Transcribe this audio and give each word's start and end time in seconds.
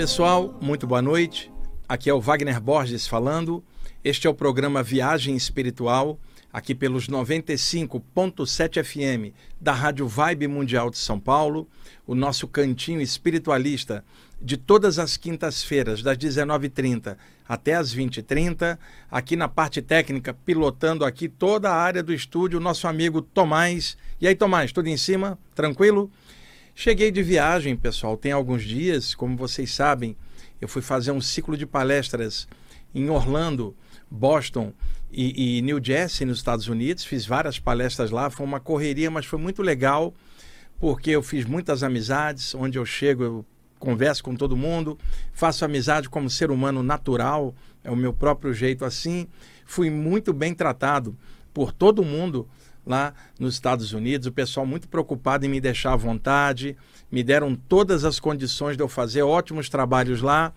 pessoal, 0.00 0.58
muito 0.62 0.86
boa 0.86 1.02
noite. 1.02 1.52
Aqui 1.86 2.08
é 2.08 2.14
o 2.14 2.22
Wagner 2.22 2.58
Borges 2.58 3.06
falando. 3.06 3.62
Este 4.02 4.26
é 4.26 4.30
o 4.30 4.34
programa 4.34 4.82
Viagem 4.82 5.36
Espiritual, 5.36 6.18
aqui 6.50 6.74
pelos 6.74 7.06
95.7 7.06 8.82
FM 8.82 9.36
da 9.60 9.74
Rádio 9.74 10.08
Vibe 10.08 10.48
Mundial 10.48 10.88
de 10.88 10.96
São 10.96 11.20
Paulo, 11.20 11.68
o 12.06 12.14
nosso 12.14 12.48
cantinho 12.48 13.02
espiritualista 13.02 14.02
de 14.40 14.56
todas 14.56 14.98
as 14.98 15.18
quintas-feiras, 15.18 16.02
das 16.02 16.16
19h30 16.16 17.18
até 17.46 17.74
as 17.74 17.94
20h30, 17.94 18.78
aqui 19.10 19.36
na 19.36 19.48
parte 19.48 19.82
técnica, 19.82 20.32
pilotando 20.32 21.04
aqui 21.04 21.28
toda 21.28 21.68
a 21.68 21.76
área 21.76 22.02
do 22.02 22.14
estúdio, 22.14 22.58
nosso 22.58 22.88
amigo 22.88 23.20
Tomás. 23.20 23.98
E 24.18 24.26
aí, 24.26 24.34
Tomás, 24.34 24.72
tudo 24.72 24.88
em 24.88 24.96
cima? 24.96 25.38
Tranquilo? 25.54 26.10
Cheguei 26.74 27.10
de 27.10 27.22
viagem, 27.22 27.76
pessoal, 27.76 28.16
tem 28.16 28.32
alguns 28.32 28.62
dias, 28.62 29.14
como 29.14 29.36
vocês 29.36 29.74
sabem, 29.74 30.16
eu 30.60 30.68
fui 30.68 30.82
fazer 30.82 31.10
um 31.10 31.20
ciclo 31.20 31.56
de 31.56 31.66
palestras 31.66 32.46
em 32.94 33.08
Orlando, 33.10 33.74
Boston 34.10 34.72
e, 35.10 35.58
e, 35.58 35.62
New 35.62 35.80
Jersey, 35.82 36.26
nos 36.26 36.38
Estados 36.38 36.68
Unidos. 36.68 37.04
Fiz 37.04 37.24
várias 37.26 37.58
palestras 37.58 38.10
lá, 38.10 38.30
foi 38.30 38.44
uma 38.44 38.60
correria, 38.60 39.10
mas 39.10 39.26
foi 39.26 39.38
muito 39.38 39.62
legal, 39.62 40.14
porque 40.78 41.10
eu 41.10 41.22
fiz 41.22 41.44
muitas 41.44 41.82
amizades. 41.82 42.54
Onde 42.54 42.78
eu 42.78 42.84
chego, 42.84 43.22
eu 43.22 43.46
converso 43.78 44.22
com 44.22 44.36
todo 44.36 44.56
mundo, 44.56 44.98
faço 45.32 45.64
amizade 45.64 46.08
como 46.08 46.28
ser 46.28 46.50
humano 46.50 46.82
natural, 46.82 47.54
é 47.82 47.90
o 47.90 47.96
meu 47.96 48.12
próprio 48.12 48.52
jeito 48.52 48.84
assim. 48.84 49.26
Fui 49.64 49.88
muito 49.88 50.32
bem 50.32 50.52
tratado 50.52 51.16
por 51.54 51.72
todo 51.72 52.04
mundo 52.04 52.48
lá 52.90 53.14
nos 53.38 53.54
Estados 53.54 53.92
Unidos, 53.92 54.26
o 54.26 54.32
pessoal 54.32 54.66
muito 54.66 54.88
preocupado 54.88 55.46
em 55.46 55.48
me 55.48 55.60
deixar 55.60 55.92
à 55.92 55.96
vontade, 55.96 56.76
me 57.10 57.22
deram 57.22 57.54
todas 57.54 58.04
as 58.04 58.20
condições 58.20 58.76
de 58.76 58.82
eu 58.82 58.88
fazer 58.88 59.22
ótimos 59.22 59.68
trabalhos 59.68 60.20
lá. 60.20 60.52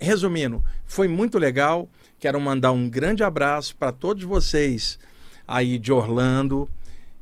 Resumindo, 0.00 0.64
foi 0.84 1.06
muito 1.06 1.38
legal. 1.38 1.88
Quero 2.18 2.40
mandar 2.40 2.72
um 2.72 2.88
grande 2.88 3.22
abraço 3.22 3.76
para 3.76 3.92
todos 3.92 4.24
vocês 4.24 4.98
aí 5.46 5.78
de 5.78 5.92
Orlando, 5.92 6.68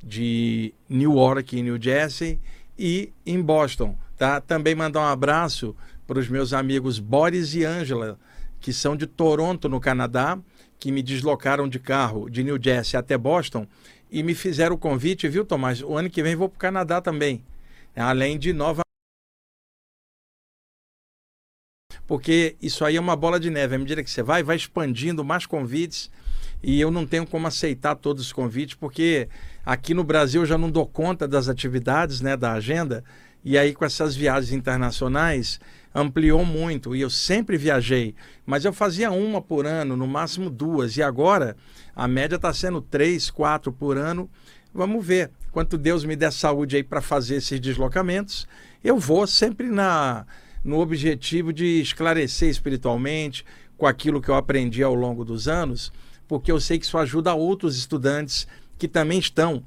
de 0.02 0.72
Newark, 0.88 1.60
New 1.60 1.80
Jersey 1.80 2.38
e 2.78 3.12
em 3.26 3.42
Boston, 3.42 3.96
tá? 4.16 4.40
Também 4.40 4.74
mandar 4.74 5.00
um 5.00 5.12
abraço 5.12 5.76
para 6.06 6.18
os 6.18 6.28
meus 6.28 6.52
amigos 6.52 6.98
Boris 6.98 7.54
e 7.54 7.64
Angela, 7.64 8.18
que 8.60 8.72
são 8.72 8.96
de 8.96 9.06
Toronto, 9.06 9.68
no 9.68 9.80
Canadá, 9.80 10.38
que 10.78 10.90
me 10.90 11.02
deslocaram 11.02 11.68
de 11.68 11.78
carro 11.78 12.30
de 12.30 12.42
New 12.42 12.58
Jersey 12.60 12.98
até 12.98 13.16
Boston 13.18 13.66
e 14.14 14.22
me 14.22 14.32
fizeram 14.32 14.76
o 14.76 14.78
convite, 14.78 15.28
viu, 15.28 15.44
Tomás? 15.44 15.82
O 15.82 15.98
ano 15.98 16.08
que 16.08 16.22
vem 16.22 16.36
vou 16.36 16.48
para 16.48 16.54
o 16.54 16.60
Canadá 16.60 17.00
também, 17.00 17.44
além 17.96 18.38
de 18.38 18.52
Nova 18.52 18.82
porque 22.06 22.54
isso 22.62 22.84
aí 22.84 22.96
é 22.96 23.00
uma 23.00 23.16
bola 23.16 23.40
de 23.40 23.50
neve. 23.50 23.74
À 23.74 23.78
medida 23.78 24.04
que 24.04 24.10
você 24.10 24.22
vai, 24.22 24.42
vai 24.42 24.54
expandindo 24.54 25.24
mais 25.24 25.46
convites 25.46 26.10
e 26.62 26.80
eu 26.80 26.92
não 26.92 27.04
tenho 27.04 27.26
como 27.26 27.48
aceitar 27.48 27.96
todos 27.96 28.26
os 28.26 28.32
convites, 28.32 28.76
porque 28.76 29.28
aqui 29.66 29.92
no 29.94 30.04
Brasil 30.04 30.42
eu 30.42 30.46
já 30.46 30.56
não 30.56 30.70
dou 30.70 30.86
conta 30.86 31.26
das 31.26 31.48
atividades, 31.48 32.20
né, 32.20 32.36
da 32.36 32.52
agenda, 32.52 33.02
e 33.42 33.58
aí 33.58 33.74
com 33.74 33.84
essas 33.84 34.14
viagens 34.14 34.52
internacionais 34.52 35.58
ampliou 35.94 36.44
muito 36.44 36.96
e 36.96 37.00
eu 37.00 37.08
sempre 37.08 37.56
viajei, 37.56 38.14
mas 38.44 38.64
eu 38.64 38.72
fazia 38.72 39.10
uma 39.12 39.40
por 39.40 39.64
ano, 39.66 39.96
no 39.96 40.06
máximo 40.06 40.50
duas, 40.50 40.96
e 40.96 41.02
agora 41.02 41.56
a 41.94 42.08
média 42.08 42.36
está 42.36 42.52
sendo 42.52 42.80
três, 42.80 43.30
quatro 43.30 43.72
por 43.72 43.96
ano. 43.96 44.28
Vamos 44.72 45.06
ver 45.06 45.30
quanto 45.52 45.78
Deus 45.78 46.04
me 46.04 46.16
der 46.16 46.32
saúde 46.32 46.76
aí 46.76 46.82
para 46.82 47.00
fazer 47.00 47.36
esses 47.36 47.60
deslocamentos. 47.60 48.48
Eu 48.82 48.98
vou 48.98 49.26
sempre 49.26 49.68
na 49.68 50.26
no 50.64 50.80
objetivo 50.80 51.52
de 51.52 51.82
esclarecer 51.82 52.48
espiritualmente 52.48 53.44
com 53.76 53.86
aquilo 53.86 54.20
que 54.20 54.30
eu 54.30 54.34
aprendi 54.34 54.82
ao 54.82 54.94
longo 54.94 55.22
dos 55.22 55.46
anos, 55.46 55.92
porque 56.26 56.50
eu 56.50 56.58
sei 56.58 56.78
que 56.78 56.86
isso 56.86 56.96
ajuda 56.96 57.34
outros 57.34 57.76
estudantes 57.76 58.48
que 58.78 58.88
também 58.88 59.18
estão 59.18 59.62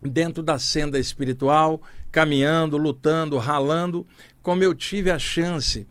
dentro 0.00 0.42
da 0.42 0.58
senda 0.58 0.98
espiritual, 0.98 1.82
caminhando, 2.12 2.76
lutando, 2.76 3.38
ralando, 3.38 4.06
como 4.44 4.62
eu 4.62 4.74
tive 4.74 5.10
a 5.10 5.18
chance 5.18 5.86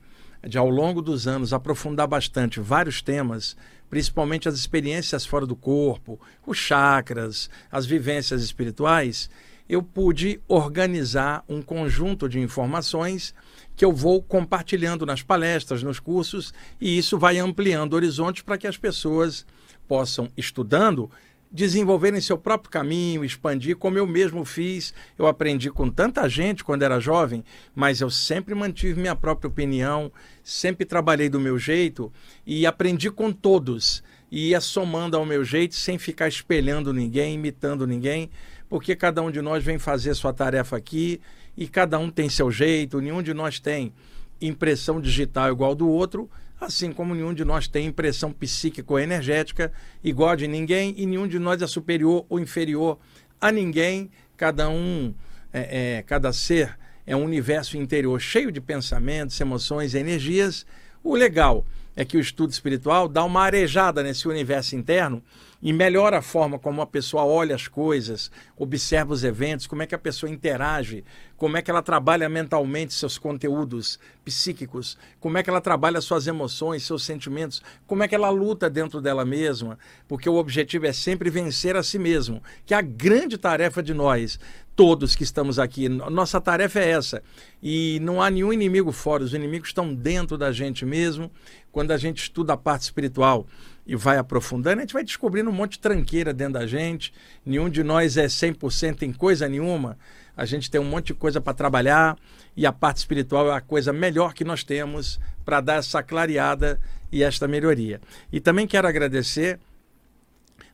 de 0.47 0.59
ao 0.59 0.69
longo 0.69 1.01
dos 1.01 1.27
anos 1.27 1.53
aprofundar 1.53 2.07
bastante 2.07 2.59
vários 2.59 3.01
temas, 3.01 3.57
principalmente 3.89 4.47
as 4.47 4.53
experiências 4.53 5.25
fora 5.25 5.47
do 5.47 5.55
corpo, 5.55 6.21
os 6.45 6.55
chakras, 6.55 7.49
as 7.71 7.87
vivências 7.87 8.43
espirituais, 8.43 9.27
eu 9.67 9.81
pude 9.81 10.39
organizar 10.47 11.43
um 11.49 11.63
conjunto 11.63 12.29
de 12.29 12.39
informações 12.39 13.33
que 13.75 13.83
eu 13.83 13.91
vou 13.91 14.21
compartilhando 14.21 15.03
nas 15.03 15.23
palestras, 15.23 15.81
nos 15.81 15.99
cursos, 15.99 16.53
e 16.79 16.95
isso 16.95 17.17
vai 17.17 17.39
ampliando 17.39 17.95
horizontes 17.95 18.43
para 18.43 18.57
que 18.57 18.67
as 18.67 18.77
pessoas 18.77 19.47
possam, 19.87 20.29
estudando, 20.37 21.09
desenvolverem 21.53 22.19
seu 22.19 22.35
próprio 22.35 22.71
caminho, 22.71 23.23
expandir, 23.23 23.77
como 23.77 23.97
eu 23.97 24.07
mesmo 24.07 24.43
fiz. 24.43 24.91
Eu 25.17 25.27
aprendi 25.27 25.69
com 25.69 25.87
tanta 25.87 26.27
gente 26.27 26.63
quando 26.63 26.81
era 26.81 26.99
jovem, 26.99 27.43
mas 27.75 28.01
eu 28.01 28.09
sempre 28.09 28.55
mantive 28.55 28.99
minha 28.99 29.15
própria 29.15 29.47
opinião, 29.47 30.11
sempre 30.43 30.83
trabalhei 30.83 31.29
do 31.29 31.39
meu 31.39 31.59
jeito 31.59 32.11
e 32.45 32.65
aprendi 32.65 33.11
com 33.11 33.31
todos. 33.31 34.03
E 34.31 34.49
ia 34.49 34.59
somando 34.59 35.15
ao 35.15 35.25
meu 35.25 35.45
jeito, 35.45 35.75
sem 35.75 35.99
ficar 35.99 36.27
espelhando 36.27 36.91
ninguém, 36.91 37.35
imitando 37.35 37.85
ninguém, 37.85 38.31
porque 38.67 38.95
cada 38.95 39.21
um 39.21 39.29
de 39.29 39.39
nós 39.39 39.63
vem 39.63 39.77
fazer 39.77 40.15
sua 40.15 40.33
tarefa 40.33 40.75
aqui 40.75 41.21
e 41.55 41.67
cada 41.67 41.99
um 41.99 42.09
tem 42.09 42.27
seu 42.29 42.49
jeito, 42.49 42.99
nenhum 42.99 43.21
de 43.21 43.31
nós 43.31 43.59
tem 43.59 43.93
impressão 44.41 44.99
digital 44.99 45.51
igual 45.51 45.75
do 45.75 45.87
outro, 45.87 46.27
assim 46.65 46.91
como 46.91 47.13
nenhum 47.13 47.33
de 47.33 47.43
nós 47.43 47.67
tem 47.67 47.87
impressão 47.87 48.31
psíquica 48.31 48.91
ou 48.91 48.99
energética 48.99 49.71
igual 50.03 50.35
de 50.35 50.47
ninguém 50.47 50.93
e 50.97 51.05
nenhum 51.05 51.27
de 51.27 51.39
nós 51.39 51.61
é 51.61 51.67
superior 51.67 52.25
ou 52.29 52.39
inferior 52.39 52.97
a 53.39 53.51
ninguém, 53.51 54.09
cada 54.37 54.69
um, 54.69 55.13
é, 55.51 55.97
é, 55.97 56.01
cada 56.03 56.31
ser 56.31 56.77
é 57.05 57.15
um 57.15 57.23
universo 57.23 57.77
interior 57.77 58.19
cheio 58.19 58.51
de 58.51 58.61
pensamentos, 58.61 59.39
emoções, 59.39 59.93
energias. 59.93 60.65
O 61.03 61.15
legal 61.15 61.65
é 61.95 62.05
que 62.05 62.15
o 62.15 62.19
estudo 62.19 62.51
espiritual 62.51 63.07
dá 63.07 63.23
uma 63.23 63.41
arejada 63.41 64.01
nesse 64.01 64.27
universo 64.27 64.75
interno 64.75 65.21
e 65.63 65.71
melhora 65.71 66.17
a 66.17 66.21
forma 66.21 66.59
como 66.59 66.81
a 66.81 66.85
pessoa 66.85 67.23
olha 67.23 67.55
as 67.55 67.69
coisas, 67.69 68.29
observa 68.57 69.13
os 69.13 69.23
eventos, 69.23 69.65
como 69.65 69.81
é 69.81 69.87
que 69.87 69.95
a 69.95 69.97
pessoa 69.97 70.29
interage, 70.29 71.05
como 71.37 71.55
é 71.55 71.61
que 71.61 71.71
ela 71.71 71.81
trabalha 71.81 72.27
mentalmente 72.27 72.93
seus 72.93 73.17
conteúdos 73.17 73.97
psíquicos, 74.25 74.97
como 75.21 75.37
é 75.37 75.43
que 75.43 75.49
ela 75.49 75.61
trabalha 75.61 76.01
suas 76.01 76.27
emoções, 76.27 76.83
seus 76.83 77.05
sentimentos, 77.05 77.61
como 77.87 78.03
é 78.03 78.09
que 78.09 78.13
ela 78.13 78.29
luta 78.29 78.69
dentro 78.69 78.99
dela 78.99 79.23
mesma, 79.23 79.79
porque 80.05 80.27
o 80.27 80.35
objetivo 80.35 80.85
é 80.85 80.91
sempre 80.91 81.29
vencer 81.29 81.77
a 81.77 81.83
si 81.83 81.97
mesmo, 81.97 82.43
que 82.65 82.73
é 82.73 82.77
a 82.77 82.81
grande 82.81 83.37
tarefa 83.37 83.81
de 83.81 83.93
nós, 83.93 84.37
todos 84.75 85.15
que 85.15 85.23
estamos 85.23 85.59
aqui. 85.59 85.87
Nossa 85.87 86.41
tarefa 86.41 86.79
é 86.79 86.91
essa. 86.91 87.23
E 87.61 87.99
não 88.01 88.21
há 88.21 88.29
nenhum 88.29 88.51
inimigo 88.51 88.91
fora, 88.91 89.23
os 89.23 89.33
inimigos 89.33 89.69
estão 89.69 89.93
dentro 89.93 90.37
da 90.37 90.51
gente 90.51 90.85
mesmo. 90.85 91.31
Quando 91.71 91.91
a 91.91 91.97
gente 91.97 92.23
estuda 92.23 92.53
a 92.53 92.57
parte 92.57 92.81
espiritual, 92.81 93.47
e 93.85 93.95
vai 93.95 94.17
aprofundando, 94.17 94.77
a 94.77 94.81
gente 94.81 94.93
vai 94.93 95.03
descobrindo 95.03 95.49
um 95.49 95.53
monte 95.53 95.73
de 95.73 95.79
tranqueira 95.79 96.33
dentro 96.33 96.53
da 96.53 96.65
gente. 96.65 97.13
Nenhum 97.45 97.69
de 97.69 97.83
nós 97.83 98.15
é 98.17 98.25
100% 98.25 99.01
em 99.01 99.11
coisa 99.11 99.47
nenhuma. 99.47 99.97
A 100.35 100.45
gente 100.45 100.71
tem 100.71 100.79
um 100.79 100.85
monte 100.85 101.07
de 101.07 101.13
coisa 101.13 101.41
para 101.41 101.53
trabalhar 101.53 102.17
e 102.55 102.65
a 102.65 102.71
parte 102.71 102.97
espiritual 102.97 103.51
é 103.51 103.55
a 103.55 103.61
coisa 103.61 103.91
melhor 103.91 104.33
que 104.33 104.43
nós 104.43 104.63
temos 104.63 105.19
para 105.43 105.59
dar 105.59 105.75
essa 105.75 106.01
clareada 106.01 106.79
e 107.11 107.23
esta 107.23 107.47
melhoria. 107.47 107.99
E 108.31 108.39
também 108.39 108.65
quero 108.65 108.87
agradecer 108.87 109.59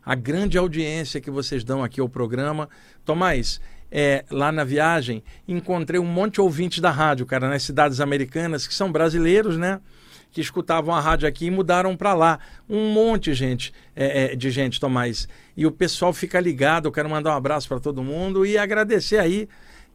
a 0.05 0.15
grande 0.15 0.57
audiência 0.57 1.19
que 1.19 1.31
vocês 1.31 1.63
dão 1.63 1.83
aqui 1.83 1.99
ao 1.99 2.07
programa. 2.07 2.69
Tomás, 3.03 3.59
é, 3.91 4.23
lá 4.29 4.51
na 4.51 4.63
viagem, 4.63 5.23
encontrei 5.47 5.99
um 5.99 6.05
monte 6.05 6.35
de 6.35 6.41
ouvintes 6.41 6.79
da 6.79 6.91
rádio, 6.91 7.25
cara, 7.25 7.49
nas 7.49 7.63
cidades 7.63 7.99
americanas, 7.99 8.67
que 8.67 8.73
são 8.73 8.91
brasileiros, 8.91 9.57
né? 9.57 9.81
Que 10.31 10.41
escutavam 10.41 10.93
a 10.93 10.99
rádio 10.99 11.27
aqui 11.27 11.45
e 11.45 11.51
mudaram 11.51 11.95
para 11.95 12.13
lá. 12.13 12.39
Um 12.69 12.91
monte 12.91 13.25
de 13.25 13.33
gente, 13.33 13.73
é, 13.95 14.25
é, 14.25 14.35
de 14.35 14.49
gente, 14.51 14.79
Tomás. 14.79 15.27
E 15.55 15.65
o 15.65 15.71
pessoal 15.71 16.13
fica 16.13 16.39
ligado. 16.39 16.87
Eu 16.87 16.91
quero 16.91 17.09
mandar 17.09 17.31
um 17.31 17.37
abraço 17.37 17.67
para 17.67 17.79
todo 17.79 18.03
mundo 18.03 18.45
e 18.45 18.57
agradecer 18.57 19.17
aí 19.17 19.47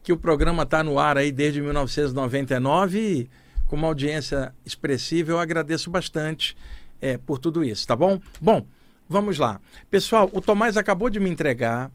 que 0.03 0.13
o 0.13 0.17
programa 0.17 0.63
está 0.63 0.83
no 0.83 0.99
ar 0.99 1.17
aí 1.17 1.31
desde 1.31 1.61
1999 1.61 2.99
e 2.99 3.29
com 3.67 3.75
uma 3.75 3.87
audiência 3.87 4.53
expressiva. 4.65 5.31
Eu 5.31 5.39
agradeço 5.39 5.89
bastante 5.89 6.55
é, 7.01 7.17
por 7.17 7.39
tudo 7.39 7.63
isso, 7.63 7.87
tá 7.87 7.95
bom? 7.95 8.19
Bom, 8.39 8.65
vamos 9.09 9.39
lá. 9.39 9.59
Pessoal, 9.89 10.29
o 10.33 10.41
Tomás 10.41 10.77
acabou 10.77 11.09
de 11.09 11.19
me 11.19 11.29
entregar 11.29 11.91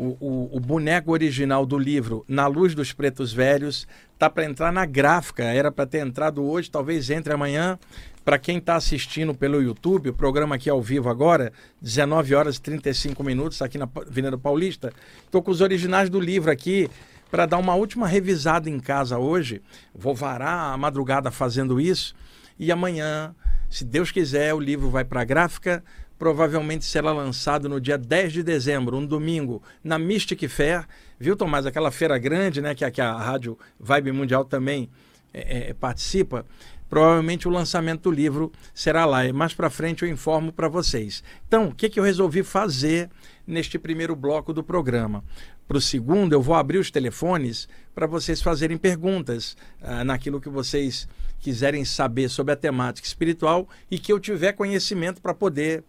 o, 0.00 0.56
o, 0.56 0.60
boneco 0.60 1.10
original 1.10 1.66
do 1.66 1.76
livro 1.76 2.24
Na 2.28 2.46
Luz 2.46 2.74
dos 2.74 2.92
Pretos 2.92 3.32
Velhos 3.32 3.86
tá 4.16 4.30
para 4.30 4.44
entrar 4.44 4.72
na 4.72 4.86
gráfica. 4.86 5.42
Era 5.42 5.72
para 5.72 5.86
ter 5.86 6.06
entrado 6.06 6.44
hoje, 6.44 6.70
talvez 6.70 7.10
entre 7.10 7.32
amanhã. 7.32 7.78
Para 8.24 8.38
quem 8.38 8.58
está 8.58 8.76
assistindo 8.76 9.34
pelo 9.34 9.60
YouTube, 9.60 10.10
o 10.10 10.14
programa 10.14 10.54
aqui 10.54 10.70
ao 10.70 10.80
vivo 10.80 11.08
agora, 11.08 11.52
19 11.80 12.34
horas 12.34 12.56
e 12.56 12.62
35 12.62 13.24
minutos, 13.24 13.60
aqui 13.60 13.78
na 13.78 13.88
Avenida 13.92 14.38
Paulista. 14.38 14.92
Estou 15.24 15.42
com 15.42 15.50
os 15.50 15.60
originais 15.60 16.08
do 16.08 16.20
livro 16.20 16.50
aqui. 16.50 16.88
para 17.30 17.44
dar 17.44 17.58
uma 17.58 17.74
última 17.74 18.06
revisada 18.06 18.70
em 18.70 18.78
casa 18.78 19.18
hoje. 19.18 19.60
Vou 19.94 20.14
varar 20.14 20.72
a 20.72 20.76
madrugada 20.76 21.30
fazendo 21.30 21.80
isso 21.80 22.14
e 22.58 22.72
amanhã, 22.72 23.34
se 23.70 23.84
Deus 23.84 24.10
quiser, 24.10 24.52
o 24.52 24.58
livro 24.58 24.90
vai 24.90 25.04
para 25.04 25.20
a 25.20 25.24
gráfica. 25.24 25.82
Provavelmente 26.18 26.84
será 26.84 27.12
lançado 27.12 27.68
no 27.68 27.80
dia 27.80 27.96
10 27.96 28.32
de 28.32 28.42
dezembro, 28.42 28.96
um 28.96 29.06
domingo, 29.06 29.62
na 29.84 29.98
Mystic 29.98 30.48
Fair. 30.48 30.84
Viu, 31.18 31.36
Tomás? 31.36 31.64
Aquela 31.64 31.90
feira 31.90 32.18
grande, 32.18 32.60
né? 32.60 32.74
Que, 32.74 32.84
a, 32.84 32.90
que 32.90 33.00
a 33.00 33.16
Rádio 33.16 33.56
Vibe 33.78 34.12
Mundial 34.12 34.44
também 34.44 34.90
é, 35.32 35.70
é, 35.70 35.74
participa. 35.74 36.44
Provavelmente 36.88 37.46
o 37.46 37.50
lançamento 37.50 38.04
do 38.04 38.10
livro 38.10 38.50
será 38.74 39.04
lá. 39.04 39.26
E 39.26 39.32
mais 39.32 39.54
para 39.54 39.70
frente 39.70 40.02
eu 40.02 40.08
informo 40.08 40.52
para 40.52 40.68
vocês. 40.68 41.22
Então, 41.46 41.68
o 41.68 41.74
que, 41.74 41.88
que 41.88 42.00
eu 42.00 42.04
resolvi 42.04 42.42
fazer 42.42 43.10
neste 43.46 43.78
primeiro 43.78 44.16
bloco 44.16 44.52
do 44.52 44.64
programa? 44.64 45.22
Para 45.68 45.76
o 45.76 45.82
segundo, 45.82 46.32
eu 46.32 46.40
vou 46.40 46.54
abrir 46.54 46.78
os 46.78 46.90
telefones 46.90 47.68
para 47.94 48.06
vocês 48.06 48.40
fazerem 48.40 48.78
perguntas 48.78 49.54
ah, 49.82 50.02
naquilo 50.02 50.40
que 50.40 50.48
vocês 50.48 51.06
quiserem 51.40 51.84
saber 51.84 52.30
sobre 52.30 52.54
a 52.54 52.56
temática 52.56 53.06
espiritual 53.06 53.68
e 53.90 53.98
que 53.98 54.10
eu 54.10 54.18
tiver 54.18 54.54
conhecimento 54.54 55.20
para 55.20 55.34
poder 55.34 55.84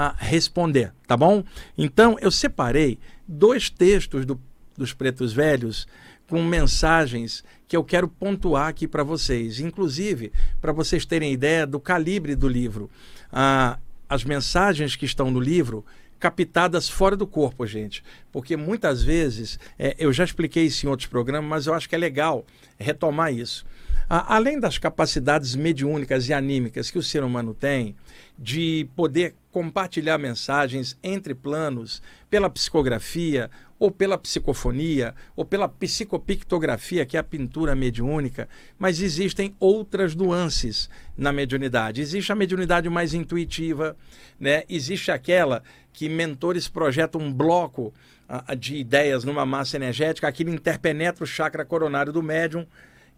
ah, 0.00 0.14
responder, 0.16 0.92
tá 1.08 1.16
bom? 1.16 1.42
Então, 1.76 2.16
eu 2.20 2.30
separei 2.30 3.00
dois 3.26 3.68
textos 3.68 4.24
do, 4.24 4.40
dos 4.76 4.92
Pretos 4.92 5.32
Velhos 5.32 5.88
com 6.28 6.40
mensagens 6.40 7.42
que 7.66 7.76
eu 7.76 7.82
quero 7.82 8.06
pontuar 8.06 8.68
aqui 8.68 8.86
para 8.86 9.02
vocês, 9.02 9.58
inclusive 9.58 10.30
para 10.60 10.70
vocês 10.70 11.04
terem 11.04 11.32
ideia 11.32 11.66
do 11.66 11.80
calibre 11.80 12.36
do 12.36 12.46
livro. 12.46 12.88
Ah, 13.32 13.76
as 14.08 14.22
mensagens 14.22 14.94
que 14.94 15.04
estão 15.04 15.32
no 15.32 15.40
livro 15.40 15.84
captadas 16.20 16.88
fora 16.88 17.16
do 17.16 17.26
corpo, 17.26 17.66
gente. 17.66 18.04
Porque 18.30 18.56
muitas 18.56 19.02
vezes, 19.02 19.58
é, 19.76 19.96
eu 19.98 20.12
já 20.12 20.22
expliquei 20.22 20.66
isso 20.66 20.86
em 20.86 20.88
outros 20.88 21.08
programas, 21.08 21.44
mas 21.50 21.66
eu 21.66 21.74
acho 21.74 21.88
que 21.88 21.96
é 21.96 21.98
legal 21.98 22.46
retomar 22.78 23.34
isso. 23.34 23.66
Além 24.08 24.58
das 24.58 24.78
capacidades 24.78 25.54
mediúnicas 25.54 26.28
e 26.28 26.32
anímicas 26.32 26.90
que 26.90 26.98
o 26.98 27.02
ser 27.02 27.22
humano 27.22 27.52
tem, 27.52 27.94
de 28.38 28.88
poder 28.96 29.34
compartilhar 29.50 30.16
mensagens 30.16 30.96
entre 31.02 31.34
planos 31.34 32.00
pela 32.30 32.48
psicografia 32.48 33.50
ou 33.78 33.90
pela 33.90 34.18
psicofonia, 34.18 35.14
ou 35.36 35.44
pela 35.44 35.68
psicopictografia, 35.68 37.06
que 37.06 37.16
é 37.16 37.20
a 37.20 37.24
pintura 37.24 37.76
mediúnica, 37.76 38.48
mas 38.76 39.00
existem 39.00 39.54
outras 39.60 40.16
nuances 40.16 40.90
na 41.16 41.32
mediunidade. 41.32 42.00
Existe 42.00 42.32
a 42.32 42.34
mediunidade 42.34 42.88
mais 42.88 43.14
intuitiva, 43.14 43.96
né? 44.38 44.64
existe 44.68 45.12
aquela 45.12 45.62
que 45.92 46.08
mentores 46.08 46.66
projetam 46.66 47.20
um 47.20 47.32
bloco 47.32 47.92
de 48.58 48.76
ideias 48.76 49.24
numa 49.24 49.46
massa 49.46 49.76
energética, 49.76 50.28
aquilo 50.28 50.50
interpenetra 50.50 51.24
o 51.24 51.26
chakra 51.26 51.64
coronário 51.64 52.12
do 52.12 52.22
médium, 52.22 52.66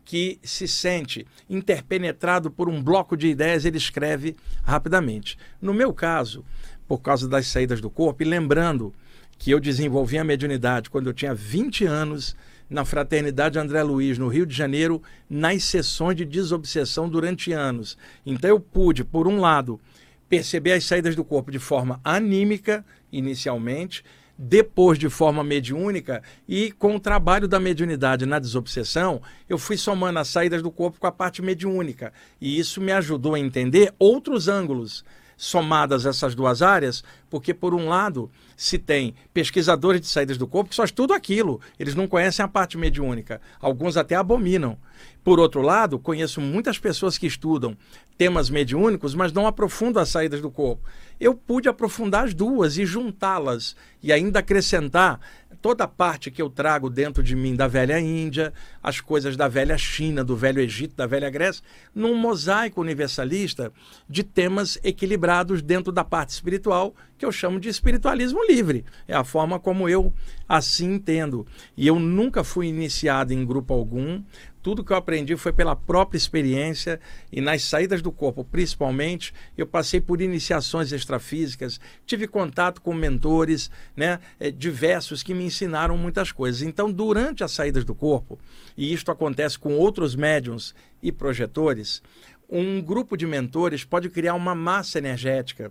que 0.04 0.38
se 0.42 0.66
sente 0.66 1.26
interpenetrado 1.48 2.50
por 2.50 2.68
um 2.68 2.82
bloco 2.82 3.16
de 3.16 3.28
ideias, 3.28 3.64
ele 3.64 3.78
escreve 3.78 4.36
rapidamente. 4.62 5.38
No 5.60 5.72
meu 5.72 5.92
caso, 5.92 6.44
por 6.88 6.98
causa 6.98 7.28
das 7.28 7.46
saídas 7.46 7.80
do 7.80 7.88
corpo, 7.88 8.22
e 8.22 8.26
lembrando 8.26 8.92
que 9.38 9.50
eu 9.50 9.60
desenvolvi 9.60 10.18
a 10.18 10.24
mediunidade 10.24 10.90
quando 10.90 11.08
eu 11.08 11.14
tinha 11.14 11.34
20 11.34 11.86
anos 11.86 12.36
na 12.68 12.84
Fraternidade 12.84 13.58
André 13.58 13.82
Luiz, 13.82 14.16
no 14.16 14.28
Rio 14.28 14.46
de 14.46 14.54
Janeiro, 14.54 15.02
nas 15.28 15.64
sessões 15.64 16.16
de 16.16 16.24
desobsessão 16.24 17.08
durante 17.08 17.52
anos. 17.52 17.98
Então 18.24 18.48
eu 18.48 18.60
pude, 18.60 19.02
por 19.02 19.26
um 19.26 19.40
lado, 19.40 19.80
perceber 20.28 20.72
as 20.72 20.84
saídas 20.84 21.16
do 21.16 21.24
corpo 21.24 21.50
de 21.50 21.58
forma 21.58 22.00
anímica, 22.04 22.84
inicialmente, 23.10 24.04
depois 24.42 24.98
de 24.98 25.10
forma 25.10 25.44
mediúnica 25.44 26.22
e 26.48 26.72
com 26.72 26.96
o 26.96 27.00
trabalho 27.00 27.46
da 27.46 27.60
mediunidade 27.60 28.24
na 28.24 28.38
desobsessão, 28.38 29.20
eu 29.46 29.58
fui 29.58 29.76
somando 29.76 30.18
as 30.18 30.28
saídas 30.28 30.62
do 30.62 30.70
corpo 30.70 30.98
com 30.98 31.06
a 31.06 31.12
parte 31.12 31.42
mediúnica. 31.42 32.10
E 32.40 32.58
isso 32.58 32.80
me 32.80 32.90
ajudou 32.90 33.34
a 33.34 33.38
entender 33.38 33.92
outros 33.98 34.48
ângulos 34.48 35.04
somadas 35.36 36.06
essas 36.06 36.34
duas 36.34 36.62
áreas, 36.62 37.04
porque, 37.28 37.52
por 37.52 37.74
um 37.74 37.86
lado, 37.86 38.30
se 38.60 38.76
tem 38.76 39.14
pesquisadores 39.32 40.02
de 40.02 40.06
saídas 40.06 40.36
do 40.36 40.46
corpo 40.46 40.68
que 40.68 40.76
só 40.76 40.84
estudam 40.84 41.16
aquilo, 41.16 41.62
eles 41.78 41.94
não 41.94 42.06
conhecem 42.06 42.44
a 42.44 42.48
parte 42.48 42.76
mediúnica, 42.76 43.40
alguns 43.58 43.96
até 43.96 44.14
abominam. 44.14 44.76
Por 45.24 45.40
outro 45.40 45.62
lado, 45.62 45.98
conheço 45.98 46.42
muitas 46.42 46.78
pessoas 46.78 47.16
que 47.16 47.26
estudam 47.26 47.74
temas 48.18 48.50
mediúnicos, 48.50 49.14
mas 49.14 49.32
não 49.32 49.46
aprofundam 49.46 50.02
as 50.02 50.10
saídas 50.10 50.42
do 50.42 50.50
corpo. 50.50 50.86
Eu 51.18 51.34
pude 51.34 51.70
aprofundar 51.70 52.24
as 52.24 52.34
duas 52.34 52.76
e 52.76 52.84
juntá-las 52.84 53.74
e 54.02 54.12
ainda 54.12 54.40
acrescentar 54.40 55.18
toda 55.62 55.84
a 55.84 55.88
parte 55.88 56.30
que 56.30 56.40
eu 56.40 56.50
trago 56.50 56.90
dentro 56.90 57.22
de 57.22 57.34
mim 57.34 57.56
da 57.56 57.66
velha 57.66 57.98
Índia, 57.98 58.52
as 58.82 59.00
coisas 59.00 59.38
da 59.38 59.48
velha 59.48 59.78
China, 59.78 60.22
do 60.22 60.36
velho 60.36 60.60
Egito, 60.60 60.94
da 60.94 61.06
velha 61.06 61.30
Grécia, 61.30 61.62
num 61.94 62.14
mosaico 62.14 62.80
universalista 62.80 63.72
de 64.08 64.22
temas 64.22 64.78
equilibrados 64.82 65.62
dentro 65.62 65.90
da 65.90 66.04
parte 66.04 66.30
espiritual, 66.30 66.94
que 67.20 67.26
eu 67.26 67.30
chamo 67.30 67.60
de 67.60 67.68
espiritualismo 67.68 68.42
livre. 68.46 68.82
É 69.06 69.14
a 69.14 69.22
forma 69.22 69.60
como 69.60 69.86
eu 69.90 70.10
assim 70.48 70.94
entendo. 70.94 71.46
E 71.76 71.86
eu 71.86 71.98
nunca 71.98 72.42
fui 72.42 72.68
iniciado 72.68 73.34
em 73.34 73.44
grupo 73.44 73.74
algum, 73.74 74.22
tudo 74.62 74.82
que 74.82 74.90
eu 74.90 74.96
aprendi 74.96 75.36
foi 75.36 75.52
pela 75.52 75.76
própria 75.76 76.16
experiência 76.16 76.98
e 77.30 77.42
nas 77.42 77.62
saídas 77.62 78.00
do 78.00 78.10
corpo, 78.10 78.42
principalmente, 78.42 79.34
eu 79.56 79.66
passei 79.66 80.00
por 80.00 80.22
iniciações 80.22 80.92
extrafísicas, 80.92 81.78
tive 82.06 82.26
contato 82.26 82.80
com 82.80 82.94
mentores, 82.94 83.70
né, 83.94 84.18
eh, 84.38 84.50
diversos 84.50 85.22
que 85.22 85.34
me 85.34 85.44
ensinaram 85.44 85.98
muitas 85.98 86.32
coisas. 86.32 86.62
Então, 86.62 86.90
durante 86.90 87.44
as 87.44 87.52
saídas 87.52 87.84
do 87.84 87.94
corpo, 87.94 88.38
e 88.78 88.94
isto 88.94 89.10
acontece 89.10 89.58
com 89.58 89.76
outros 89.76 90.14
médiums 90.14 90.74
e 91.02 91.12
projetores, 91.12 92.02
um 92.48 92.80
grupo 92.80 93.14
de 93.14 93.26
mentores 93.26 93.84
pode 93.84 94.08
criar 94.08 94.34
uma 94.34 94.54
massa 94.54 94.96
energética 94.96 95.70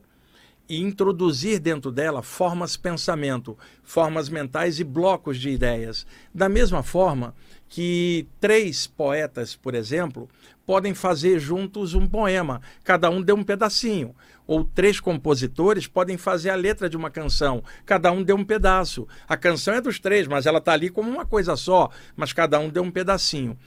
e 0.70 0.80
introduzir 0.80 1.60
dentro 1.60 1.92
dela 1.92 2.22
formas 2.22 2.78
pensamento, 2.78 3.58
formas 3.84 4.30
mentais 4.30 4.80
e 4.80 4.84
blocos 4.84 5.40
de 5.40 5.50
ideias. 5.50 6.06
Da 6.34 6.48
mesma 6.48 6.84
forma 6.84 7.34
que 7.68 8.28
três 8.40 8.86
poetas, 8.86 9.56
por 9.56 9.74
exemplo, 9.74 10.30
podem 10.66 10.94
fazer 10.94 11.40
juntos 11.40 11.96
um 11.96 12.08
poema, 12.08 12.62
cada 12.84 13.10
um 13.10 13.22
deu 13.22 13.36
um 13.36 13.44
pedacinho. 13.44 14.16
Ou 14.46 14.64
três 14.64 15.00
compositores 15.00 15.88
podem 15.88 16.18
fazer 16.18 16.52
a 16.52 16.56
letra 16.56 16.88
de 16.88 16.96
uma 16.96 17.10
canção, 17.10 17.64
cada 17.86 18.12
um 18.12 18.22
deu 18.22 18.36
um 18.36 18.46
pedaço. 18.46 19.08
A 19.28 19.36
canção 19.36 19.74
é 19.74 19.82
dos 19.82 20.00
três, 20.00 20.28
mas 20.28 20.46
ela 20.46 20.60
está 20.60 20.74
ali 20.74 20.90
como 20.90 21.10
uma 21.10 21.26
coisa 21.26 21.56
só, 21.56 21.90
mas 22.16 22.34
cada 22.34 22.60
um 22.60 22.70
deu 22.70 22.84
um 22.84 22.92
pedacinho. 22.92 23.58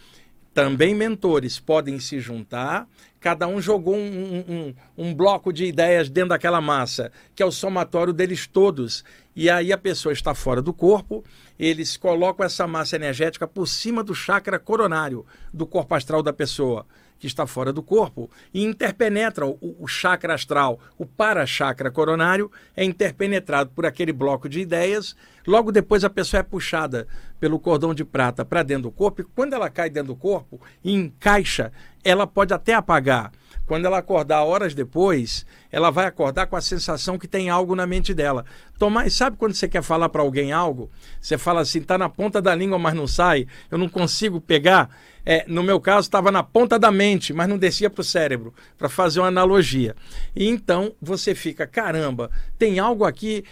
Também 0.55 0.95
mentores 0.95 1.59
podem 1.59 1.99
se 1.99 2.21
juntar, 2.21 2.87
cada 3.23 3.47
um 3.47 3.61
jogou 3.61 3.95
um, 3.95 4.45
um, 4.49 4.75
um, 4.99 5.15
bloco 5.15 5.53
de 5.53 5.65
ideias 5.65 6.11
dentro 6.11 6.31
daquela 6.31 6.61
massa, 6.61 7.13
que 7.37 7.43
é 7.43 7.47
o 7.47 7.53
somatório 7.53 8.13
deles 8.13 8.49
todos. 8.49 9.05
E 9.35 9.49
aí 9.49 9.73
a 9.73 9.79
pessoa 9.79 10.13
está 10.13 10.35
fora 10.35 10.61
do 10.61 10.75
corpo, 10.75 11.25
eles 11.57 11.97
colocam 11.97 12.45
essa 12.45 12.67
massa 12.67 12.97
energética 12.97 13.47
por 13.47 13.69
cima 13.69 14.03
do 14.03 14.13
chakra 14.13 14.59
coronário 14.59 15.25
do 15.55 15.65
corpo 15.65 15.95
astral 15.95 16.21
da 16.21 16.33
pessoa 16.33 16.85
que 17.23 17.29
está 17.29 17.47
fora 17.47 17.73
do 17.73 17.85
corpo 17.85 18.29
e 18.53 18.65
interpenetra 18.65 19.47
o, 19.47 19.57
o 19.79 19.87
chakra 19.87 20.35
astral, 20.35 20.81
o 20.99 21.07
para-chakra 21.07 21.89
coronário 21.89 22.51
é 22.77 22.83
interpenetrado 22.83 23.71
por 23.71 23.87
aquele 23.87 24.13
bloco 24.13 24.49
de 24.49 24.59
ideias. 24.59 25.15
Logo 25.47 25.71
depois 25.71 26.03
a 26.03 26.11
pessoa 26.11 26.41
é 26.41 26.43
puxada 26.43 27.07
pelo 27.39 27.61
cordão 27.61 27.95
de 27.95 28.05
prata 28.05 28.45
para 28.45 28.65
dentro 28.65 28.83
do 28.83 28.91
corpo 28.91 29.21
e 29.21 29.25
quando 29.25 29.53
ela 29.53 29.71
cai 29.71 29.89
dentro 29.89 30.15
do 30.15 30.17
corpo 30.17 30.61
e 30.83 30.93
encaixa, 30.93 31.71
ela 32.03 32.27
pode 32.27 32.53
até 32.53 32.75
apagar. 32.75 33.31
Quando 33.67 33.87
ela 33.87 33.99
acordar 33.99 34.43
horas 34.43 34.75
depois, 34.75 35.47
ela 35.71 35.91
vai 35.91 36.07
acordar 36.07 36.49
com 36.49 36.57
a 36.57 36.61
sensação 36.61 37.17
que 37.17 37.29
tem 37.29 37.49
algo 37.49 37.77
na 37.77 37.87
mente 37.87 38.13
dela. 38.13 38.45
Tomás, 38.77 39.15
sabe 39.15 39.37
quando 39.37 39.55
você 39.55 39.69
quer 39.69 39.83
falar 39.83 40.09
para 40.09 40.23
alguém 40.23 40.51
algo? 40.51 40.91
Você 41.21 41.39
fala 41.39 41.61
assim, 41.61 41.79
está 41.79 41.97
na 41.97 42.09
ponta 42.09 42.43
da 42.43 42.53
língua, 42.53 42.81
mas 42.81 42.95
não 42.95 43.07
sai, 43.07 43.47
eu 43.71 43.79
não 43.79 43.89
consigo 43.89 44.41
pegar. 44.41 44.91
É, 45.25 45.45
no 45.47 45.63
meu 45.63 45.81
caso, 45.81 46.07
estava 46.07 46.33
na 46.33 46.43
ponta 46.43 46.79
da 46.79 46.91
mente, 46.91 47.33
mas 47.33 47.49
não 47.49 47.57
descia 47.57 47.89
para 47.89 48.01
o 48.01 48.05
cérebro, 48.05 48.53
para 48.77 48.89
fazer 48.89 49.21
uma 49.21 49.29
analogia. 49.29 49.95
E 50.35 50.49
então 50.49 50.95
você 51.01 51.35
fica, 51.35 51.67
caramba, 51.67 52.31
tem 52.59 52.79
algo 52.79 53.05
aqui 53.05 53.45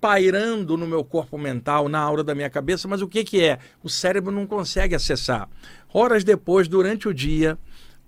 pairando 0.00 0.76
no 0.76 0.86
meu 0.86 1.04
corpo 1.04 1.38
mental, 1.38 1.88
na 1.88 2.00
aura 2.00 2.24
da 2.24 2.34
minha 2.34 2.50
cabeça, 2.50 2.88
mas 2.88 3.00
o 3.00 3.08
que, 3.08 3.24
que 3.24 3.42
é? 3.42 3.58
O 3.82 3.88
cérebro 3.88 4.32
não 4.32 4.46
consegue 4.46 4.94
acessar. 4.94 5.48
Horas 5.92 6.24
depois, 6.24 6.66
durante 6.66 7.08
o 7.08 7.14
dia, 7.14 7.56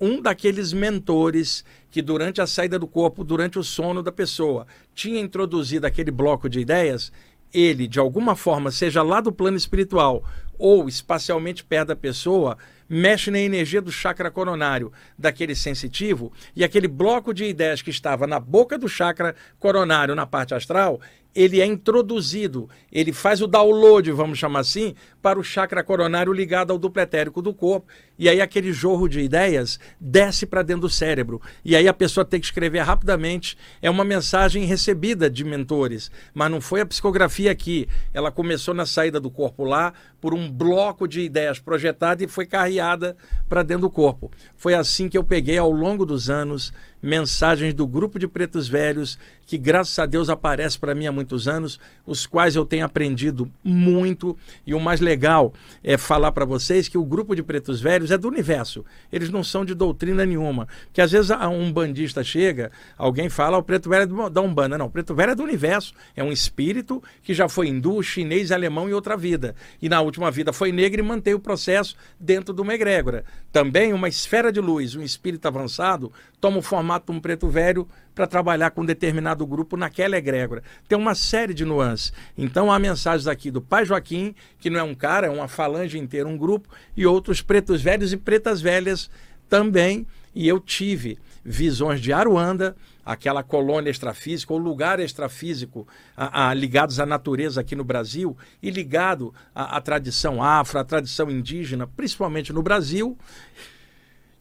um 0.00 0.20
daqueles 0.20 0.72
mentores 0.72 1.64
que 1.90 2.02
durante 2.02 2.40
a 2.40 2.46
saída 2.46 2.78
do 2.78 2.86
corpo, 2.86 3.24
durante 3.24 3.58
o 3.58 3.64
sono 3.64 4.02
da 4.02 4.12
pessoa, 4.12 4.66
tinha 4.94 5.20
introduzido 5.20 5.86
aquele 5.86 6.10
bloco 6.10 6.48
de 6.48 6.60
ideias, 6.60 7.10
ele, 7.54 7.86
de 7.86 7.98
alguma 7.98 8.36
forma, 8.36 8.70
seja 8.70 9.02
lá 9.02 9.20
do 9.20 9.32
plano 9.32 9.56
espiritual 9.56 10.22
ou 10.58 10.88
espacialmente 10.88 11.64
perto 11.64 11.88
da 11.88 11.96
pessoa, 11.96 12.58
mexe 12.88 13.30
na 13.30 13.38
energia 13.38 13.80
do 13.80 13.90
chakra 13.90 14.30
coronário 14.30 14.92
daquele 15.18 15.54
sensitivo 15.54 16.32
e 16.54 16.64
aquele 16.64 16.88
bloco 16.88 17.32
de 17.32 17.44
ideias 17.44 17.82
que 17.82 17.90
estava 17.90 18.26
na 18.26 18.38
boca 18.38 18.78
do 18.78 18.88
chakra 18.88 19.34
coronário 19.58 20.14
na 20.14 20.26
parte 20.26 20.54
astral, 20.54 21.00
ele 21.36 21.60
é 21.60 21.66
introduzido, 21.66 22.66
ele 22.90 23.12
faz 23.12 23.42
o 23.42 23.46
download, 23.46 24.10
vamos 24.10 24.38
chamar 24.38 24.60
assim, 24.60 24.94
para 25.20 25.38
o 25.38 25.44
chakra 25.44 25.84
coronário 25.84 26.32
ligado 26.32 26.72
ao 26.72 26.78
duplo 26.78 27.02
etérico 27.02 27.42
do 27.42 27.52
corpo. 27.52 27.86
E 28.18 28.26
aí 28.26 28.40
aquele 28.40 28.72
jorro 28.72 29.06
de 29.06 29.20
ideias 29.20 29.78
desce 30.00 30.46
para 30.46 30.62
dentro 30.62 30.82
do 30.82 30.88
cérebro. 30.88 31.42
E 31.62 31.76
aí 31.76 31.86
a 31.86 31.92
pessoa 31.92 32.24
tem 32.24 32.40
que 32.40 32.46
escrever 32.46 32.80
rapidamente. 32.80 33.58
É 33.82 33.90
uma 33.90 34.04
mensagem 34.04 34.64
recebida 34.64 35.28
de 35.28 35.44
mentores, 35.44 36.10
mas 36.32 36.50
não 36.50 36.60
foi 36.60 36.80
a 36.80 36.86
psicografia 36.86 37.50
aqui. 37.50 37.86
Ela 38.14 38.32
começou 38.32 38.72
na 38.72 38.86
saída 38.86 39.20
do 39.20 39.30
corpo 39.30 39.62
lá 39.62 39.92
por 40.18 40.32
um 40.32 40.50
bloco 40.50 41.06
de 41.06 41.20
ideias 41.20 41.58
projetada 41.58 42.24
e 42.24 42.28
foi 42.28 42.46
carreada 42.46 43.14
para 43.46 43.62
dentro 43.62 43.82
do 43.82 43.90
corpo. 43.90 44.30
Foi 44.56 44.72
assim 44.72 45.10
que 45.10 45.18
eu 45.18 45.22
peguei 45.22 45.58
ao 45.58 45.70
longo 45.70 46.06
dos 46.06 46.30
anos 46.30 46.72
mensagens 47.06 47.72
do 47.72 47.86
grupo 47.86 48.18
de 48.18 48.26
pretos 48.26 48.68
velhos 48.68 49.18
que 49.46 49.56
graças 49.56 49.96
a 49.98 50.06
Deus 50.06 50.28
aparece 50.28 50.78
para 50.78 50.94
mim 50.94 51.06
há 51.06 51.12
muitos 51.12 51.46
anos, 51.46 51.78
os 52.04 52.26
quais 52.26 52.56
eu 52.56 52.66
tenho 52.66 52.84
aprendido 52.84 53.50
muito 53.62 54.36
e 54.66 54.74
o 54.74 54.80
mais 54.80 55.00
legal 55.00 55.54
é 55.84 55.96
falar 55.96 56.32
para 56.32 56.44
vocês 56.44 56.88
que 56.88 56.98
o 56.98 57.04
grupo 57.04 57.34
de 57.34 57.44
pretos 57.44 57.80
velhos 57.80 58.10
é 58.10 58.18
do 58.18 58.26
universo. 58.26 58.84
Eles 59.12 59.30
não 59.30 59.44
são 59.44 59.64
de 59.64 59.72
doutrina 59.72 60.26
nenhuma, 60.26 60.66
que 60.92 61.00
às 61.00 61.12
vezes 61.12 61.30
um 61.30 61.72
bandista 61.72 62.24
chega, 62.24 62.72
alguém 62.98 63.28
fala, 63.28 63.56
o 63.56 63.62
preto 63.62 63.88
velho 63.88 64.26
é 64.26 64.30
da 64.30 64.40
Umbanda, 64.40 64.76
não, 64.76 64.86
o 64.86 64.90
preto 64.90 65.14
velho 65.14 65.30
é 65.30 65.34
do 65.34 65.44
universo, 65.44 65.94
é 66.16 66.24
um 66.24 66.32
espírito 66.32 67.00
que 67.22 67.32
já 67.32 67.48
foi 67.48 67.68
hindu, 67.68 68.02
chinês, 68.02 68.50
alemão 68.50 68.88
em 68.88 68.92
outra 68.92 69.16
vida. 69.16 69.54
E 69.80 69.88
na 69.88 70.00
última 70.00 70.30
vida 70.30 70.52
foi 70.52 70.72
negro 70.72 71.00
e 71.00 71.04
mantém 71.04 71.34
o 71.34 71.40
processo 71.40 71.96
dentro 72.18 72.52
de 72.52 72.60
uma 72.60 72.74
egrégora. 72.74 73.24
Também 73.52 73.92
uma 73.92 74.08
esfera 74.08 74.50
de 74.50 74.60
luz, 74.60 74.96
um 74.96 75.02
espírito 75.02 75.46
avançado, 75.46 76.12
toma 76.40 76.58
o 76.58 76.62
formato 76.62 76.95
um 77.08 77.20
preto 77.20 77.48
velho 77.48 77.88
para 78.14 78.26
trabalhar 78.26 78.70
com 78.70 78.84
determinado 78.84 79.46
grupo 79.46 79.76
naquela 79.76 80.16
egrégora. 80.16 80.62
Tem 80.88 80.96
uma 80.96 81.14
série 81.14 81.54
de 81.54 81.64
nuances. 81.64 82.12
Então 82.36 82.70
há 82.70 82.78
mensagens 82.78 83.26
aqui 83.26 83.50
do 83.50 83.60
Pai 83.60 83.84
Joaquim, 83.84 84.34
que 84.58 84.70
não 84.70 84.80
é 84.80 84.82
um 84.82 84.94
cara, 84.94 85.26
é 85.26 85.30
uma 85.30 85.48
falange 85.48 85.98
inteira, 85.98 86.28
um 86.28 86.36
grupo, 86.36 86.68
e 86.96 87.06
outros 87.06 87.42
pretos 87.42 87.82
velhos 87.82 88.12
e 88.12 88.16
pretas 88.16 88.60
velhas 88.60 89.10
também. 89.48 90.06
E 90.34 90.46
eu 90.46 90.60
tive 90.60 91.18
visões 91.44 92.00
de 92.00 92.12
Aruanda, 92.12 92.76
aquela 93.04 93.42
colônia 93.42 93.88
extrafísica, 93.88 94.52
ou 94.52 94.58
lugar 94.58 94.98
extrafísico 94.98 95.86
a, 96.16 96.48
a, 96.48 96.54
ligados 96.54 96.98
à 96.98 97.06
natureza 97.06 97.60
aqui 97.60 97.76
no 97.76 97.84
Brasil 97.84 98.36
e 98.60 98.68
ligado 98.68 99.32
à 99.54 99.80
tradição 99.80 100.42
afro, 100.42 100.78
à 100.78 100.84
tradição 100.84 101.30
indígena, 101.30 101.86
principalmente 101.86 102.52
no 102.52 102.62
Brasil 102.62 103.16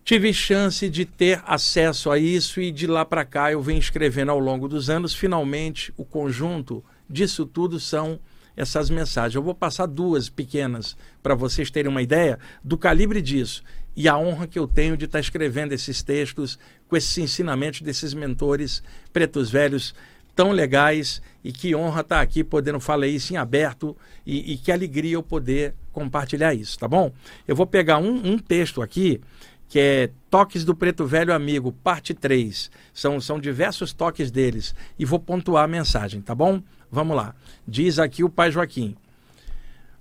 tive 0.06 0.32
chance 0.32 0.88
de 0.88 1.04
ter 1.04 1.42
acesso 1.48 2.12
a 2.12 2.20
isso 2.20 2.62
e 2.62 2.72
de 2.72 2.86
lá 2.86 3.04
para 3.04 3.26
cá 3.26 3.52
eu 3.52 3.60
venho 3.60 3.80
escrevendo 3.80 4.30
ao 4.30 4.38
longo 4.38 4.68
dos 4.68 4.88
anos. 4.88 5.16
Finalmente, 5.16 5.92
o 5.98 6.06
conjunto 6.06 6.86
disso 7.10 7.44
tudo 7.44 7.80
são 7.80 8.20
essas 8.56 8.92
mensagens. 8.92 9.34
Eu 9.34 9.42
vou 9.42 9.56
passar 9.56 9.88
duas 9.88 10.30
pequenas 10.30 10.96
para 11.24 11.34
vocês 11.34 11.72
terem 11.72 11.90
uma 11.90 12.04
ideia 12.04 12.38
do 12.64 12.78
calibre 12.78 13.20
disso 13.20 13.64
e 13.96 14.08
a 14.08 14.16
honra 14.16 14.46
que 14.46 14.60
eu 14.60 14.68
tenho 14.68 14.96
de 14.96 15.06
estar 15.06 15.20
escrevendo 15.20 15.74
esses 15.74 16.04
textos 16.04 16.60
com 16.88 16.96
esses 16.96 17.18
ensinamentos 17.18 17.82
desses 17.82 18.14
mentores 18.14 18.84
pretos 19.12 19.50
velhos 19.50 19.96
tão 20.36 20.52
legais 20.52 21.22
e 21.44 21.52
que 21.52 21.76
honra 21.76 22.02
estar 22.02 22.22
aqui 22.22 22.44
podendo 22.44 22.80
falar 22.80 23.08
isso 23.08 23.34
em 23.34 23.38
aberto 23.38 23.98
e, 24.26 24.54
e 24.54 24.58
que 24.58 24.72
alegria 24.72 25.14
eu 25.14 25.24
poder 25.24 25.74
compartilhar 25.94 26.54
isso, 26.54 26.78
tá 26.78 26.88
bom? 26.88 27.12
Eu 27.48 27.56
vou 27.56 27.66
pegar 27.66 27.98
um, 27.98 28.34
um 28.34 28.38
texto 28.38 28.82
aqui 28.82 29.22
que 29.68 29.80
é 29.80 30.10
Toques 30.30 30.64
do 30.64 30.76
Preto 30.76 31.06
Velho 31.06 31.34
Amigo, 31.34 31.72
parte 31.72 32.14
3. 32.14 32.70
São, 32.94 33.20
são 33.20 33.40
diversos 33.40 33.94
toques 33.94 34.32
deles. 34.32 34.76
E 34.98 35.06
vou 35.06 35.20
pontuar 35.20 35.64
a 35.64 35.68
mensagem, 35.68 36.22
tá 36.22 36.36
bom? 36.36 36.62
Vamos 36.92 37.16
lá. 37.16 37.36
Diz 37.68 38.00
aqui 38.00 38.24
o 38.24 38.30
pai 38.30 38.52
Joaquim. 38.52 38.96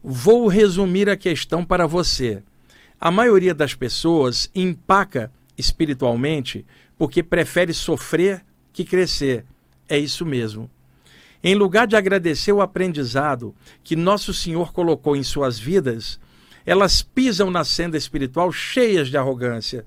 Vou 0.02 0.48
resumir 0.48 1.08
a 1.08 1.16
questão 1.16 1.64
para 1.64 1.86
você. 1.86 2.42
A 3.00 3.10
maioria 3.10 3.54
das 3.54 3.74
pessoas 3.74 4.50
empaca 4.54 5.32
espiritualmente 5.56 6.64
porque 6.96 7.22
prefere 7.22 7.72
sofrer 7.72 8.44
que 8.72 8.84
crescer. 8.84 9.44
É 9.88 9.98
isso 9.98 10.24
mesmo. 10.24 10.70
Em 11.42 11.54
lugar 11.54 11.86
de 11.86 11.96
agradecer 11.96 12.52
o 12.52 12.62
aprendizado 12.62 13.54
que 13.82 13.96
Nosso 13.96 14.32
Senhor 14.32 14.72
colocou 14.72 15.14
em 15.14 15.22
suas 15.22 15.58
vidas, 15.58 16.18
elas 16.64 17.02
pisam 17.02 17.50
na 17.50 17.64
senda 17.64 17.96
espiritual 17.96 18.50
cheias 18.52 19.08
de 19.08 19.16
arrogância 19.16 19.84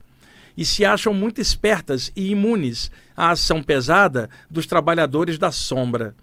e 0.55 0.65
se 0.65 0.83
acham 0.83 1.13
muito 1.13 1.39
espertas 1.39 2.11
e 2.15 2.31
imunes 2.31 2.91
à 3.15 3.31
ação 3.31 3.61
pesada 3.61 4.29
dos 4.49 4.65
trabalhadores 4.65 5.37
da 5.37 5.51
sombra. 5.51 6.15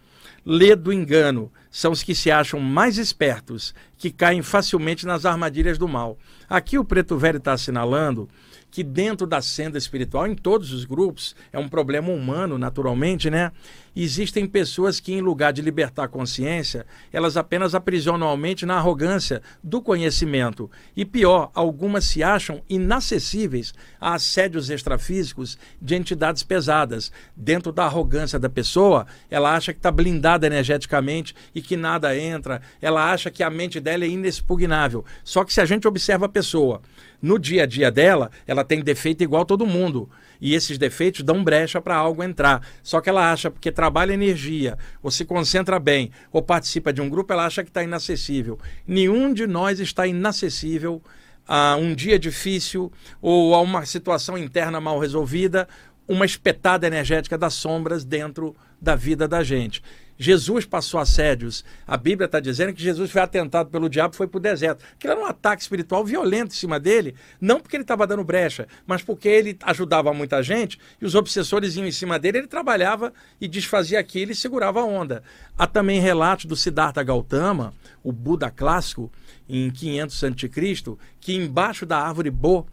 Lê 0.44 0.76
do 0.76 0.92
engano 0.92 1.50
são 1.70 1.92
os 1.92 2.02
que 2.02 2.14
se 2.14 2.30
acham 2.30 2.61
mais 2.61 2.99
espertos, 2.99 3.75
que 3.96 4.11
caem 4.11 4.42
facilmente 4.42 5.06
nas 5.06 5.25
armadilhas 5.25 5.78
do 5.78 5.88
mal. 5.88 6.18
Aqui 6.49 6.78
o 6.78 6.84
Preto 6.84 7.16
Velho 7.16 7.38
está 7.38 7.52
assinalando 7.52 8.28
que 8.70 8.82
dentro 8.82 9.25
da 9.25 9.40
senda 9.40 9.78
espiritual, 9.78 10.26
em 10.26 10.34
todos 10.34 10.73
os 10.73 10.84
grupos, 10.84 11.37
é 11.52 11.58
um 11.61 11.68
problema 11.68 12.11
humano, 12.11 12.58
naturalmente, 12.58 13.30
né? 13.30 13.52
Existem 13.96 14.46
pessoas 14.46 14.98
que, 14.98 15.12
em 15.12 15.20
lugar 15.20 15.52
de 15.52 15.62
libertar 15.62 16.04
a 16.04 16.08
consciência, 16.08 16.84
elas 17.12 17.36
apenas 17.36 17.74
aprisionam 17.74 18.28
a 18.28 18.36
mente 18.36 18.66
na 18.66 18.76
arrogância 18.76 19.40
do 19.62 19.80
conhecimento. 19.80 20.68
E 20.96 21.04
pior, 21.04 21.50
algumas 21.54 22.04
se 22.04 22.22
acham 22.22 22.60
inacessíveis 22.68 23.72
a 24.00 24.14
assédios 24.14 24.68
extrafísicos 24.68 25.56
de 25.80 25.94
entidades 25.94 26.42
pesadas. 26.42 27.12
Dentro 27.36 27.70
da 27.70 27.84
arrogância 27.84 28.38
da 28.38 28.48
pessoa, 28.48 29.06
ela 29.30 29.54
acha 29.54 29.72
que 29.72 29.78
está 29.78 29.92
blindada 29.92 30.46
energeticamente 30.46 31.34
e 31.54 31.62
que 31.62 31.76
nada 31.76 32.16
entra. 32.16 32.60
Ela 32.82 33.12
acha 33.12 33.30
que 33.30 33.44
a 33.44 33.50
mente 33.50 33.78
dela 33.78 34.04
é 34.04 34.08
inexpugnável. 34.08 35.04
Só 35.22 35.44
que 35.44 35.52
se 35.52 35.60
a 35.60 35.64
gente 35.64 35.86
observa 35.86 36.26
a 36.26 36.28
pessoa 36.28 36.82
no 37.22 37.38
dia 37.38 37.62
a 37.62 37.66
dia 37.66 37.90
dela, 37.90 38.30
ela 38.46 38.64
tem 38.64 38.82
defeito 38.82 39.22
igual 39.22 39.44
todo 39.44 39.64
mundo. 39.64 40.10
E 40.44 40.54
esses 40.54 40.76
defeitos 40.76 41.22
dão 41.22 41.42
brecha 41.42 41.80
para 41.80 41.96
algo 41.96 42.22
entrar. 42.22 42.60
Só 42.82 43.00
que 43.00 43.08
ela 43.08 43.32
acha, 43.32 43.50
porque 43.50 43.72
trabalha 43.72 44.12
energia, 44.12 44.76
ou 45.02 45.10
se 45.10 45.24
concentra 45.24 45.80
bem, 45.80 46.10
ou 46.30 46.42
participa 46.42 46.92
de 46.92 47.00
um 47.00 47.08
grupo, 47.08 47.32
ela 47.32 47.46
acha 47.46 47.64
que 47.64 47.70
está 47.70 47.82
inacessível. 47.82 48.58
Nenhum 48.86 49.32
de 49.32 49.46
nós 49.46 49.80
está 49.80 50.06
inacessível 50.06 51.02
a 51.48 51.76
um 51.76 51.94
dia 51.94 52.18
difícil 52.18 52.92
ou 53.22 53.54
a 53.54 53.60
uma 53.62 53.86
situação 53.86 54.36
interna 54.36 54.82
mal 54.82 54.98
resolvida, 54.98 55.66
uma 56.06 56.26
espetada 56.26 56.86
energética 56.86 57.38
das 57.38 57.54
sombras 57.54 58.04
dentro 58.04 58.54
da 58.78 58.94
vida 58.94 59.26
da 59.26 59.42
gente. 59.42 59.82
Jesus 60.18 60.64
passou 60.64 61.00
assédios. 61.00 61.64
A 61.87 61.97
Bíblia 61.97 62.26
está 62.26 62.38
dizendo 62.38 62.73
que 62.73 62.83
Jesus 62.83 63.11
foi 63.11 63.21
atentado 63.21 63.71
pelo 63.71 63.88
diabo 63.88 64.14
e 64.14 64.16
foi 64.16 64.26
para 64.26 64.38
o 64.38 64.40
deserto. 64.40 64.85
Aquilo 64.94 65.12
era 65.12 65.23
um 65.23 65.26
ataque 65.26 65.62
espiritual 65.62 66.04
violento 66.04 66.52
em 66.52 66.56
cima 66.56 66.78
dele, 66.78 67.14
não 67.40 67.61
porque 67.61 67.76
ele 67.76 67.83
estava 67.83 68.06
dando 68.06 68.23
brecha, 68.23 68.68
mas 68.87 69.02
porque 69.02 69.28
ele 69.28 69.56
ajudava 69.62 70.12
muita 70.14 70.42
gente 70.42 70.78
e 71.00 71.04
os 71.04 71.14
obsessores 71.14 71.76
iam 71.76 71.87
em 71.87 71.92
cima 71.92 72.18
dele, 72.18 72.38
ele 72.38 72.47
trabalhava 72.47 73.12
e 73.40 73.49
desfazia 73.49 73.99
aquilo 73.99 74.33
e 74.33 74.37
segurava 74.37 74.80
a 74.80 74.85
onda. 74.85 75.23
Há 75.59 75.66
também 75.66 76.00
relatos 76.00 76.47
do 76.47 76.56
Siddhartha 76.56 77.02
Gautama, 77.02 77.75
o 78.02 78.12
Buda 78.12 78.50
clássico, 78.50 79.11
em 79.49 79.71
500 79.71 80.25
a.C., 80.25 80.50
que 81.21 81.35
embaixo 81.35 81.85
da 81.85 81.99
árvore 81.99 82.30
Bo, 82.30 82.66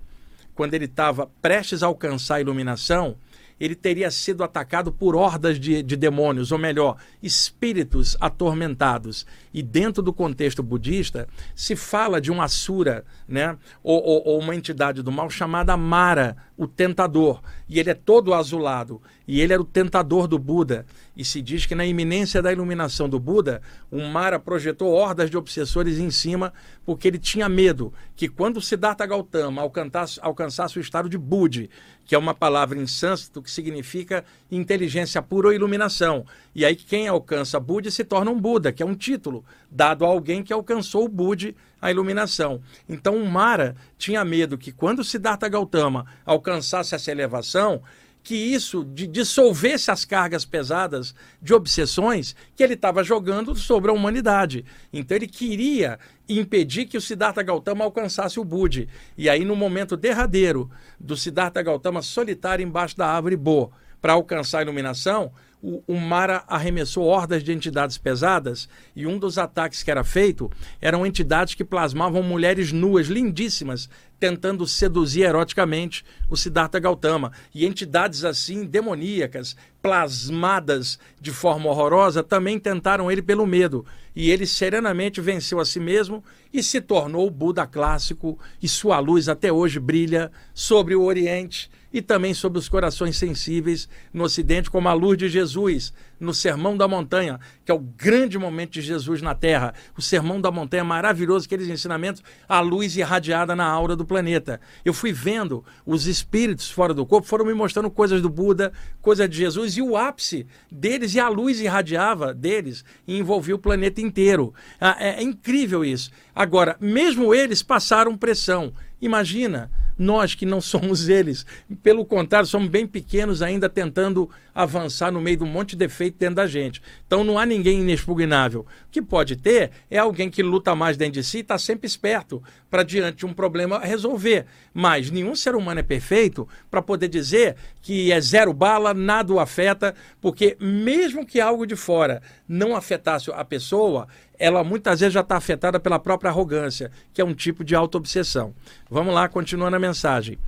quando 0.53 0.73
ele 0.73 0.85
estava 0.85 1.29
prestes 1.41 1.81
a 1.81 1.87
alcançar 1.87 2.35
a 2.35 2.41
iluminação, 2.41 3.17
ele 3.61 3.75
teria 3.75 4.09
sido 4.09 4.43
atacado 4.43 4.91
por 4.91 5.15
hordas 5.15 5.59
de, 5.59 5.83
de 5.83 5.95
demônios, 5.95 6.51
ou 6.51 6.57
melhor, 6.57 6.97
espíritos 7.21 8.17
atormentados. 8.19 9.23
E 9.53 9.61
dentro 9.61 10.01
do 10.01 10.11
contexto 10.11 10.63
budista, 10.63 11.27
se 11.55 11.75
fala 11.75 12.19
de 12.19 12.31
um 12.31 12.41
Asura, 12.41 13.05
né? 13.27 13.55
ou, 13.83 14.01
ou, 14.03 14.23
ou 14.29 14.39
uma 14.39 14.55
entidade 14.55 15.03
do 15.03 15.11
mal 15.11 15.29
chamada 15.29 15.77
Mara, 15.77 16.35
o 16.61 16.67
tentador. 16.67 17.41
E 17.67 17.79
ele 17.79 17.89
é 17.89 17.95
todo 17.95 18.35
azulado. 18.35 19.01
E 19.27 19.41
ele 19.41 19.51
era 19.51 19.61
o 19.61 19.65
tentador 19.65 20.27
do 20.27 20.37
Buda. 20.37 20.85
E 21.17 21.25
se 21.25 21.41
diz 21.41 21.65
que 21.65 21.73
na 21.73 21.87
iminência 21.87 22.39
da 22.39 22.51
iluminação 22.51 23.09
do 23.09 23.19
Buda, 23.19 23.63
o 23.89 23.99
Mara 24.03 24.37
projetou 24.37 24.91
hordas 24.91 25.31
de 25.31 25.37
obsessores 25.37 25.97
em 25.97 26.11
cima, 26.11 26.53
porque 26.85 27.07
ele 27.07 27.17
tinha 27.17 27.49
medo 27.49 27.91
que 28.15 28.27
quando 28.27 28.61
Siddhartha 28.61 29.07
Gautama 29.07 29.59
alcançasse, 29.59 30.19
alcançasse 30.21 30.77
o 30.77 30.81
estado 30.81 31.09
de 31.09 31.17
Budi, 31.17 31.67
que 32.05 32.13
é 32.13 32.17
uma 32.17 32.35
palavra 32.35 32.77
em 32.77 32.85
sânscrito 32.85 33.41
que 33.41 33.49
significa 33.49 34.23
inteligência 34.51 35.19
pura 35.19 35.47
ou 35.47 35.53
iluminação. 35.53 36.25
E 36.53 36.63
aí 36.63 36.75
quem 36.75 37.07
alcança 37.07 37.59
Budi 37.59 37.89
se 37.89 38.03
torna 38.03 38.29
um 38.29 38.39
Buda, 38.39 38.71
que 38.71 38.83
é 38.83 38.85
um 38.85 38.93
título 38.93 39.43
dado 39.69 40.05
a 40.05 40.07
alguém 40.07 40.43
que 40.43 40.53
alcançou 40.53 41.05
o 41.05 41.09
Budi, 41.09 41.55
a 41.81 41.89
iluminação. 41.89 42.61
Então 42.87 43.15
o 43.15 43.29
Mara 43.29 43.75
tinha 43.97 44.23
medo 44.23 44.57
que 44.57 44.71
quando 44.71 45.03
Siddhartha 45.03 45.49
Gautama 45.49 46.05
alcançasse 46.25 46.93
essa 46.93 47.11
elevação, 47.11 47.81
que 48.23 48.35
isso 48.35 48.85
dissolvesse 48.85 49.89
as 49.89 50.05
cargas 50.05 50.45
pesadas 50.45 51.15
de 51.41 51.53
obsessões 51.53 52.35
que 52.55 52.63
ele 52.63 52.75
estava 52.75 53.03
jogando 53.03 53.55
sobre 53.55 53.89
a 53.89 53.93
humanidade. 53.93 54.63
Então 54.93 55.17
ele 55.17 55.27
queria 55.27 55.97
impedir 56.29 56.85
que 56.85 56.97
o 56.97 57.01
Siddhartha 57.01 57.41
Gautama 57.41 57.83
alcançasse 57.83 58.39
o 58.39 58.45
Budi. 58.45 58.87
E 59.17 59.29
aí, 59.29 59.43
no 59.43 59.55
momento 59.55 59.97
derradeiro 59.97 60.69
do 60.99 61.17
Siddhartha 61.17 61.61
Gautama 61.63 62.01
solitário 62.01 62.63
embaixo 62.63 62.95
da 62.95 63.07
árvore 63.07 63.35
Bo, 63.35 63.71
para 63.99 64.13
alcançar 64.13 64.59
a 64.59 64.63
iluminação, 64.63 65.31
o, 65.61 65.83
o 65.87 65.95
Mara 65.99 66.43
arremessou 66.47 67.05
hordas 67.05 67.43
de 67.43 67.51
entidades 67.51 67.97
pesadas 67.97 68.67
e 68.95 69.05
um 69.05 69.19
dos 69.19 69.37
ataques 69.37 69.83
que 69.83 69.91
era 69.91 70.03
feito 70.03 70.49
eram 70.81 71.05
entidades 71.05 71.53
que 71.53 71.63
plasmavam 71.63 72.23
mulheres 72.23 72.71
nuas, 72.71 73.07
lindíssimas, 73.07 73.87
tentando 74.19 74.67
seduzir 74.67 75.23
eroticamente 75.23 76.03
o 76.29 76.37
Siddhartha 76.37 76.79
Gautama. 76.79 77.31
E 77.53 77.65
entidades 77.65 78.23
assim, 78.23 78.65
demoníacas, 78.65 79.55
plasmadas 79.81 80.99
de 81.19 81.31
forma 81.31 81.69
horrorosa, 81.69 82.23
também 82.23 82.59
tentaram 82.59 83.11
ele 83.11 83.21
pelo 83.21 83.45
medo. 83.45 83.85
E 84.15 84.29
ele 84.29 84.45
serenamente 84.45 85.21
venceu 85.21 85.59
a 85.59 85.65
si 85.65 85.79
mesmo 85.79 86.23
e 86.53 86.61
se 86.61 86.81
tornou 86.81 87.27
o 87.27 87.31
Buda 87.31 87.65
clássico, 87.65 88.37
e 88.61 88.67
sua 88.67 88.99
luz 88.99 89.29
até 89.29 89.51
hoje 89.51 89.79
brilha 89.79 90.31
sobre 90.53 90.95
o 90.95 91.03
Oriente 91.03 91.69
e 91.93 92.01
também 92.01 92.33
sobre 92.33 92.59
os 92.59 92.69
corações 92.69 93.17
sensíveis 93.17 93.87
no 94.13 94.23
Ocidente, 94.23 94.69
como 94.69 94.87
a 94.87 94.93
luz 94.93 95.17
de 95.17 95.29
Jesus 95.29 95.93
no 96.19 96.33
Sermão 96.33 96.77
da 96.77 96.87
Montanha, 96.87 97.39
que 97.65 97.71
é 97.71 97.75
o 97.75 97.79
grande 97.79 98.37
momento 98.37 98.73
de 98.73 98.81
Jesus 98.81 99.21
na 99.21 99.33
Terra. 99.33 99.73
O 99.97 100.01
Sermão 100.01 100.39
da 100.39 100.51
Montanha 100.51 100.81
é 100.81 100.83
maravilhoso, 100.83 101.45
aqueles 101.45 101.67
ensinamentos, 101.67 102.21
a 102.47 102.59
luz 102.59 102.95
irradiada 102.95 103.55
na 103.55 103.65
aura 103.65 103.95
do 103.95 104.05
planeta. 104.05 104.61
Eu 104.85 104.93
fui 104.93 105.11
vendo 105.11 105.65
os 105.85 106.05
espíritos 106.05 106.69
fora 106.69 106.93
do 106.93 107.05
corpo, 107.05 107.27
foram 107.27 107.45
me 107.45 107.53
mostrando 107.53 107.89
coisas 107.89 108.21
do 108.21 108.29
Buda, 108.29 108.71
coisas 109.01 109.27
de 109.27 109.37
Jesus, 109.37 109.75
e 109.77 109.81
o 109.81 109.97
ápice 109.97 110.45
deles, 110.71 111.15
e 111.15 111.19
a 111.19 111.27
luz 111.27 111.59
irradiava 111.59 112.33
deles 112.33 112.85
e 113.07 113.17
envolvia 113.17 113.55
o 113.55 113.59
planeta 113.59 113.99
inteiro. 113.99 114.53
Ah, 114.79 114.95
é, 114.99 115.21
é 115.21 115.23
incrível 115.23 115.83
isso. 115.83 116.11
Agora, 116.35 116.77
mesmo 116.79 117.33
eles 117.33 117.63
passaram 117.63 118.15
pressão. 118.15 118.73
Imagina 119.01 119.71
nós 120.01 120.33
que 120.33 120.47
não 120.47 120.59
somos 120.59 121.07
eles, 121.07 121.45
pelo 121.83 122.03
contrário, 122.03 122.47
somos 122.47 122.69
bem 122.69 122.87
pequenos 122.87 123.43
ainda 123.43 123.69
tentando 123.69 124.27
avançar 124.53 125.11
no 125.11 125.21
meio 125.21 125.37
de 125.37 125.43
um 125.43 125.47
monte 125.47 125.71
de 125.71 125.77
defeito 125.77 126.17
dentro 126.17 126.35
da 126.35 126.47
gente. 126.47 126.81
Então 127.05 127.23
não 127.23 127.37
há 127.37 127.45
ninguém 127.45 127.81
inexpugnável. 127.81 128.61
O 128.61 128.91
que 128.91 128.99
pode 128.99 129.35
ter 129.35 129.69
é 129.91 129.99
alguém 129.99 130.29
que 130.29 130.41
luta 130.41 130.75
mais 130.75 130.97
dentro 130.97 131.21
de 131.21 131.23
si 131.23 131.37
e 131.37 131.41
está 131.41 131.57
sempre 131.57 131.85
esperto 131.85 132.41
para, 132.69 132.81
diante 132.81 133.19
de 133.19 133.25
um 133.27 133.33
problema, 133.33 133.79
resolver. 133.79 134.47
Mas 134.73 135.11
nenhum 135.11 135.35
ser 135.35 135.55
humano 135.55 135.79
é 135.79 135.83
perfeito 135.83 136.47
para 136.69 136.81
poder 136.81 137.07
dizer 137.07 137.55
que 137.81 138.11
é 138.11 138.19
zero 138.19 138.53
bala, 138.53 138.95
nada 138.95 139.31
o 139.31 139.39
afeta, 139.39 139.93
porque 140.19 140.57
mesmo 140.59 141.25
que 141.25 141.39
algo 141.39 141.67
de 141.67 141.75
fora 141.75 142.23
não 142.47 142.75
afetasse 142.75 143.31
a 143.31 143.45
pessoa, 143.45 144.07
ela 144.41 144.63
muitas 144.63 144.99
vezes 144.99 145.13
já 145.13 145.19
está 145.19 145.37
afetada 145.37 145.79
pela 145.79 145.99
própria 145.99 146.31
arrogância, 146.31 146.91
que 147.13 147.21
é 147.21 147.23
um 147.23 147.33
tipo 147.33 147.63
de 147.63 147.75
auto-obsessão. 147.75 148.55
Vamos 148.89 149.13
lá, 149.13 149.29
continuando 149.29 149.75
a 149.75 149.79
mensagem. 149.79 150.39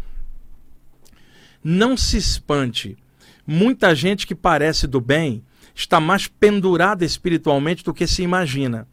Não 1.64 1.96
se 1.96 2.18
espante. 2.18 2.98
Muita 3.46 3.94
gente 3.94 4.26
que 4.26 4.34
parece 4.34 4.88
do 4.88 5.00
bem 5.00 5.44
está 5.76 6.00
mais 6.00 6.26
pendurada 6.26 7.06
espiritualmente 7.06 7.84
do 7.84 7.94
que 7.94 8.08
se 8.08 8.24
imagina. 8.24 8.88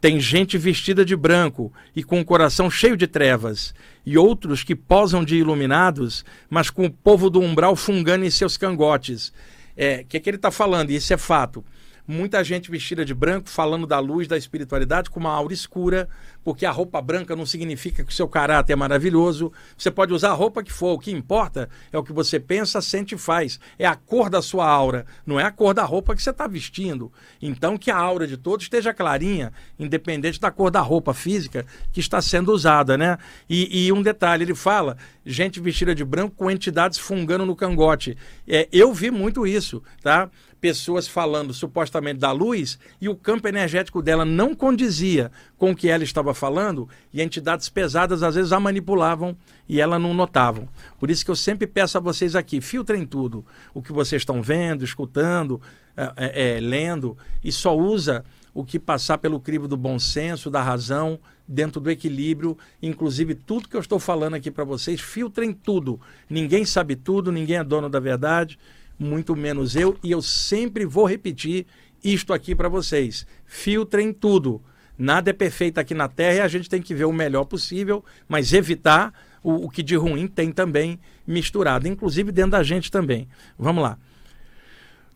Tem 0.00 0.20
gente 0.20 0.56
vestida 0.56 1.04
de 1.04 1.16
branco 1.16 1.72
e 1.96 2.04
com 2.04 2.20
o 2.20 2.24
coração 2.24 2.70
cheio 2.70 2.96
de 2.96 3.08
trevas, 3.08 3.74
e 4.06 4.16
outros 4.16 4.62
que 4.62 4.76
posam 4.76 5.24
de 5.24 5.34
iluminados, 5.34 6.24
mas 6.48 6.70
com 6.70 6.86
o 6.86 6.90
povo 6.92 7.28
do 7.28 7.40
umbral 7.40 7.74
fungando 7.74 8.24
em 8.24 8.30
seus 8.30 8.56
cangotes. 8.56 9.30
O 9.30 9.32
é, 9.76 10.04
que, 10.04 10.16
é 10.16 10.20
que 10.20 10.30
ele 10.30 10.36
está 10.36 10.52
falando? 10.52 10.90
Isso 10.90 11.12
é 11.12 11.16
fato 11.16 11.64
muita 12.06 12.44
gente 12.44 12.70
vestida 12.70 13.04
de 13.04 13.14
branco, 13.14 13.48
falando 13.48 13.86
da 13.86 13.98
luz, 13.98 14.28
da 14.28 14.36
espiritualidade, 14.36 15.10
com 15.10 15.20
uma 15.20 15.30
aura 15.30 15.52
escura, 15.52 16.08
porque 16.42 16.66
a 16.66 16.70
roupa 16.70 17.00
branca 17.00 17.34
não 17.34 17.46
significa 17.46 18.04
que 18.04 18.12
o 18.12 18.14
seu 18.14 18.28
caráter 18.28 18.74
é 18.74 18.76
maravilhoso. 18.76 19.52
Você 19.76 19.90
pode 19.90 20.12
usar 20.12 20.30
a 20.30 20.34
roupa 20.34 20.62
que 20.62 20.72
for, 20.72 20.92
o 20.92 20.98
que 20.98 21.10
importa 21.10 21.68
é 21.92 21.98
o 21.98 22.04
que 22.04 22.12
você 22.12 22.38
pensa, 22.38 22.82
sente 22.82 23.14
e 23.14 23.18
faz. 23.18 23.58
É 23.78 23.86
a 23.86 23.96
cor 23.96 24.28
da 24.28 24.42
sua 24.42 24.68
aura, 24.68 25.06
não 25.26 25.40
é 25.40 25.44
a 25.44 25.50
cor 25.50 25.72
da 25.72 25.84
roupa 25.84 26.14
que 26.14 26.22
você 26.22 26.30
está 26.30 26.46
vestindo. 26.46 27.10
Então, 27.40 27.78
que 27.78 27.90
a 27.90 27.96
aura 27.96 28.26
de 28.26 28.36
todos 28.36 28.64
esteja 28.64 28.92
clarinha, 28.92 29.52
independente 29.78 30.38
da 30.40 30.50
cor 30.50 30.70
da 30.70 30.80
roupa 30.80 31.14
física 31.14 31.64
que 31.92 32.00
está 32.00 32.20
sendo 32.20 32.52
usada, 32.52 32.98
né? 32.98 33.18
E, 33.48 33.86
e 33.86 33.92
um 33.92 34.02
detalhe, 34.02 34.44
ele 34.44 34.54
fala, 34.54 34.96
gente 35.24 35.60
vestida 35.60 35.94
de 35.94 36.04
branco 36.04 36.34
com 36.36 36.50
entidades 36.50 36.98
fungando 36.98 37.46
no 37.46 37.56
cangote. 37.56 38.16
É, 38.46 38.68
eu 38.70 38.92
vi 38.92 39.10
muito 39.10 39.46
isso, 39.46 39.82
tá? 40.02 40.30
Pessoas 40.64 41.06
falando 41.06 41.52
supostamente 41.52 42.20
da 42.20 42.32
luz 42.32 42.78
e 42.98 43.06
o 43.06 43.14
campo 43.14 43.46
energético 43.46 44.00
dela 44.00 44.24
não 44.24 44.54
condizia 44.54 45.30
com 45.58 45.72
o 45.72 45.76
que 45.76 45.90
ela 45.90 46.02
estava 46.02 46.32
falando 46.32 46.88
e 47.12 47.20
entidades 47.20 47.68
pesadas 47.68 48.22
às 48.22 48.34
vezes 48.34 48.50
a 48.50 48.58
manipulavam 48.58 49.36
e 49.68 49.78
ela 49.78 49.98
não 49.98 50.14
notavam. 50.14 50.66
Por 50.98 51.10
isso 51.10 51.22
que 51.22 51.30
eu 51.30 51.36
sempre 51.36 51.66
peço 51.66 51.98
a 51.98 52.00
vocês 52.00 52.34
aqui, 52.34 52.62
filtrem 52.62 53.04
tudo, 53.04 53.44
o 53.74 53.82
que 53.82 53.92
vocês 53.92 54.22
estão 54.22 54.40
vendo, 54.40 54.82
escutando, 54.82 55.60
é, 55.94 56.12
é, 56.16 56.56
é, 56.56 56.60
lendo 56.60 57.14
e 57.44 57.52
só 57.52 57.76
usa 57.76 58.24
o 58.54 58.64
que 58.64 58.78
passar 58.78 59.18
pelo 59.18 59.38
crivo 59.38 59.68
do 59.68 59.76
bom 59.76 59.98
senso, 59.98 60.50
da 60.50 60.62
razão, 60.62 61.18
dentro 61.46 61.78
do 61.78 61.90
equilíbrio, 61.90 62.56
inclusive 62.80 63.34
tudo 63.34 63.68
que 63.68 63.76
eu 63.76 63.80
estou 63.80 63.98
falando 63.98 64.32
aqui 64.32 64.50
para 64.50 64.64
vocês, 64.64 64.98
filtrem 64.98 65.52
tudo. 65.52 66.00
Ninguém 66.30 66.64
sabe 66.64 66.96
tudo, 66.96 67.30
ninguém 67.30 67.58
é 67.58 67.64
dono 67.64 67.90
da 67.90 68.00
verdade 68.00 68.58
muito 68.98 69.34
menos 69.34 69.76
eu, 69.76 69.98
e 70.02 70.10
eu 70.10 70.22
sempre 70.22 70.84
vou 70.84 71.06
repetir 71.06 71.66
isto 72.02 72.32
aqui 72.32 72.54
para 72.54 72.68
vocês. 72.68 73.26
Filtrem 73.46 74.12
tudo. 74.12 74.62
Nada 74.96 75.30
é 75.30 75.32
perfeito 75.32 75.78
aqui 75.78 75.94
na 75.94 76.08
Terra 76.08 76.36
e 76.36 76.40
a 76.40 76.48
gente 76.48 76.68
tem 76.68 76.80
que 76.80 76.94
ver 76.94 77.04
o 77.04 77.12
melhor 77.12 77.44
possível, 77.44 78.04
mas 78.28 78.52
evitar 78.52 79.12
o, 79.42 79.66
o 79.66 79.70
que 79.70 79.82
de 79.82 79.96
ruim 79.96 80.28
tem 80.28 80.52
também 80.52 81.00
misturado, 81.26 81.88
inclusive 81.88 82.30
dentro 82.30 82.52
da 82.52 82.62
gente 82.62 82.90
também. 82.90 83.28
Vamos 83.58 83.82
lá. 83.82 83.98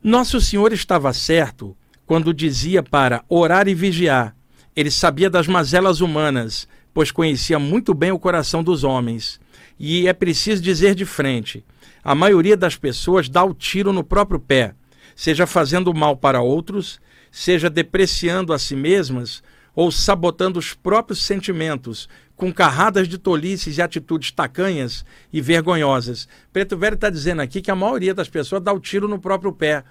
Nosso 0.03 0.41
Senhor 0.41 0.73
estava 0.73 1.13
certo 1.13 1.77
quando 2.07 2.35
dizia 2.35 2.83
para 2.83 3.25
orar 3.29 3.69
e 3.69 3.75
vigiar. 3.75 4.35
Ele 4.75 4.91
sabia 4.91 5.29
das 5.29 5.47
mazelas 5.47 6.01
humanas, 6.01 6.69
pois 6.95 7.11
conhecia 7.11 7.59
muito 7.59 7.93
bem 7.95 8.11
o 8.11 8.19
coração 8.19 8.63
dos 8.63 8.85
homens. 8.85 9.41
E 9.79 10.09
é 10.09 10.13
preciso 10.13 10.63
dizer 10.63 10.95
de 10.95 11.05
frente: 11.05 11.65
a 12.09 12.15
maioria 12.15 12.57
das 12.57 12.75
pessoas 12.75 13.29
dá 13.29 13.45
o 13.45 13.53
tiro 13.53 13.93
no 13.93 14.03
próprio 14.03 14.41
pé, 14.41 14.75
seja 15.15 15.47
fazendo 15.47 15.93
mal 15.93 16.17
para 16.17 16.41
outros, 16.41 16.99
seja 17.31 17.69
depreciando 17.69 18.55
a 18.55 18.59
si 18.59 18.75
mesmas 18.75 19.43
ou 19.75 19.93
sabotando 19.93 20.59
os 20.59 20.73
próprios 20.73 21.21
sentimentos 21.21 22.09
com 22.35 22.51
carradas 22.51 23.09
de 23.09 23.19
tolices 23.19 23.77
e 23.77 23.83
atitudes 23.83 24.31
tacanhas 24.31 25.05
e 25.31 25.43
vergonhosas. 25.43 26.27
Preto 26.51 26.79
Velho 26.79 26.95
está 26.95 27.11
dizendo 27.11 27.43
aqui 27.43 27.61
que 27.61 27.71
a 27.71 27.77
maioria 27.77 28.15
das 28.15 28.31
pessoas 28.31 28.63
dá 28.63 28.73
o 28.73 28.81
tiro 28.81 29.07
no 29.07 29.19
próprio 29.19 29.53
pé 29.53 29.85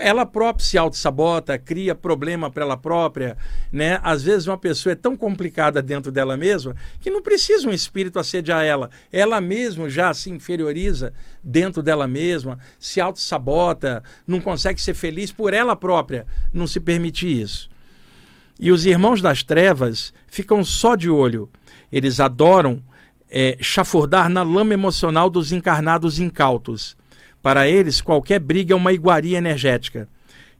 ela 0.00 0.26
própria 0.26 0.66
se 0.66 0.76
auto-sabota, 0.76 1.56
cria 1.56 1.94
problema 1.94 2.50
para 2.50 2.64
ela 2.64 2.76
própria, 2.76 3.36
né? 3.70 4.00
Às 4.02 4.24
vezes 4.24 4.48
uma 4.48 4.58
pessoa 4.58 4.92
é 4.92 4.96
tão 4.96 5.16
complicada 5.16 5.80
dentro 5.80 6.10
dela 6.10 6.36
mesma 6.36 6.74
que 7.00 7.10
não 7.10 7.22
precisa 7.22 7.68
um 7.68 7.72
espírito 7.72 8.18
assediar 8.18 8.64
ela. 8.64 8.90
Ela 9.12 9.40
mesma 9.40 9.88
já 9.88 10.12
se 10.12 10.30
inferioriza 10.30 11.12
dentro 11.42 11.80
dela 11.80 12.08
mesma, 12.08 12.58
se 12.78 13.00
auto-sabota, 13.00 14.02
não 14.26 14.40
consegue 14.40 14.82
ser 14.82 14.94
feliz 14.94 15.30
por 15.30 15.54
ela 15.54 15.76
própria, 15.76 16.26
não 16.52 16.66
se 16.66 16.80
permite 16.80 17.26
isso. 17.26 17.70
E 18.58 18.72
os 18.72 18.84
irmãos 18.84 19.22
das 19.22 19.44
trevas 19.44 20.12
ficam 20.26 20.64
só 20.64 20.96
de 20.96 21.08
olho. 21.08 21.48
Eles 21.92 22.18
adoram 22.18 22.82
é, 23.30 23.56
chafurdar 23.60 24.28
na 24.28 24.42
lama 24.42 24.74
emocional 24.74 25.30
dos 25.30 25.52
encarnados 25.52 26.18
incautos 26.18 26.96
para 27.42 27.68
eles, 27.68 28.00
qualquer 28.00 28.40
briga 28.40 28.74
é 28.74 28.76
uma 28.76 28.92
iguaria 28.92 29.38
energética. 29.38 30.08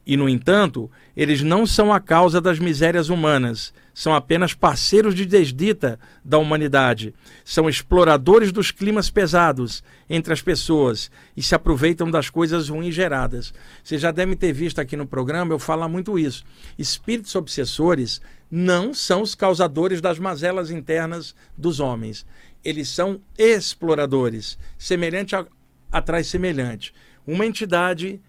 E, 0.05 0.17
no 0.17 0.27
entanto, 0.27 0.89
eles 1.15 1.43
não 1.43 1.67
são 1.67 1.93
a 1.93 1.99
causa 1.99 2.41
das 2.41 2.57
misérias 2.57 3.09
humanas, 3.09 3.71
são 3.93 4.15
apenas 4.15 4.53
parceiros 4.53 5.13
de 5.13 5.25
desdita 5.25 5.99
da 6.23 6.37
humanidade. 6.37 7.13
São 7.43 7.69
exploradores 7.69 8.51
dos 8.51 8.71
climas 8.71 9.09
pesados 9.09 9.83
entre 10.09 10.31
as 10.33 10.41
pessoas 10.41 11.11
e 11.35 11.43
se 11.43 11.53
aproveitam 11.53 12.09
das 12.09 12.29
coisas 12.29 12.69
ruins 12.69 12.95
geradas. 12.95 13.53
Vocês 13.83 14.01
já 14.01 14.09
devem 14.09 14.37
ter 14.37 14.53
visto 14.53 14.79
aqui 14.79 14.95
no 14.95 15.05
programa 15.05 15.53
eu 15.53 15.59
falar 15.59 15.89
muito 15.89 16.17
isso. 16.17 16.45
Espíritos 16.77 17.35
obsessores 17.35 18.21
não 18.49 18.93
são 18.93 19.21
os 19.21 19.35
causadores 19.35 20.01
das 20.01 20.17
mazelas 20.17 20.71
internas 20.71 21.35
dos 21.57 21.79
homens. 21.79 22.25
Eles 22.63 22.89
são 22.89 23.21
exploradores, 23.37 24.57
semelhante 24.77 25.35
a, 25.35 25.45
atrai 25.91 26.23
semelhante. 26.23 26.93
Uma 27.25 27.45
entidade 27.45 28.21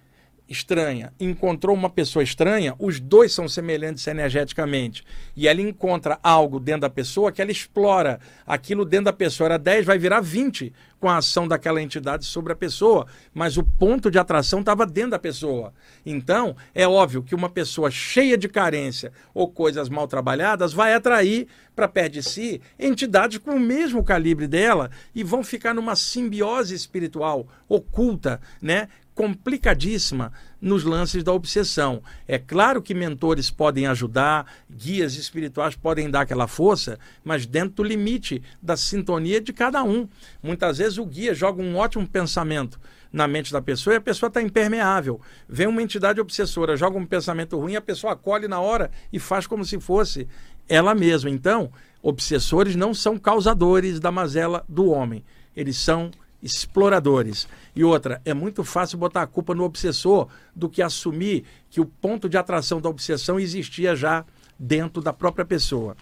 estranha 0.50 1.12
encontrou 1.20 1.74
uma 1.74 1.88
pessoa 1.88 2.24
estranha, 2.24 2.74
os 2.76 2.98
dois 2.98 3.32
são 3.32 3.48
semelhantes 3.48 4.04
energeticamente. 4.08 5.04
E 5.36 5.46
ela 5.46 5.60
encontra 5.60 6.18
algo 6.22 6.58
dentro 6.58 6.82
da 6.82 6.90
pessoa 6.90 7.30
que 7.30 7.40
ela 7.40 7.52
explora. 7.52 8.18
Aquilo 8.44 8.84
dentro 8.84 9.06
da 9.06 9.12
pessoa 9.12 9.46
era 9.46 9.58
10, 9.58 9.86
vai 9.86 9.96
virar 9.96 10.20
20 10.20 10.72
com 10.98 11.08
a 11.08 11.16
ação 11.16 11.48
daquela 11.48 11.80
entidade 11.80 12.26
sobre 12.26 12.52
a 12.52 12.56
pessoa, 12.56 13.06
mas 13.32 13.56
o 13.56 13.64
ponto 13.64 14.10
de 14.10 14.18
atração 14.18 14.60
estava 14.60 14.84
dentro 14.84 15.12
da 15.12 15.18
pessoa. 15.18 15.72
Então, 16.04 16.54
é 16.74 16.86
óbvio 16.86 17.22
que 17.22 17.34
uma 17.34 17.48
pessoa 17.48 17.90
cheia 17.90 18.36
de 18.36 18.48
carência 18.48 19.10
ou 19.32 19.48
coisas 19.48 19.88
mal 19.88 20.06
trabalhadas 20.06 20.74
vai 20.74 20.92
atrair 20.92 21.48
para 21.74 21.88
perto 21.88 22.12
de 22.14 22.22
si 22.22 22.60
entidades 22.78 23.38
com 23.38 23.52
o 23.52 23.60
mesmo 23.60 24.04
calibre 24.04 24.46
dela 24.46 24.90
e 25.14 25.24
vão 25.24 25.42
ficar 25.42 25.72
numa 25.72 25.96
simbiose 25.96 26.74
espiritual 26.74 27.48
oculta, 27.66 28.38
né? 28.60 28.88
Complicadíssima 29.14 30.32
nos 30.60 30.84
lances 30.84 31.22
da 31.22 31.32
obsessão. 31.32 32.02
É 32.26 32.38
claro 32.38 32.82
que 32.82 32.94
mentores 32.94 33.50
podem 33.50 33.86
ajudar, 33.86 34.46
guias 34.70 35.14
espirituais 35.14 35.74
podem 35.74 36.10
dar 36.10 36.22
aquela 36.22 36.46
força, 36.46 36.98
mas 37.24 37.46
dentro 37.46 37.76
do 37.76 37.84
limite 37.84 38.42
da 38.62 38.76
sintonia 38.76 39.40
de 39.40 39.52
cada 39.52 39.82
um. 39.82 40.08
Muitas 40.42 40.78
vezes 40.78 40.98
o 40.98 41.04
guia 41.04 41.34
joga 41.34 41.62
um 41.62 41.76
ótimo 41.76 42.06
pensamento 42.06 42.78
na 43.12 43.26
mente 43.26 43.52
da 43.52 43.60
pessoa 43.60 43.94
e 43.94 43.96
a 43.96 44.00
pessoa 44.00 44.28
está 44.28 44.40
impermeável. 44.40 45.20
Vem 45.48 45.66
uma 45.66 45.82
entidade 45.82 46.20
obsessora, 46.20 46.76
joga 46.76 46.98
um 46.98 47.06
pensamento 47.06 47.58
ruim, 47.58 47.76
a 47.76 47.80
pessoa 47.80 48.12
acolhe 48.12 48.46
na 48.46 48.60
hora 48.60 48.90
e 49.12 49.18
faz 49.18 49.46
como 49.46 49.64
se 49.64 49.80
fosse 49.80 50.28
ela 50.68 50.94
mesma. 50.94 51.28
Então, 51.28 51.72
obsessores 52.02 52.76
não 52.76 52.94
são 52.94 53.18
causadores 53.18 53.98
da 53.98 54.12
mazela 54.12 54.64
do 54.68 54.86
homem, 54.90 55.24
eles 55.56 55.76
são 55.76 56.10
exploradores. 56.42 57.46
E 57.74 57.84
outra, 57.84 58.20
é 58.24 58.32
muito 58.32 58.64
fácil 58.64 58.98
botar 58.98 59.22
a 59.22 59.26
culpa 59.26 59.54
no 59.54 59.64
obsessor 59.64 60.28
do 60.54 60.68
que 60.68 60.82
assumir 60.82 61.44
que 61.68 61.80
o 61.80 61.86
ponto 61.86 62.28
de 62.28 62.36
atração 62.36 62.80
da 62.80 62.88
obsessão 62.88 63.38
existia 63.38 63.94
já 63.94 64.24
dentro 64.58 65.02
da 65.02 65.12
própria 65.12 65.44
pessoa. 65.44 65.96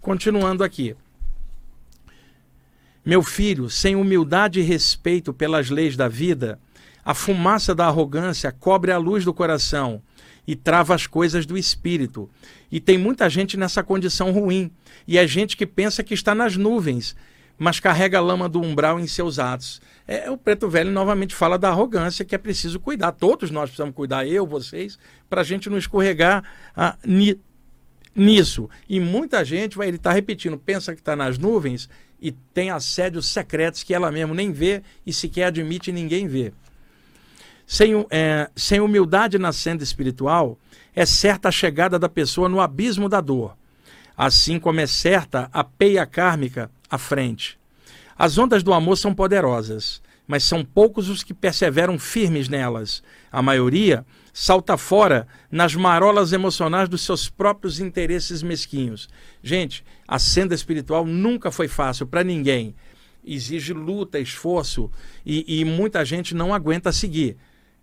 Continuando 0.00 0.64
aqui. 0.64 0.96
Meu 3.04 3.22
filho, 3.22 3.68
sem 3.68 3.96
humildade 3.96 4.60
e 4.60 4.62
respeito 4.62 5.32
pelas 5.32 5.70
leis 5.70 5.96
da 5.96 6.06
vida, 6.06 6.58
a 7.04 7.14
fumaça 7.14 7.74
da 7.74 7.86
arrogância 7.86 8.52
cobre 8.52 8.92
a 8.92 8.98
luz 8.98 9.24
do 9.24 9.34
coração 9.34 10.00
e 10.46 10.54
trava 10.54 10.94
as 10.94 11.06
coisas 11.06 11.46
do 11.46 11.58
espírito. 11.58 12.30
E 12.70 12.80
tem 12.80 12.96
muita 12.96 13.28
gente 13.28 13.56
nessa 13.56 13.82
condição 13.82 14.30
ruim. 14.30 14.70
E 15.06 15.18
é 15.18 15.26
gente 15.26 15.56
que 15.56 15.66
pensa 15.66 16.02
que 16.02 16.14
está 16.14 16.34
nas 16.34 16.56
nuvens 16.56 17.16
mas 17.62 17.78
carrega 17.78 18.18
a 18.18 18.20
lama 18.20 18.48
do 18.48 18.60
umbral 18.60 18.98
em 18.98 19.06
seus 19.06 19.38
atos. 19.38 19.80
É, 20.04 20.28
o 20.28 20.36
preto 20.36 20.68
velho 20.68 20.90
novamente 20.90 21.32
fala 21.32 21.56
da 21.56 21.68
arrogância 21.68 22.24
que 22.24 22.34
é 22.34 22.38
preciso 22.38 22.80
cuidar. 22.80 23.12
Todos 23.12 23.52
nós 23.52 23.70
precisamos 23.70 23.94
cuidar, 23.94 24.26
eu, 24.26 24.44
vocês, 24.44 24.98
para 25.30 25.42
a 25.42 25.44
gente 25.44 25.70
não 25.70 25.78
escorregar 25.78 26.42
ah, 26.76 26.96
ni, 27.06 27.38
nisso. 28.16 28.68
E 28.88 28.98
muita 28.98 29.44
gente 29.44 29.76
vai 29.76 29.86
ele 29.86 29.96
está 29.96 30.10
repetindo, 30.10 30.58
pensa 30.58 30.92
que 30.92 31.00
está 31.00 31.14
nas 31.14 31.38
nuvens 31.38 31.88
e 32.20 32.32
tem 32.32 32.70
assédios 32.70 33.26
secretos 33.26 33.84
que 33.84 33.94
ela 33.94 34.10
mesmo 34.10 34.34
nem 34.34 34.50
vê 34.50 34.82
e 35.06 35.12
sequer 35.12 35.44
admite 35.44 35.92
ninguém 35.92 36.26
vê. 36.26 36.52
Sem, 37.64 38.04
é, 38.10 38.50
sem 38.56 38.80
humildade 38.80 39.38
na 39.38 39.52
senda 39.52 39.84
espiritual, 39.84 40.58
é 40.96 41.06
certa 41.06 41.48
a 41.48 41.52
chegada 41.52 41.96
da 41.96 42.08
pessoa 42.08 42.48
no 42.48 42.60
abismo 42.60 43.08
da 43.08 43.20
dor. 43.20 43.56
Assim 44.16 44.58
como 44.58 44.80
é 44.80 44.86
certa 44.88 45.48
a 45.52 45.62
peia 45.62 46.04
kármica 46.04 46.68
à 46.92 46.98
frente. 46.98 47.58
As 48.18 48.36
ondas 48.36 48.62
do 48.62 48.74
amor 48.74 48.98
são 48.98 49.14
poderosas, 49.14 50.02
mas 50.26 50.44
são 50.44 50.62
poucos 50.62 51.08
os 51.08 51.22
que 51.22 51.32
perseveram 51.32 51.98
firmes 51.98 52.50
nelas. 52.50 53.02
A 53.32 53.40
maioria 53.40 54.04
salta 54.30 54.76
fora 54.76 55.26
nas 55.50 55.74
marolas 55.74 56.34
emocionais 56.34 56.90
dos 56.90 57.00
seus 57.00 57.30
próprios 57.30 57.80
interesses 57.80 58.42
mesquinhos. 58.42 59.08
Gente, 59.42 59.82
a 60.06 60.18
senda 60.18 60.54
espiritual 60.54 61.06
nunca 61.06 61.50
foi 61.50 61.66
fácil 61.66 62.06
para 62.06 62.22
ninguém. 62.22 62.74
Exige 63.24 63.72
luta, 63.72 64.18
esforço 64.18 64.90
e, 65.24 65.60
e 65.60 65.64
muita 65.64 66.04
gente 66.04 66.34
não 66.34 66.52
aguenta 66.52 66.92
seguir. 66.92 67.38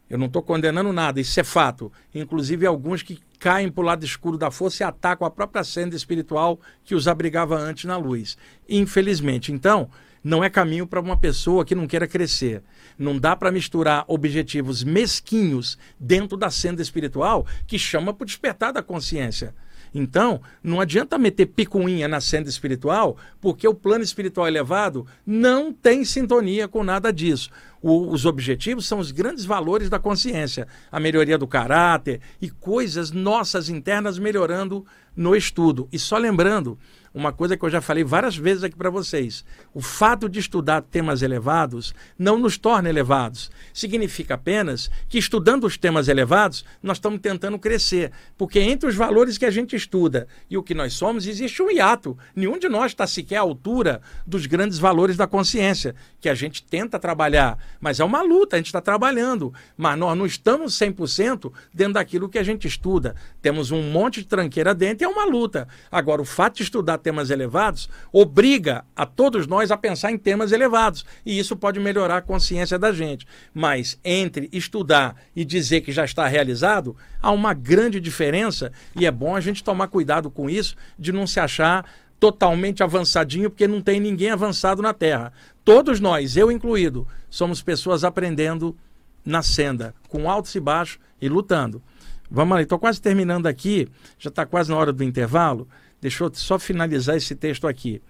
Eu 0.10 0.18
não 0.18 0.26
estou 0.26 0.42
condenando 0.42 0.92
nada, 0.92 1.22
isso 1.22 1.40
é 1.40 1.44
fato. 1.44 1.92
Inclusive 2.14 2.66
alguns 2.66 3.04
que 3.04 3.20
caem 3.38 3.70
para 3.70 3.82
o 3.82 3.86
lado 3.86 4.04
escuro 4.04 4.38
da 4.38 4.50
força 4.50 4.84
e 4.84 4.86
atacam 4.86 5.26
a 5.26 5.32
própria 5.32 5.64
senda 5.64 5.96
espiritual 5.96 6.60
que 6.84 6.96
os 6.96 7.08
abrigava 7.08 7.58
antes 7.58 7.86
na 7.86 7.96
luz. 7.96 8.38
Infelizmente. 8.68 9.52
Então, 9.52 9.90
não 10.24 10.44
é 10.44 10.50
caminho 10.50 10.86
para 10.86 11.00
uma 11.00 11.16
pessoa 11.16 11.64
que 11.64 11.76
não 11.76 11.88
queira 11.88 12.08
crescer. 12.08 12.64
Não 12.98 13.18
dá 13.18 13.36
para 13.36 13.52
misturar 13.52 14.04
objetivos 14.08 14.84
mesquinhos 14.84 15.78
dentro 16.00 16.36
da 16.36 16.50
senda 16.50 16.82
espiritual 16.82 17.46
que 17.66 17.80
chama 17.80 18.14
para 18.14 18.24
o 18.24 18.28
despertar 18.28 18.74
da 18.74 18.82
consciência. 18.82 19.54
Então, 19.94 20.42
não 20.64 20.80
adianta 20.80 21.18
meter 21.18 21.48
picuinha 21.48 22.08
na 22.08 22.22
senda 22.22 22.50
espiritual, 22.50 23.18
porque 23.42 23.68
o 23.68 23.74
plano 23.74 24.04
espiritual 24.04 24.48
elevado 24.48 25.06
não 25.26 25.74
tem 25.74 26.06
sintonia 26.06 26.68
com 26.68 26.84
nada 26.84 27.12
disso. 27.12 27.50
O, 27.82 28.12
os 28.12 28.26
objetivos 28.26 28.86
são 28.86 29.00
os 29.00 29.12
grandes 29.12 29.46
valores 29.46 29.90
da 29.90 30.00
consciência, 30.00 30.68
a 30.92 31.00
melhoria 31.00 31.38
do 31.38 31.48
caráter 31.48 32.22
e 32.42 32.50
coisas 32.50 33.12
nossas 33.12 33.70
internas 33.70 34.20
melhorando 34.20 34.86
no 35.16 35.36
estudo. 35.36 35.88
E 35.92 35.98
só 35.98 36.18
lembrando 36.18 36.78
uma 37.14 37.34
coisa 37.34 37.58
que 37.58 37.66
eu 37.66 37.70
já 37.70 37.82
falei 37.82 38.04
várias 38.04 38.36
vezes 38.36 38.64
aqui 38.64 38.76
para 38.76 38.90
vocês: 38.90 39.44
o 39.74 39.82
fato 39.82 40.30
de 40.30 40.40
estudar 40.40 40.82
temas 40.82 41.22
elevados 41.22 41.94
não 42.18 42.38
nos 42.38 42.58
torna 42.58 42.90
elevados. 42.90 43.50
Significa 43.74 44.36
apenas 44.36 44.90
que 45.08 45.18
estudando 45.18 45.66
os 45.66 45.78
temas 45.78 46.08
elevados, 46.08 46.64
nós 46.82 46.98
estamos 46.98 47.20
tentando 47.20 47.58
crescer. 47.58 48.12
Porque 48.38 48.60
entre 48.60 48.88
os 48.88 48.96
valores 48.96 49.38
que 49.38 49.46
a 49.46 49.52
gente 49.52 49.76
estuda 49.76 50.28
e 50.50 50.58
o 50.58 50.64
que 50.64 50.74
nós 50.74 50.94
somos, 50.94 51.26
existe 51.26 51.62
um 51.62 51.72
hiato. 51.72 52.18
Nenhum 52.36 52.58
de 52.58 52.70
nós 52.70 52.92
está 52.92 53.08
sequer 53.08 53.38
à 53.38 53.42
altura 53.42 54.02
dos 54.26 54.46
grandes 54.46 54.78
valores 54.78 55.18
da 55.18 55.28
consciência, 55.28 55.96
que 56.20 56.30
a 56.30 56.36
gente 56.36 56.64
tenta 56.64 57.00
trabalhar. 57.00 57.58
Mas 57.80 58.00
é 58.00 58.04
uma 58.04 58.22
luta, 58.22 58.56
a 58.56 58.60
gente 58.60 58.68
está 58.68 58.82
trabalhando. 58.82 59.54
Mas 59.76 59.98
nós 59.98 60.18
não 60.18 60.26
estamos 60.26 60.78
100% 60.78 61.52
dentro 61.74 61.94
daquilo 61.94 62.30
que 62.30 62.38
a 62.38 62.44
gente 62.44 62.68
estuda. 62.68 63.16
Temos 63.42 63.72
um 63.72 63.92
monte 63.92 64.22
de 64.22 64.28
tranqueira 64.28 64.76
dentro 64.76 65.04
e 65.04 65.06
é 65.06 65.08
uma 65.08 65.26
luta. 65.26 65.68
Agora, 65.92 66.22
o 66.22 66.26
fato 66.26 66.58
de 66.58 66.64
estudar 66.64 66.99
temas 67.00 67.30
elevados 67.30 67.90
obriga 68.12 68.86
a 68.96 69.06
todos 69.06 69.48
nós 69.48 69.72
a 69.72 69.78
pensar 69.78 70.12
em 70.12 70.18
temas 70.18 70.52
elevados. 70.52 71.06
E 71.26 71.40
isso 71.40 71.56
pode 71.56 71.80
melhorar 71.80 72.18
a 72.18 72.22
consciência 72.22 72.78
da 72.78 72.92
gente. 72.92 73.26
Mas 73.54 74.00
entre 74.04 74.50
estudar 74.52 75.16
e 75.36 75.44
dizer 75.44 75.82
que 75.82 75.92
já 75.92 76.06
está 76.06 76.28
realizado, 76.28 76.96
há 77.22 77.32
uma 77.32 77.54
grande 77.54 78.00
diferença 78.00 78.72
e 78.96 79.06
é 79.06 79.12
bom 79.12 79.36
a 79.36 79.42
gente 79.42 79.64
tomar 79.64 79.88
cuidado 79.88 80.30
com 80.30 80.50
isso, 80.50 80.76
de 80.98 81.12
não 81.12 81.26
se 81.26 81.40
achar 81.40 81.86
totalmente 82.20 82.84
avançadinho, 82.84 83.50
porque 83.50 83.68
não 83.68 83.82
tem 83.82 84.00
ninguém 84.00 84.30
avançado 84.30 84.82
na 84.82 84.94
Terra. 84.94 85.32
Todos 85.64 86.00
nós, 86.00 86.36
eu 86.36 86.52
incluído, 86.52 87.08
somos 87.30 87.62
pessoas 87.62 88.04
aprendendo 88.04 88.76
na 89.24 89.42
senda, 89.42 89.94
com 90.08 90.30
altos 90.30 90.54
e 90.56 90.60
baixos 90.60 91.00
e 91.22 91.30
lutando. 91.30 91.82
Vamos 92.30 92.56
lá, 92.56 92.62
estou 92.62 92.78
quase 92.78 93.02
terminando 93.02 93.48
aqui, 93.48 93.88
já 94.18 94.30
está 94.30 94.46
quase 94.46 94.70
na 94.70 94.78
hora 94.78 94.94
do 94.94 95.04
intervalo. 95.04 95.68
Deixa 96.02 96.24
eu 96.24 96.32
só 96.34 96.58
finalizar 96.58 97.16
esse 97.16 97.36
texto 97.36 97.68
aqui. 97.68 98.02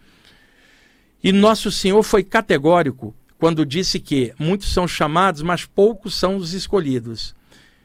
E 1.23 1.32
Nosso 1.32 1.71
Senhor 1.71 2.02
foi 2.04 2.23
categórico 2.23 3.13
quando 3.38 3.65
disse 3.65 3.99
que 3.99 4.34
muitos 4.38 4.71
são 4.71 4.88
chamados, 4.88 5.41
mas 5.41 5.65
poucos 5.65 6.13
são 6.13 6.36
os 6.36 6.54
escolhidos. 6.54 7.36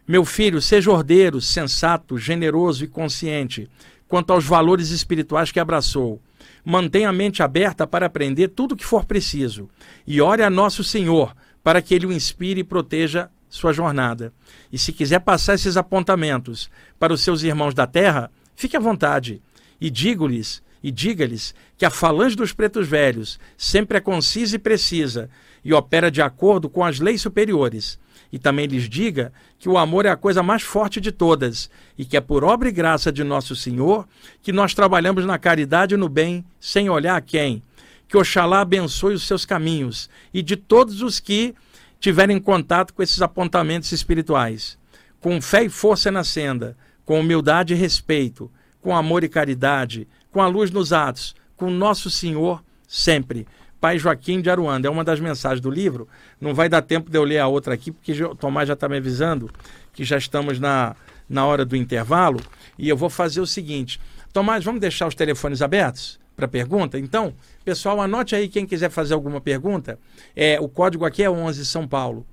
Meu 0.07 0.25
filho, 0.25 0.61
seja 0.61 0.91
ordeiro, 0.91 1.41
sensato, 1.41 2.19
generoso 2.19 2.85
e 2.85 2.89
consciente 2.89 3.69
quanto 4.07 4.33
aos 4.33 4.45
valores 4.45 4.91
espirituais 4.91 5.51
que 5.51 5.59
abraçou. 5.59 6.21
Mantenha 6.65 7.09
a 7.09 7.13
mente 7.13 7.43
aberta 7.43 7.87
para 7.87 8.07
aprender 8.07 8.49
tudo 8.49 8.73
o 8.73 8.77
que 8.77 8.85
for 8.85 9.05
preciso. 9.05 9.69
E 10.07 10.21
ore 10.21 10.43
a 10.43 10.51
Nosso 10.51 10.85
Senhor 10.85 11.35
para 11.63 11.81
que 11.81 11.95
Ele 11.95 12.07
o 12.07 12.13
inspire 12.13 12.61
e 12.61 12.65
proteja 12.65 13.31
sua 13.49 13.73
jornada. 13.73 14.33
E 14.73 14.79
se 14.79 14.93
quiser 14.93 15.21
passar 15.21 15.55
esses 15.55 15.77
apontamentos 15.77 16.69
para 16.99 17.13
os 17.13 17.23
seus 17.23 17.43
irmãos 17.43 17.73
da 17.73 17.87
terra, 17.87 18.31
fique 18.55 18.77
à 18.77 18.81
vontade. 18.81 19.41
E 19.85 19.91
digo-lhes, 19.91 20.63
e 20.83 20.91
diga-lhes 20.91 21.55
que 21.77 21.85
a 21.85 21.91
falange 21.91 22.35
dos 22.35 22.55
pretos 22.55 22.89
velhos 22.89 23.39
sempre 23.55 23.99
é 23.99 24.01
concisa 24.01 24.57
e 24.57 24.59
precisa 24.59 25.29
e 25.63 25.75
opera 25.75 26.11
de 26.11 26.23
acordo 26.23 26.71
com 26.71 26.83
as 26.83 26.99
leis 26.99 27.21
superiores. 27.21 27.99
E 28.33 28.39
também 28.39 28.65
lhes 28.65 28.89
diga 28.89 29.31
que 29.59 29.69
o 29.69 29.77
amor 29.77 30.07
é 30.07 30.09
a 30.09 30.17
coisa 30.17 30.43
mais 30.43 30.63
forte 30.63 31.03
de 31.03 31.13
todas 31.13 31.69
e 31.99 32.07
que 32.07 32.17
é 32.17 32.21
por 32.23 32.43
obra 32.43 32.71
e 32.71 32.73
graça 32.73 33.13
de 33.13 33.23
nosso 33.23 33.55
Senhor 33.55 34.09
que 34.43 34.53
nós 34.55 34.73
trabalhamos 34.73 35.27
na 35.27 35.39
caridade 35.39 35.93
e 35.93 35.99
no 35.99 36.09
bem 36.09 36.43
sem 36.59 36.89
olhar 36.89 37.17
a 37.17 37.21
quem. 37.21 37.63
Que 38.09 38.17
Oxalá 38.17 38.63
abençoe 38.63 39.13
os 39.13 39.27
seus 39.27 39.45
caminhos 39.45 40.09
e 40.33 40.41
de 40.41 40.57
todos 40.57 41.03
os 41.03 41.21
que 41.21 41.55
tiverem 42.01 42.41
contato 42.41 42.95
com 42.95 43.03
esses 43.03 43.21
apontamentos 43.21 43.93
espirituais. 43.93 44.79
Com 45.21 45.43
fé 45.43 45.65
e 45.65 45.69
força 45.69 46.11
na 46.11 46.25
senda, 46.25 46.75
com 47.05 47.21
humildade 47.21 47.75
e 47.75 47.77
respeito, 47.77 48.51
com 48.85 48.95
amor 48.95 49.25
e 49.25 49.31
caridade, 49.31 50.07
com 50.31 50.43
a 50.43 50.47
luz 50.47 50.71
nos 50.71 50.93
atos, 50.93 51.35
com 51.57 51.71
Nosso 51.71 52.11
Senhor 52.11 52.63
sempre. 52.87 53.47
Pai 53.81 53.99
Joaquim 53.99 54.43
de 54.43 54.51
Aruanda. 54.51 54.87
É 54.87 54.91
uma 54.91 55.03
das 55.03 55.19
mensagens 55.19 55.61
do 55.63 55.71
livro. 55.71 56.07
Não 56.39 56.53
vai 56.53 56.69
dar 56.69 56.83
tempo 56.83 57.11
de 57.11 57.17
eu 57.17 57.25
ler 57.25 57.39
a 57.39 57.47
outra 57.49 57.73
aqui, 57.73 57.91
porque 57.91 58.13
o 58.23 58.35
Tomás 58.35 58.69
já 58.69 58.75
está 58.75 58.87
me 58.87 58.99
avisando 58.99 59.51
que 59.95 60.05
já 60.05 60.19
estamos 60.19 60.61
na, 60.61 60.95
na 61.27 61.47
hora 61.47 61.65
do 61.65 61.75
intervalo. 61.75 62.39
E 62.79 62.87
eu 62.87 62.97
vou 62.97 63.09
fazer 63.09 63.41
o 63.41 63.47
seguinte: 63.47 63.99
Tomás, 64.35 64.63
vamos 64.63 64.83
deixar 64.83 65.07
os 65.07 65.15
telefones 65.15 65.63
abertos? 65.63 66.23
para 66.37 66.49
pergunta? 66.49 66.99
Então, 66.99 67.33
pessoal, 67.65 68.01
anote 68.01 68.35
aí 68.35 68.49
quem 68.49 68.67
quiser 68.67 68.91
fazer 68.91 69.15
alguma 69.15 69.41
pergunta. 69.41 69.99
É, 70.35 70.61
o 70.61 70.69
código 70.69 71.05
aqui 71.05 71.23
é 71.23 71.31
11 71.31 71.65
São 71.65 71.87
Paulo. 71.87 72.27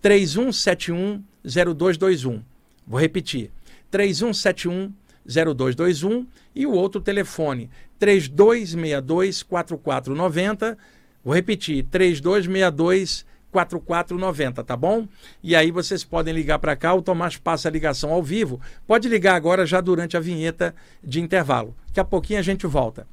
3171 0.00 1.22
0221. 1.44 2.40
Vou 2.86 3.00
repetir. 3.00 3.50
3171 3.90 4.92
0221 5.28 6.26
e 6.54 6.66
o 6.66 6.72
outro 6.72 7.00
telefone 7.00 7.70
3262 7.98 9.42
4490. 9.42 10.78
Vou 11.22 11.34
repetir, 11.34 11.84
3262 11.84 13.26
4490, 13.50 14.62
tá 14.62 14.76
bom? 14.76 15.08
E 15.42 15.56
aí 15.56 15.70
vocês 15.70 16.04
podem 16.04 16.34
ligar 16.34 16.58
para 16.58 16.76
cá, 16.76 16.94
o 16.94 17.02
Tomás 17.02 17.36
passa 17.36 17.68
a 17.68 17.72
ligação 17.72 18.10
ao 18.12 18.22
vivo. 18.22 18.60
Pode 18.86 19.08
ligar 19.08 19.34
agora 19.34 19.66
já 19.66 19.80
durante 19.80 20.16
a 20.16 20.20
vinheta 20.20 20.74
de 21.02 21.20
intervalo. 21.20 21.74
Daqui 21.88 22.00
a 22.00 22.04
pouquinho 22.04 22.38
a 22.38 22.42
gente 22.42 22.66
volta. 22.66 23.06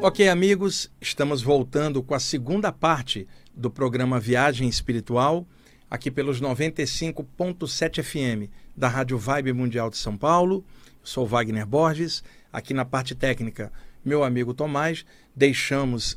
Ok, 0.00 0.28
amigos, 0.28 0.90
estamos 1.00 1.42
voltando 1.42 2.02
com 2.02 2.14
a 2.14 2.20
segunda 2.20 2.72
parte 2.72 3.26
do 3.54 3.70
programa 3.70 4.18
Viagem 4.18 4.68
Espiritual, 4.68 5.46
aqui 5.92 6.10
pelos 6.10 6.40
95.7 6.40 8.02
FM 8.02 8.50
da 8.74 8.88
Rádio 8.88 9.18
Vibe 9.18 9.52
Mundial 9.52 9.90
de 9.90 9.98
São 9.98 10.16
Paulo. 10.16 10.64
Eu 11.02 11.06
sou 11.06 11.26
Wagner 11.26 11.66
Borges, 11.66 12.24
aqui 12.50 12.72
na 12.72 12.86
parte 12.86 13.14
técnica, 13.14 13.70
meu 14.02 14.24
amigo 14.24 14.54
Tomás. 14.54 15.04
Deixamos 15.36 16.16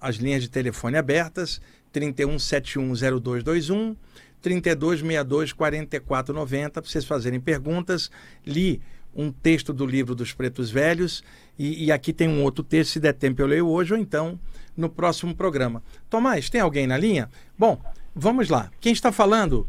as 0.00 0.16
linhas 0.16 0.42
de 0.42 0.48
telefone 0.48 0.96
abertas, 0.96 1.60
31710221, 1.92 3.94
3262-4490, 4.42 6.70
para 6.70 6.82
vocês 6.82 7.04
fazerem 7.04 7.38
perguntas. 7.38 8.10
Li 8.46 8.80
um 9.14 9.30
texto 9.30 9.74
do 9.74 9.84
livro 9.84 10.14
dos 10.14 10.32
Pretos 10.32 10.70
Velhos 10.70 11.22
e, 11.58 11.84
e, 11.84 11.92
aqui 11.92 12.14
tem 12.14 12.26
um 12.26 12.42
outro 12.42 12.64
texto, 12.64 12.92
se 12.92 13.00
der 13.00 13.12
tempo 13.12 13.42
eu 13.42 13.46
leio 13.46 13.68
hoje 13.68 13.92
ou 13.92 14.00
então 14.00 14.40
no 14.74 14.88
próximo 14.88 15.34
programa. 15.34 15.82
Tomás, 16.08 16.48
tem 16.48 16.62
alguém 16.62 16.86
na 16.86 16.96
linha? 16.96 17.28
Bom, 17.58 17.78
vamos 18.14 18.48
lá. 18.48 18.70
Quem 18.80 18.92
está 18.92 19.12
falando? 19.12 19.66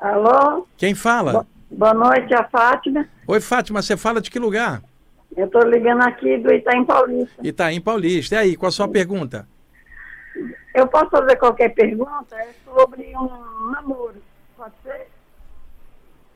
Alô? 0.00 0.66
Quem 0.76 0.94
fala? 0.94 1.32
Bo 1.32 1.46
boa 1.70 1.94
noite, 1.94 2.34
a 2.34 2.44
Fátima. 2.44 3.08
Oi, 3.26 3.40
Fátima, 3.40 3.82
você 3.82 3.96
fala 3.96 4.20
de 4.20 4.30
que 4.30 4.38
lugar? 4.38 4.82
Eu 5.36 5.46
estou 5.46 5.62
ligando 5.62 6.02
aqui 6.02 6.38
do 6.38 6.52
Itaim 6.52 6.84
Paulista. 6.84 7.46
Itaim 7.46 7.80
Paulista. 7.80 8.34
E 8.34 8.38
aí, 8.38 8.56
qual 8.56 8.68
a 8.68 8.72
sua 8.72 8.88
pergunta? 8.88 9.46
Eu 10.74 10.86
posso 10.86 11.10
fazer 11.10 11.36
qualquer 11.36 11.74
pergunta? 11.74 12.36
É 12.36 12.48
sobre 12.64 13.12
um 13.16 13.70
namoro. 13.70 14.22
Pode 14.56 14.74
ser? 14.82 15.08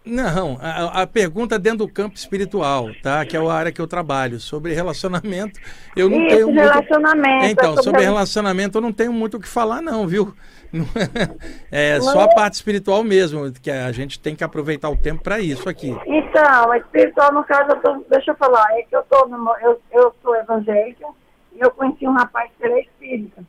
Não, 0.05 0.59
a, 0.61 1.03
a, 1.03 1.07
pergunta 1.07 1.57
é 1.57 1.59
dentro 1.59 1.81
do 1.81 1.89
campo 1.89 2.17
espiritual, 2.17 2.89
tá? 3.03 3.25
Que 3.27 3.37
é 3.37 3.41
a 3.41 3.53
área 3.53 3.71
que 3.71 3.81
eu 3.81 3.87
trabalho. 3.87 4.41
Sobre 4.41 4.73
relacionamento, 4.73 5.61
eu 5.95 6.09
não 6.09 6.23
Isso, 6.23 6.37
tenho 6.37 6.53
relacionamento. 6.53 7.29
Muito... 7.29 7.51
Então, 7.51 7.73
é 7.73 7.77
sobre, 7.77 7.85
sobre 7.85 8.01
relacionamento 8.03 8.79
eu 8.79 8.83
não 8.83 8.93
tenho 8.93 9.13
muito 9.13 9.37
o 9.37 9.41
que 9.41 9.49
falar, 9.49 9.83
não, 9.83 10.07
viu? 10.07 10.35
É 11.71 12.01
só 12.01 12.23
a 12.23 12.29
parte 12.29 12.55
espiritual 12.55 13.03
mesmo, 13.03 13.53
que 13.53 13.71
a 13.71 13.91
gente 13.93 14.19
tem 14.19 14.35
que 14.35 14.45
aproveitar 14.45 14.89
o 14.91 14.97
tempo 14.97 15.23
para 15.23 15.41
isso 15.41 15.69
aqui. 15.69 15.97
Então, 16.07 16.75
espiritual, 16.75 17.33
no 17.33 17.45
caso, 17.45 17.71
eu 17.71 17.81
tô, 17.81 18.05
deixa 18.09 18.31
eu 18.31 18.37
falar, 18.37 18.67
é 18.79 18.83
que 18.83 18.95
eu, 18.95 19.03
tô 19.05 19.29
eu, 19.61 19.81
eu 19.93 20.15
sou 20.23 20.37
evangélica 20.37 21.07
e 21.53 21.61
eu 21.61 21.71
conheci 21.71 22.07
um 22.07 22.13
rapaz 22.13 22.51
que 22.59 22.67
é 22.67 22.81
espírita. 22.81 23.43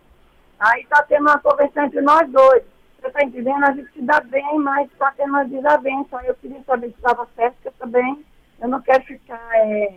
Aí 0.60 0.86
tá 0.88 1.04
tendo 1.04 1.22
uma 1.22 1.40
conversa 1.40 1.84
entre 1.84 2.02
nós 2.02 2.30
dois. 2.30 2.64
Você 3.02 3.10
tá 3.10 3.24
entendendo? 3.24 3.64
A 3.64 3.72
gente 3.72 3.92
se 3.94 4.02
dá 4.02 4.20
bem, 4.20 4.60
mas 4.60 4.88
tá 5.00 5.12
tendo 5.18 5.30
uma 5.30 5.44
desavença. 5.44 6.20
Aí 6.20 6.28
eu 6.28 6.36
queria 6.36 6.62
saber 6.66 6.88
se 6.88 6.96
estava 6.96 7.28
certo, 7.36 7.56
porque 7.56 7.68
eu 7.70 7.74
também 7.80 8.24
eu 8.62 8.68
não 8.68 8.80
quero 8.80 9.04
ficar 9.04 9.42
é, 9.56 9.94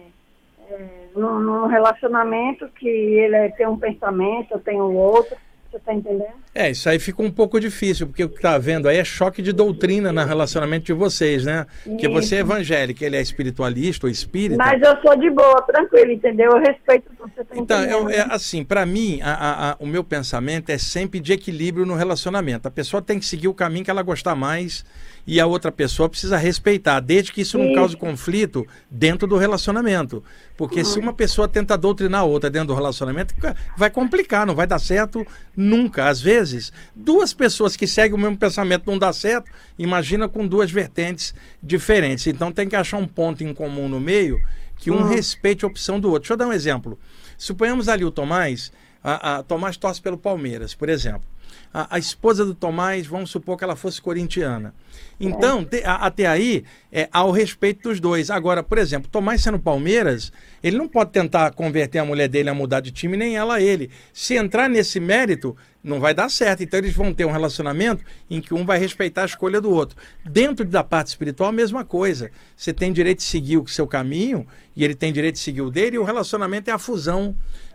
é, 0.71 1.09
num, 1.15 1.39
num 1.39 1.67
relacionamento 1.67 2.67
que 2.71 2.89
ele 2.89 3.37
é, 3.37 3.51
tem 3.51 3.67
um 3.67 3.79
pensamento, 3.79 4.53
eu 4.53 4.61
tenho 4.61 4.91
outro. 4.91 5.37
Você 5.75 5.79
está 5.79 5.93
entendendo? 5.93 6.29
É, 6.55 6.71
isso 6.71 6.89
aí 6.89 7.01
fica 7.01 7.21
um 7.21 7.33
pouco 7.33 7.59
difícil, 7.59 8.07
porque 8.07 8.23
o 8.23 8.29
que 8.29 8.37
está 8.37 8.57
vendo 8.59 8.87
aí 8.87 8.97
é 8.97 9.03
choque 9.03 9.43
de 9.43 9.53
doutrina 9.53 10.13
no 10.13 10.25
relacionamento 10.25 10.85
de 10.85 10.93
vocês, 10.93 11.45
né? 11.45 11.67
Porque 11.83 12.09
você 12.09 12.37
é 12.37 12.39
evangélico, 12.39 13.03
ele 13.03 13.17
é 13.17 13.21
espiritualista 13.21 14.07
ou 14.07 14.11
espírita. 14.11 14.57
Mas 14.57 14.81
eu 14.81 14.97
sou 15.03 15.19
de 15.19 15.29
boa, 15.31 15.61
tranquilo, 15.63 16.13
entendeu? 16.13 16.53
Eu 16.53 16.61
respeito 16.61 17.09
o 17.09 17.11
que 17.11 17.35
você 17.35 17.41
está 17.41 17.57
Então, 17.57 17.83
eu, 17.83 18.09
é, 18.09 18.25
assim, 18.31 18.63
para 18.63 18.87
mim, 18.87 19.19
a, 19.21 19.73
a, 19.73 19.77
o 19.81 19.87
meu 19.87 20.05
pensamento 20.05 20.71
é 20.71 20.79
sempre 20.79 21.19
de 21.19 21.33
equilíbrio 21.33 21.85
no 21.85 21.97
relacionamento. 21.97 22.69
A 22.69 22.71
pessoa 22.71 23.03
tem 23.03 23.19
que 23.19 23.27
seguir 23.27 23.49
o 23.49 23.55
caminho 23.55 23.85
que 23.85 23.91
ela 23.91 24.03
gostar 24.03 24.37
mais 24.37 24.85
e 25.27 25.41
a 25.41 25.47
outra 25.47 25.73
pessoa 25.73 26.09
precisa 26.09 26.37
respeitar, 26.37 27.01
desde 27.01 27.33
que 27.33 27.41
isso 27.41 27.57
não 27.57 27.75
cause 27.75 27.97
conflito 27.97 28.67
dentro 28.91 29.27
do 29.27 29.37
relacionamento. 29.37 30.23
Porque 30.57 30.81
uhum. 30.81 30.85
se 30.85 30.99
uma 30.99 31.13
pessoa 31.13 31.49
tenta 31.49 31.79
doutrinar 31.79 32.21
a 32.21 32.25
outra 32.25 32.51
dentro 32.51 32.69
do 32.69 32.75
relacionamento, 32.75 33.35
vai 33.77 33.91
complicar, 33.91 34.47
não 34.47 34.55
vai 34.55 34.67
dar 34.67 34.79
certo 34.79 35.27
nunca. 35.57 36.09
Às 36.09 36.21
vezes, 36.21 36.73
duas 36.95 37.33
pessoas 37.33 37.75
que 37.75 37.87
seguem 37.87 38.15
o 38.15 38.21
mesmo 38.21 38.37
pensamento 38.37 38.85
não 38.87 38.99
dá 38.99 39.13
certo, 39.13 39.51
imagina 39.79 40.29
com 40.29 40.47
duas 40.47 40.71
vertentes 40.71 41.35
diferentes. 41.63 42.27
Então 42.27 42.53
tem 42.53 42.69
que 42.69 42.77
achar 42.77 42.99
um 42.99 43.07
ponto 43.07 43.43
em 43.43 43.55
comum 43.55 43.89
no 43.89 44.01
meio 44.01 44.39
que 44.77 44.91
um 44.91 44.99
uhum. 44.99 45.09
respeite 45.09 45.65
a 45.65 45.69
opção 45.69 45.99
do 45.99 46.09
outro. 46.09 46.23
Deixa 46.23 46.35
eu 46.35 46.37
dar 46.37 46.47
um 46.49 46.53
exemplo. 46.53 46.99
Suponhamos 47.39 47.89
ali 47.89 48.05
o 48.05 48.11
Tomás, 48.11 48.71
a, 49.03 49.37
a 49.37 49.43
Tomás 49.43 49.77
torce 49.77 50.01
pelo 50.01 50.19
Palmeiras, 50.19 50.75
por 50.75 50.89
exemplo 50.89 51.34
a, 51.73 51.97
a, 51.97 51.99
esposa 51.99 52.45
do 52.45 52.55
Tomás, 52.55 53.07
vamos 53.07 53.31
supor 53.31 53.57
que 53.57 53.65
ela 53.65 53.77
fosse 53.77 54.01
corintiana. 54.01 54.75
Então, 55.19 55.65
te, 55.65 55.83
a, 55.85 55.95
até 55.95 56.27
aí, 56.27 56.65
é, 56.93 57.09
ao 57.13 57.31
respeito 57.31 57.89
dos 57.89 58.01
dois. 58.01 58.31
Agora, 58.31 58.63
por 58.63 58.79
exemplo, 58.79 59.11
Tomás 59.11 59.43
sendo 59.43 59.59
Palmeiras, 59.59 60.33
ele 60.63 60.77
não 60.77 60.89
pode 60.89 61.11
tentar 61.11 61.53
converter 61.53 61.99
a 61.99 62.05
mulher 62.05 62.29
dele 62.29 62.51
a 62.51 62.55
mudar 62.55 62.81
de 62.81 62.91
time, 62.91 63.17
nem 63.17 63.37
ela 63.37 63.55
a 63.55 63.61
ele. 63.61 63.91
Se 64.13 64.35
entrar 64.35 64.69
nesse 64.69 65.01
mérito, 65.01 65.57
não 65.83 66.01
vai 66.01 66.15
dar 66.15 66.31
certo. 66.31 66.63
Então, 66.63 66.79
eles 66.79 66.95
vão 66.95 67.13
ter 67.13 67.25
um 67.25 67.33
relacionamento 67.33 68.05
em 68.31 68.41
que 68.41 68.55
um 68.55 68.65
vai 68.65 68.79
respeitar 68.79 69.23
a 69.23 69.27
escolha 69.27 69.61
do 69.61 69.71
outro. 69.71 69.97
Dentro 70.25 70.65
da 70.65 70.83
parte 70.83 71.09
espiritual, 71.09 71.51
a 71.51 71.53
mesma 71.53 71.85
coisa. 71.85 72.31
Você 72.57 72.73
tem 72.73 72.93
direito 72.93 73.19
de 73.19 73.25
seguir 73.25 73.59
o 73.59 73.67
seu 73.67 73.87
caminho 73.87 74.47
e 74.77 74.85
ele 74.85 74.95
tem 74.95 75.13
direito 75.13 75.35
de 75.35 75.41
seguir 75.41 75.63
o 75.63 75.71
dele, 75.71 75.97
e 75.97 75.99
o 75.99 76.05
relacionamento 76.05 76.69
é 76.69 76.73
a 76.73 76.79
fusão 76.79 77.35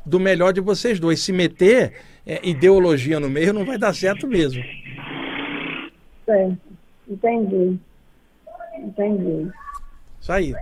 do 0.09 0.19
melhor 0.19 0.51
de 0.51 0.59
vocês 0.59 0.99
dois. 0.99 1.21
Se 1.21 1.31
meter 1.31 1.93
é, 2.25 2.39
ideologia 2.47 3.19
no 3.19 3.29
meio, 3.29 3.53
não 3.53 3.63
vai 3.63 3.77
dar 3.77 3.93
certo 3.93 4.27
mesmo. 4.27 4.63
Certo, 6.25 6.57
entendi. 7.07 7.79
Entendi. 8.77 9.51
Isso 10.19 10.31
aí. 10.31 10.53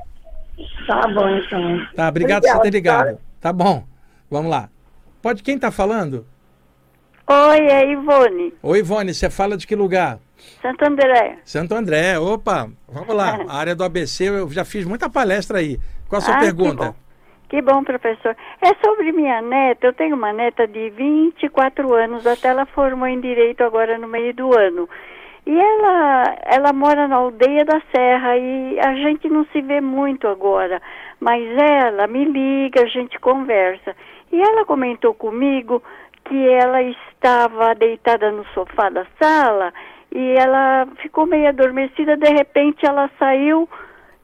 Tá 0.86 1.02
bom, 1.14 1.30
então. 1.30 1.88
Tá, 1.96 2.10
obrigado, 2.10 2.44
por 2.44 2.52
você 2.52 2.62
ter 2.62 2.72
ligado. 2.72 3.16
Tá? 3.16 3.22
tá 3.42 3.54
bom, 3.54 3.84
vamos 4.30 4.52
lá. 4.52 4.70
Pode, 5.22 5.44
quem 5.44 5.58
tá 5.58 5.72
falando? 5.72 6.26
Oi, 7.28 7.60
é 7.60 7.92
Ivone. 7.92 8.54
Oi, 8.62 8.80
Ivone, 8.80 9.14
você 9.14 9.30
fala 9.30 9.58
de 9.58 9.68
que 9.68 9.76
lugar? 9.76 10.20
Santo 10.62 10.86
André. 10.86 11.40
Santo 11.44 11.76
André, 11.76 12.18
opa, 12.18 12.70
vamos 12.88 13.16
lá. 13.16 13.44
A 13.48 13.58
área 13.58 13.76
do 13.76 13.84
ABC, 13.84 14.30
eu 14.30 14.50
já 14.50 14.64
fiz 14.64 14.86
muita 14.86 15.10
palestra 15.10 15.60
aí. 15.60 15.80
Qual 16.08 16.20
a 16.20 16.22
sua 16.24 16.36
ah, 16.36 16.40
pergunta? 16.40 16.96
Que 17.50 17.62
bom, 17.62 17.84
professor. 17.84 18.36
É 18.62 18.74
sobre 18.86 19.12
minha 19.14 19.42
neta. 19.42 19.88
Eu 19.88 19.94
tenho 19.94 20.16
uma 20.16 20.34
neta 20.34 20.68
de 20.68 20.90
24 20.90 21.94
anos, 21.94 22.28
até 22.28 22.50
ela 22.50 22.66
formou 22.66 23.08
em 23.08 23.22
direito 23.22 23.64
agora 23.64 23.98
no 23.98 24.08
meio 24.08 24.34
do 24.34 24.58
ano. 24.58 24.90
E 25.46 25.58
ela, 25.58 26.36
ela 26.44 26.74
mora 26.74 27.08
na 27.08 27.16
aldeia 27.16 27.64
da 27.64 27.82
Serra 27.96 28.36
e 28.38 28.78
a 28.82 28.96
gente 28.96 29.30
não 29.30 29.46
se 29.46 29.62
vê 29.62 29.80
muito 29.80 30.28
agora. 30.28 30.82
Mas 31.22 31.42
ela 31.58 32.06
me 32.06 32.26
liga, 32.26 32.84
a 32.84 32.88
gente 32.88 33.18
conversa. 33.18 33.96
E 34.30 34.42
ela 34.42 34.66
comentou 34.66 35.14
comigo 35.14 35.82
que 36.26 36.50
ela 36.50 36.82
estava 36.84 37.74
deitada 37.76 38.30
no 38.30 38.46
sofá 38.48 38.90
da 38.90 39.06
sala 39.18 39.74
e 40.14 40.34
ela 40.38 40.86
ficou 41.02 41.26
meio 41.26 41.48
adormecida. 41.48 42.18
De 42.18 42.30
repente, 42.30 42.86
ela 42.86 43.10
saiu 43.18 43.70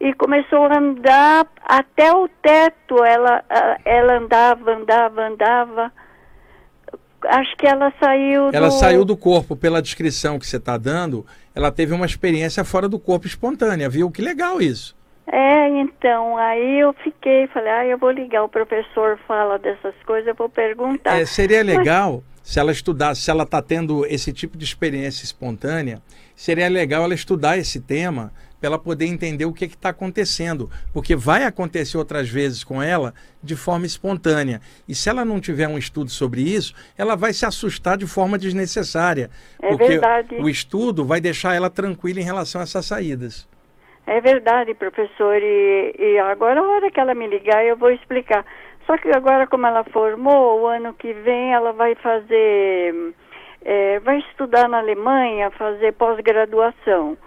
e 0.04 0.14
começou 0.14 0.66
a 0.66 0.78
andar 0.78 1.48
até 1.64 2.14
o 2.14 2.28
teto. 2.28 3.02
Ela, 3.06 3.42
ela 3.86 4.18
andava, 4.18 4.72
andava, 4.72 5.22
andava. 5.22 5.94
Acho 7.26 7.56
que 7.56 7.66
ela 7.66 7.92
saiu. 8.02 8.50
Ela 8.52 8.68
do... 8.68 8.74
saiu 8.74 9.06
do 9.06 9.16
corpo 9.16 9.56
pela 9.56 9.82
descrição 9.82 10.38
que 10.38 10.46
você 10.46 10.58
está 10.58 10.78
dando. 10.78 11.26
Ela 11.56 11.72
teve 11.72 11.94
uma 11.94 12.06
experiência 12.06 12.66
fora 12.66 12.90
do 12.90 13.00
corpo 13.00 13.26
espontânea, 13.26 13.88
viu? 13.88 14.12
Que 14.12 14.22
legal 14.22 14.62
isso. 14.62 14.94
É, 15.26 15.70
então, 15.70 16.36
aí 16.38 16.82
eu 16.82 16.92
fiquei, 17.02 17.48
falei, 17.48 17.72
ah, 17.72 17.86
eu 17.86 17.98
vou 17.98 18.12
ligar, 18.12 18.44
o 18.44 18.50
professor 18.50 19.18
fala 19.26 19.58
dessas 19.58 19.96
coisas, 20.06 20.28
eu 20.28 20.36
vou 20.36 20.50
perguntar. 20.50 21.18
É, 21.18 21.26
seria 21.26 21.64
legal 21.64 22.16
Mas... 22.16 22.50
se 22.50 22.60
ela 22.60 22.74
estudasse, 22.74 23.22
se 23.22 23.32
ela 23.32 23.44
está 23.44 23.62
tendo 23.62 24.06
esse 24.06 24.34
tipo 24.34 24.58
de 24.58 24.66
experiência 24.66 25.24
espontânea, 25.24 26.02
seria 26.36 26.68
legal 26.68 27.06
ela 27.06 27.14
estudar 27.14 27.58
esse 27.58 27.80
tema 27.80 28.34
para 28.64 28.70
ela 28.70 28.80
poder 28.80 29.08
entender 29.08 29.44
o 29.44 29.52
que 29.52 29.66
está 29.66 29.90
acontecendo, 29.90 30.70
porque 30.94 31.18
vai 31.18 31.44
acontecer 31.44 31.98
outras 31.98 32.30
vezes 32.30 32.64
com 32.64 32.82
ela 32.82 33.14
de 33.44 33.58
forma 33.58 33.86
espontânea. 33.86 34.62
E 34.88 34.96
se 34.96 35.10
ela 35.10 35.26
não 35.26 35.42
tiver 35.42 35.68
um 35.68 35.78
estudo 35.78 36.10
sobre 36.10 36.40
isso, 36.40 36.74
ela 36.98 37.18
vai 37.18 37.34
se 37.34 37.46
assustar 37.46 37.98
de 37.98 38.08
forma 38.08 38.38
desnecessária, 38.38 39.30
é 39.62 39.68
porque 39.68 39.88
verdade. 39.88 40.36
o 40.36 40.48
estudo 40.48 41.04
vai 41.04 41.20
deixar 41.20 41.54
ela 41.54 41.70
tranquila 41.70 42.22
em 42.22 42.24
relação 42.24 42.62
a 42.62 42.64
essas 42.64 42.86
saídas. 42.86 43.50
É 44.08 44.22
verdade, 44.22 44.74
professor. 44.76 45.36
E, 45.42 45.96
e 46.00 46.20
agora, 46.20 46.62
a 46.62 46.64
hora 46.64 46.90
que 46.90 47.02
ela 47.02 47.14
me 47.14 47.28
ligar, 47.28 47.66
eu 47.66 47.76
vou 47.76 47.92
explicar. 47.92 48.46
Só 48.86 48.98
que 48.98 49.10
agora, 49.10 49.46
como 49.46 49.68
ela 49.68 49.84
formou, 49.84 50.62
o 50.62 50.68
ano 50.68 50.94
que 50.94 51.12
vem 51.12 51.52
ela 51.52 51.74
vai 51.74 51.96
fazer, 51.96 53.14
é, 53.66 54.00
vai 54.00 54.20
estudar 54.20 54.70
na 54.70 54.80
Alemanha, 54.80 55.52
fazer 55.52 55.92
pós-graduação. 55.94 57.18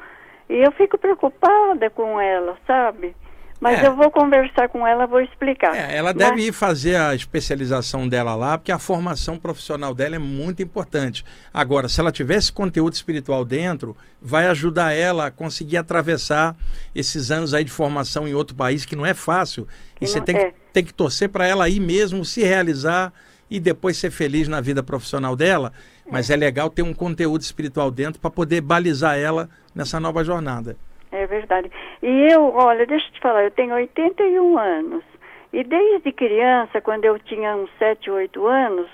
E 0.49 0.55
eu 0.65 0.71
fico 0.73 0.97
preocupada 0.99 1.91
com 1.91 2.21
ela, 2.21 2.57
sabe? 2.67 3.15
Mas 3.59 3.83
É. 3.83 3.87
eu 3.87 3.97
vou 3.97 4.11
conversar 4.11 4.69
com 4.69 4.87
ela, 4.87 5.07
vou 5.07 5.21
explicar. 5.21 5.75
É, 5.75 5.97
ela 5.97 6.13
deve 6.13 6.43
ir 6.43 6.53
fazer 6.53 6.95
a 6.97 7.15
especialização 7.15 8.07
dela 8.07 8.35
lá, 8.35 8.59
porque 8.59 8.71
a 8.71 8.79
formação 8.79 9.39
profissional 9.39 9.95
dela 9.95 10.15
é 10.17 10.19
muito 10.19 10.63
importante. 10.63 11.25
Agora, 11.55 11.89
se 11.89 11.99
ela 11.99 12.13
tivesse 12.13 12.53
conteúdo 12.53 12.93
espiritual 12.93 13.47
dentro, 13.47 13.97
vai 14.21 14.47
ajudar 14.49 14.93
ela 14.93 15.27
a 15.27 15.31
conseguir 15.31 15.79
atravessar 15.79 16.55
esses 16.95 17.31
anos 17.31 17.55
aí 17.55 17.65
de 17.65 17.71
formação 17.71 18.29
em 18.29 18.35
outro 18.35 18.55
país, 18.55 18.85
que 18.85 18.95
não 18.95 19.07
é 19.07 19.15
fácil. 19.15 19.67
E 19.97 20.01
Que 20.01 20.07
você 20.07 20.19
não- 20.19 20.27
tem, 20.27 20.37
é. 20.37 20.51
que, 20.51 20.55
tem 20.75 20.85
que 20.85 20.93
torcer 20.93 21.31
para 21.31 21.47
ela 21.47 21.65
aí 21.65 21.81
mesmo 21.81 22.27
se 22.27 22.43
realizar 22.45 23.11
e 23.51 23.59
depois 23.59 23.97
ser 23.97 24.11
feliz 24.11 24.49
na 24.49 24.61
vida 24.61 24.83
profissional 24.83 25.35
dela. 25.35 25.73
Mas 26.11 26.29
é 26.29 26.37
legal 26.37 26.69
ter 26.69 26.83
um 26.83 26.93
conteúdo 26.93 27.41
espiritual 27.41 27.91
dentro 27.91 28.21
para 28.21 28.31
poder 28.31 28.61
balizar 28.61 29.17
ela 29.19 29.49
nessa 29.77 30.01
nova 30.01 30.25
jornada. 30.25 30.77
É 31.13 31.27
verdade. 31.27 31.71
E 32.03 32.33
eu, 32.33 32.53
olha, 32.55 32.87
deixa 32.87 33.07
eu 33.09 33.13
te 33.13 33.21
falar, 33.21 33.45
eu 33.45 33.51
tenho 33.51 33.75
81 33.75 34.59
anos. 34.59 35.05
E 35.53 35.63
desde 35.63 36.11
criança, 36.13 36.81
quando 36.81 37.05
eu 37.05 37.19
tinha 37.19 37.55
uns 37.57 37.71
7, 37.79 38.11
8 38.11 38.45
anos, 38.47 38.89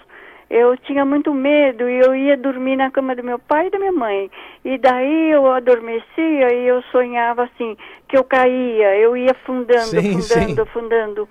eu 0.51 0.77
tinha 0.77 1.05
muito 1.05 1.33
medo 1.33 1.89
e 1.89 1.99
eu 2.05 2.15
ia 2.15 2.37
dormir 2.37 2.77
na 2.77 2.91
cama 2.91 3.17
do 3.17 3.23
meu 3.25 3.39
pai 3.39 3.69
e 3.69 3.71
da 3.71 3.79
minha 3.79 3.93
mãe. 3.93 4.31
E 4.65 4.77
daí 4.77 5.31
eu 5.31 5.51
adormecia 5.51 6.53
e 6.55 6.67
eu 6.69 6.83
sonhava 6.93 7.45
assim, 7.45 7.77
que 8.07 8.17
eu 8.17 8.23
caía, 8.25 8.97
eu 8.99 9.17
ia 9.17 9.31
afundando, 9.31 9.81
Sim, 9.81 9.99
afundando, 10.19 10.55
sim. 10.55 10.61
afundando. 10.61 11.29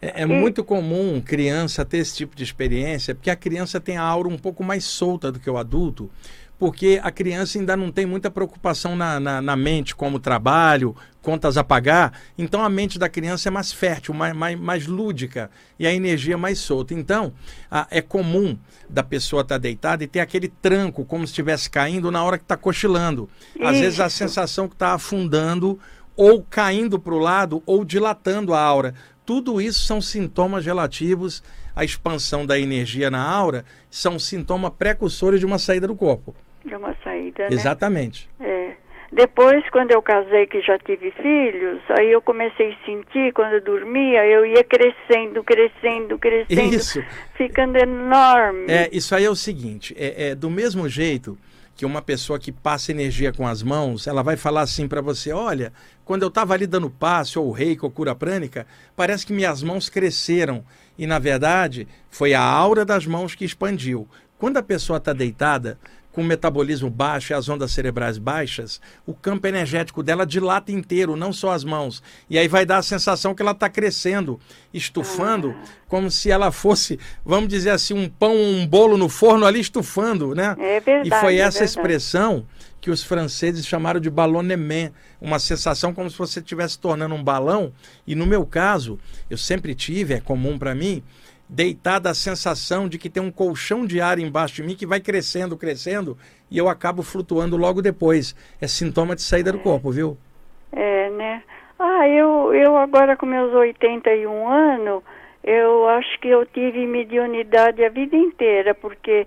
É, 0.00 0.22
é 0.22 0.24
E- 0.24 0.26
muito 0.26 0.64
comum 0.64 1.20
criança 1.20 1.84
ter 1.84 1.98
esse 1.98 2.16
tipo 2.16 2.34
de 2.34 2.42
experiência, 2.42 3.14
porque 3.14 3.28
a 3.30 3.36
criança 3.36 3.78
tem 3.78 3.98
a 3.98 4.02
aura 4.02 4.28
um 4.28 4.38
pouco 4.38 4.64
mais 4.64 4.84
solta 4.84 5.30
do 5.30 5.38
que 5.38 5.50
o 5.50 5.58
adulto, 5.58 6.10
porque 6.60 7.00
a 7.02 7.10
criança 7.10 7.58
ainda 7.58 7.74
não 7.74 7.90
tem 7.90 8.04
muita 8.04 8.30
preocupação 8.30 8.94
na, 8.94 9.18
na, 9.18 9.40
na 9.40 9.56
mente, 9.56 9.96
como 9.96 10.20
trabalho, 10.20 10.94
contas 11.22 11.56
a 11.56 11.64
pagar. 11.64 12.12
Então 12.36 12.62
a 12.62 12.68
mente 12.68 12.98
da 12.98 13.08
criança 13.08 13.48
é 13.48 13.50
mais 13.50 13.72
fértil, 13.72 14.12
mais, 14.12 14.36
mais, 14.36 14.60
mais 14.60 14.86
lúdica 14.86 15.50
e 15.78 15.86
a 15.86 15.92
energia 15.94 16.36
mais 16.36 16.58
solta. 16.58 16.92
Então 16.92 17.32
a- 17.70 17.86
é 17.90 18.02
comum 18.02 18.58
da 18.90 19.02
pessoa 19.02 19.40
estar 19.40 19.56
deitada 19.56 20.04
e 20.04 20.06
ter 20.06 20.20
aquele 20.20 20.48
tranco, 20.48 21.02
como 21.06 21.26
se 21.26 21.30
estivesse 21.32 21.70
caindo 21.70 22.10
na 22.10 22.22
hora 22.22 22.36
que 22.36 22.44
está 22.44 22.58
cochilando. 22.58 23.26
Às 23.58 23.78
vezes 23.80 23.98
a 23.98 24.08
Isso. 24.08 24.18
sensação 24.18 24.68
que 24.68 24.74
está 24.74 24.92
afundando 24.92 25.78
ou 26.14 26.44
caindo 26.50 26.98
para 26.98 27.14
o 27.14 27.18
lado 27.18 27.62
ou 27.64 27.86
dilatando 27.86 28.52
a 28.52 28.60
aura. 28.60 28.94
Tudo 29.24 29.62
isso 29.62 29.80
são 29.86 29.98
sintomas 30.02 30.66
relativos 30.66 31.42
à 31.74 31.84
expansão 31.84 32.44
da 32.44 32.58
energia 32.58 33.10
na 33.10 33.22
aura, 33.22 33.64
são 33.90 34.18
sintomas 34.18 34.72
precursores 34.78 35.40
de 35.40 35.46
uma 35.46 35.58
saída 35.58 35.86
do 35.86 35.94
corpo. 35.96 36.34
De 36.64 36.74
uma 36.74 36.94
saída, 37.02 37.44
né? 37.44 37.54
Exatamente. 37.54 38.28
É. 38.40 38.72
Depois, 39.12 39.68
quando 39.70 39.90
eu 39.90 40.00
casei, 40.00 40.46
que 40.46 40.60
já 40.62 40.78
tive 40.78 41.10
filhos, 41.10 41.80
aí 41.98 42.12
eu 42.12 42.22
comecei 42.22 42.72
a 42.72 42.86
sentir, 42.86 43.32
quando 43.32 43.54
eu 43.54 43.60
dormia, 43.60 44.24
eu 44.24 44.46
ia 44.46 44.62
crescendo, 44.62 45.42
crescendo, 45.42 46.16
crescendo, 46.16 46.74
Isso. 46.74 47.02
ficando 47.34 47.76
enorme. 47.76 48.66
É, 48.68 48.88
isso 48.92 49.12
aí 49.12 49.24
é 49.24 49.30
o 49.30 49.34
seguinte, 49.34 49.96
é, 49.98 50.28
é 50.28 50.34
do 50.36 50.48
mesmo 50.48 50.88
jeito 50.88 51.36
que 51.80 51.86
uma 51.86 52.02
pessoa 52.02 52.38
que 52.38 52.52
passa 52.52 52.92
energia 52.92 53.32
com 53.32 53.46
as 53.48 53.62
mãos, 53.62 54.06
ela 54.06 54.22
vai 54.22 54.36
falar 54.36 54.60
assim 54.60 54.86
para 54.86 55.00
você, 55.00 55.32
olha, 55.32 55.72
quando 56.04 56.22
eu 56.22 56.28
estava 56.28 56.52
ali 56.52 56.66
dando 56.66 56.90
passe 56.90 57.38
ou 57.38 57.50
reiki 57.50 57.84
ou 57.84 57.90
cura 57.90 58.14
prânica, 58.14 58.66
parece 58.94 59.26
que 59.26 59.32
minhas 59.32 59.62
mãos 59.62 59.88
cresceram 59.88 60.62
e 60.98 61.06
na 61.06 61.18
verdade 61.18 61.88
foi 62.10 62.34
a 62.34 62.42
aura 62.42 62.84
das 62.84 63.06
mãos 63.06 63.34
que 63.34 63.46
expandiu. 63.46 64.06
Quando 64.38 64.58
a 64.58 64.62
pessoa 64.62 64.98
está 64.98 65.14
deitada 65.14 65.78
com 66.12 66.22
o 66.22 66.24
metabolismo 66.24 66.90
baixo 66.90 67.32
e 67.32 67.34
as 67.34 67.48
ondas 67.48 67.70
cerebrais 67.70 68.18
baixas, 68.18 68.80
o 69.06 69.14
campo 69.14 69.46
energético 69.46 70.02
dela 70.02 70.26
dilata 70.26 70.72
inteiro, 70.72 71.14
não 71.16 71.32
só 71.32 71.52
as 71.52 71.62
mãos. 71.64 72.02
E 72.28 72.38
aí 72.38 72.48
vai 72.48 72.66
dar 72.66 72.78
a 72.78 72.82
sensação 72.82 73.34
que 73.34 73.42
ela 73.42 73.52
está 73.52 73.68
crescendo, 73.68 74.40
estufando, 74.74 75.54
como 75.88 76.10
se 76.10 76.30
ela 76.30 76.50
fosse, 76.50 76.98
vamos 77.24 77.48
dizer 77.48 77.70
assim, 77.70 77.94
um 77.94 78.08
pão, 78.08 78.34
um 78.36 78.66
bolo 78.66 78.96
no 78.96 79.08
forno 79.08 79.46
ali 79.46 79.60
estufando, 79.60 80.34
né? 80.34 80.56
É 80.58 80.80
verdade, 80.80 81.08
E 81.08 81.20
foi 81.20 81.36
é 81.36 81.38
essa 81.38 81.60
verdade. 81.60 81.70
expressão 81.70 82.46
que 82.80 82.90
os 82.90 83.02
franceses 83.02 83.66
chamaram 83.66 84.00
de 84.00 84.08
ballonnement, 84.08 84.90
uma 85.20 85.38
sensação 85.38 85.92
como 85.92 86.08
se 86.10 86.16
você 86.16 86.40
estivesse 86.40 86.78
tornando 86.78 87.14
um 87.14 87.22
balão. 87.22 87.72
E 88.06 88.14
no 88.14 88.26
meu 88.26 88.46
caso, 88.46 88.98
eu 89.28 89.36
sempre 89.36 89.74
tive, 89.74 90.14
é 90.14 90.20
comum 90.20 90.58
para 90.58 90.74
mim, 90.74 91.02
deitada 91.50 92.08
a 92.08 92.14
sensação 92.14 92.88
de 92.88 92.96
que 92.96 93.10
tem 93.10 93.22
um 93.22 93.30
colchão 93.30 93.84
de 93.84 94.00
ar 94.00 94.18
embaixo 94.20 94.54
de 94.54 94.62
mim 94.62 94.76
que 94.76 94.86
vai 94.86 95.00
crescendo, 95.00 95.56
crescendo, 95.56 96.16
e 96.48 96.56
eu 96.56 96.68
acabo 96.68 97.02
flutuando 97.02 97.56
logo 97.56 97.82
depois. 97.82 98.36
É 98.60 98.68
sintoma 98.68 99.16
de 99.16 99.22
saída 99.22 99.50
do 99.50 99.58
corpo, 99.58 99.90
viu? 99.90 100.16
É, 100.72 101.10
né? 101.10 101.42
Ah, 101.78 102.08
eu, 102.08 102.54
eu 102.54 102.76
agora 102.76 103.16
com 103.16 103.26
meus 103.26 103.52
81 103.52 104.48
anos, 104.48 105.02
eu 105.42 105.88
acho 105.88 106.20
que 106.20 106.28
eu 106.28 106.46
tive 106.46 106.86
mediunidade 106.86 107.84
a 107.84 107.88
vida 107.88 108.16
inteira, 108.16 108.72
porque 108.74 109.26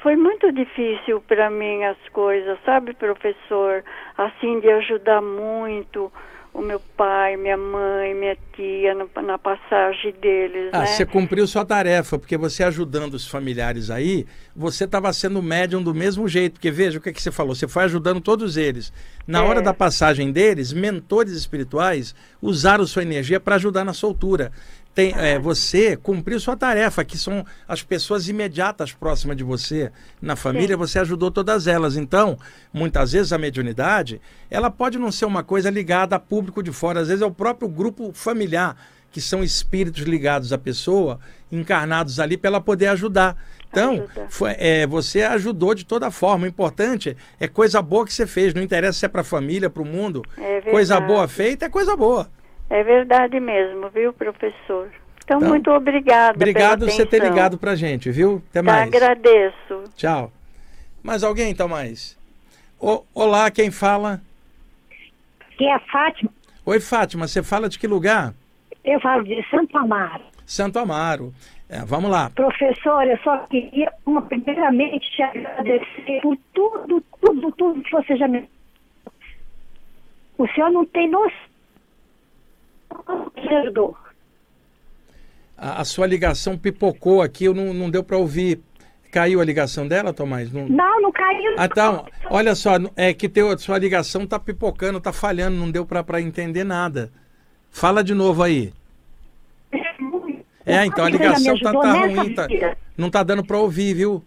foi 0.00 0.14
muito 0.14 0.52
difícil 0.52 1.22
para 1.26 1.50
mim 1.50 1.82
as 1.82 1.96
coisas, 2.12 2.56
sabe, 2.64 2.94
professor? 2.94 3.82
Assim, 4.16 4.60
de 4.60 4.70
ajudar 4.70 5.20
muito 5.20 6.12
o 6.54 6.62
meu 6.62 6.80
pai, 6.96 7.36
minha 7.36 7.56
mãe, 7.56 8.14
minha 8.14 8.36
tia, 8.54 8.94
no- 8.94 9.10
na 9.22 9.36
passagem 9.36 10.12
deles, 10.22 10.70
Ah, 10.72 10.78
né? 10.80 10.86
você 10.86 11.04
cumpriu 11.04 11.46
sua 11.48 11.64
tarefa, 11.64 12.16
porque 12.16 12.36
você 12.36 12.62
ajudando 12.62 13.14
os 13.14 13.26
familiares 13.26 13.90
aí, 13.90 14.24
você 14.54 14.84
estava 14.84 15.12
sendo 15.12 15.42
médium 15.42 15.82
do 15.82 15.92
mesmo 15.92 16.28
jeito. 16.28 16.52
Porque 16.54 16.70
veja 16.70 16.98
o 16.98 17.02
que, 17.02 17.12
que 17.12 17.20
você 17.20 17.32
falou, 17.32 17.54
você 17.56 17.66
foi 17.66 17.82
ajudando 17.84 18.20
todos 18.20 18.56
eles. 18.56 18.92
Na 19.26 19.40
É. 19.40 19.42
hora 19.42 19.60
da 19.60 19.74
passagem 19.74 20.30
deles, 20.30 20.72
mentores 20.72 21.32
espirituais 21.32 22.14
usaram 22.40 22.86
sua 22.86 23.02
energia 23.02 23.40
para 23.40 23.56
ajudar 23.56 23.84
na 23.84 23.92
soltura. 23.92 24.52
Tem, 24.94 25.12
é, 25.16 25.38
você 25.40 25.96
cumpriu 25.96 26.38
sua 26.38 26.56
tarefa, 26.56 27.04
que 27.04 27.18
são 27.18 27.44
as 27.66 27.82
pessoas 27.82 28.28
imediatas 28.28 28.92
próximas 28.92 29.36
de 29.36 29.42
você 29.42 29.90
na 30.22 30.36
família, 30.36 30.76
você 30.76 31.00
ajudou 31.00 31.30
todas 31.32 31.66
elas. 31.66 31.96
Então, 31.96 32.38
muitas 32.72 33.10
vezes 33.12 33.32
a 33.32 33.38
mediunidade, 33.38 34.20
ela 34.48 34.70
pode 34.70 34.96
não 34.96 35.10
ser 35.10 35.24
uma 35.24 35.42
coisa 35.42 35.68
ligada 35.68 36.14
a 36.14 36.20
público 36.20 36.62
de 36.62 36.70
fora, 36.70 37.00
às 37.00 37.08
vezes 37.08 37.22
é 37.22 37.26
o 37.26 37.30
próprio 37.32 37.68
grupo 37.68 38.12
familiar 38.14 38.76
que 39.10 39.20
são 39.20 39.44
espíritos 39.44 40.02
ligados 40.02 40.52
à 40.52 40.58
pessoa, 40.58 41.20
encarnados 41.50 42.18
ali 42.18 42.36
para 42.36 42.48
ela 42.48 42.60
poder 42.60 42.88
ajudar. 42.88 43.36
Então, 43.70 44.06
foi- 44.28 44.54
é, 44.58 44.86
você 44.86 45.22
ajudou 45.22 45.74
de 45.74 45.84
toda 45.84 46.10
forma. 46.10 46.44
O 46.44 46.48
importante 46.48 47.16
é 47.38 47.46
coisa 47.48 47.80
boa 47.82 48.04
que 48.04 48.12
você 48.12 48.26
fez. 48.26 48.54
Não 48.54 48.62
interessa 48.62 48.98
se 49.00 49.06
é 49.06 49.08
para 49.08 49.20
a 49.20 49.24
família, 49.24 49.70
para 49.70 49.82
o 49.82 49.86
mundo. 49.86 50.22
É 50.36 50.70
coisa 50.70 51.00
boa 51.00 51.28
feita 51.28 51.66
é 51.66 51.68
coisa 51.68 51.96
boa. 51.96 52.28
É 52.74 52.82
verdade 52.82 53.38
mesmo, 53.38 53.88
viu, 53.90 54.12
professor? 54.12 54.90
Então, 55.22 55.38
Então, 55.38 55.48
muito 55.48 55.70
obrigada 55.70 56.36
Obrigado 56.36 56.80
por 56.86 56.90
você 56.90 57.06
ter 57.06 57.22
ligado 57.22 57.56
para 57.56 57.76
gente, 57.76 58.10
viu? 58.10 58.42
Até 58.50 58.60
Tá, 58.60 58.62
mais. 58.64 58.88
agradeço. 58.88 59.84
Tchau. 59.96 60.32
Mais 61.00 61.22
alguém, 61.22 61.52
então, 61.52 61.68
mais? 61.68 62.18
Ô, 62.80 63.04
olá, 63.14 63.48
quem 63.52 63.70
fala? 63.70 64.20
que 65.56 65.64
é 65.66 65.72
a 65.72 65.78
Fátima. 65.78 66.32
Oi, 66.66 66.80
Fátima, 66.80 67.28
você 67.28 67.44
fala 67.44 67.68
de 67.68 67.78
que 67.78 67.86
lugar? 67.86 68.34
Eu 68.84 69.00
falo 69.00 69.22
de 69.22 69.40
Santo 69.50 69.78
Amaro. 69.78 70.24
Santo 70.44 70.76
Amaro. 70.80 71.32
É, 71.68 71.78
vamos 71.84 72.10
lá. 72.10 72.30
Professor, 72.30 73.06
eu 73.06 73.16
só 73.18 73.38
queria, 73.46 73.92
uma, 74.04 74.20
primeiramente, 74.22 75.08
te 75.14 75.22
agradecer 75.22 76.20
por 76.22 76.36
tudo, 76.52 77.00
tudo, 77.20 77.52
tudo 77.52 77.82
que 77.82 77.90
você 77.92 78.16
já 78.16 78.26
me. 78.26 78.48
O 80.36 80.48
senhor 80.48 80.70
não 80.72 80.84
tem 80.84 81.08
noção. 81.08 81.53
A, 85.56 85.80
a 85.80 85.84
sua 85.84 86.06
ligação 86.06 86.58
pipocou 86.58 87.22
aqui, 87.22 87.44
eu 87.44 87.54
não, 87.54 87.72
não 87.72 87.90
deu 87.90 88.02
para 88.02 88.18
ouvir. 88.18 88.60
Caiu 89.10 89.40
a 89.40 89.44
ligação 89.44 89.86
dela, 89.86 90.12
Tomás? 90.12 90.52
Não... 90.52 90.68
Não, 90.68 91.00
não 91.00 91.12
caiu. 91.12 91.54
Ah, 91.56 91.66
então, 91.66 92.04
olha 92.28 92.54
só, 92.56 92.72
é 92.96 93.14
que 93.14 93.28
teu, 93.28 93.56
sua 93.58 93.78
ligação 93.78 94.26
tá 94.26 94.40
pipocando, 94.40 95.00
tá 95.00 95.12
falhando, 95.12 95.56
não 95.56 95.70
deu 95.70 95.86
para 95.86 96.20
entender 96.20 96.64
nada. 96.64 97.12
Fala 97.70 98.02
de 98.02 98.12
novo 98.12 98.42
aí. 98.42 98.72
É, 100.66 100.84
então 100.84 101.04
a 101.04 101.10
ligação 101.10 101.58
tá, 101.58 101.72
tá 101.72 101.92
ruim, 101.92 102.34
tá, 102.34 102.46
não 102.96 103.10
tá 103.10 103.22
dando 103.22 103.44
para 103.44 103.58
ouvir, 103.58 103.94
viu? 103.94 104.24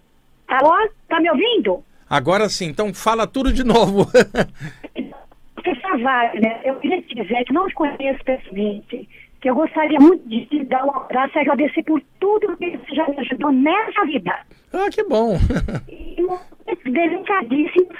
Alô? 0.47 0.89
Tá 1.09 1.19
me 1.19 1.29
ouvindo? 1.31 1.83
Agora 2.09 2.47
sim, 2.47 2.67
então 2.67 2.93
fala 2.93 3.27
tudo 3.27 3.51
de 3.51 3.63
novo. 3.63 4.09
Professor 5.67 6.01
Wagner, 6.01 6.61
eu 6.63 6.75
queria 6.75 7.01
te 7.01 7.13
dizer 7.13 7.43
que 7.43 7.51
não 7.51 7.67
te 7.67 7.73
conheço 7.73 8.23
pessoalmente, 8.23 9.09
que 9.41 9.49
eu 9.49 9.55
gostaria 9.55 9.99
muito 9.99 10.25
de 10.29 10.45
te 10.45 10.63
dar 10.63 10.85
um 10.85 10.95
abraço 10.95 11.37
e 11.37 11.41
agradecer 11.41 11.83
por 11.83 12.01
tudo 12.21 12.55
que 12.55 12.77
você 12.77 12.95
já 12.95 13.05
me 13.09 13.19
ajudou 13.19 13.51
nessa 13.51 14.05
vida. 14.05 14.33
ah, 14.71 14.89
que 14.89 15.03
bom. 15.03 15.37
E 16.17 16.21
momentos 16.21 16.83
delicadíssimos. 16.83 17.97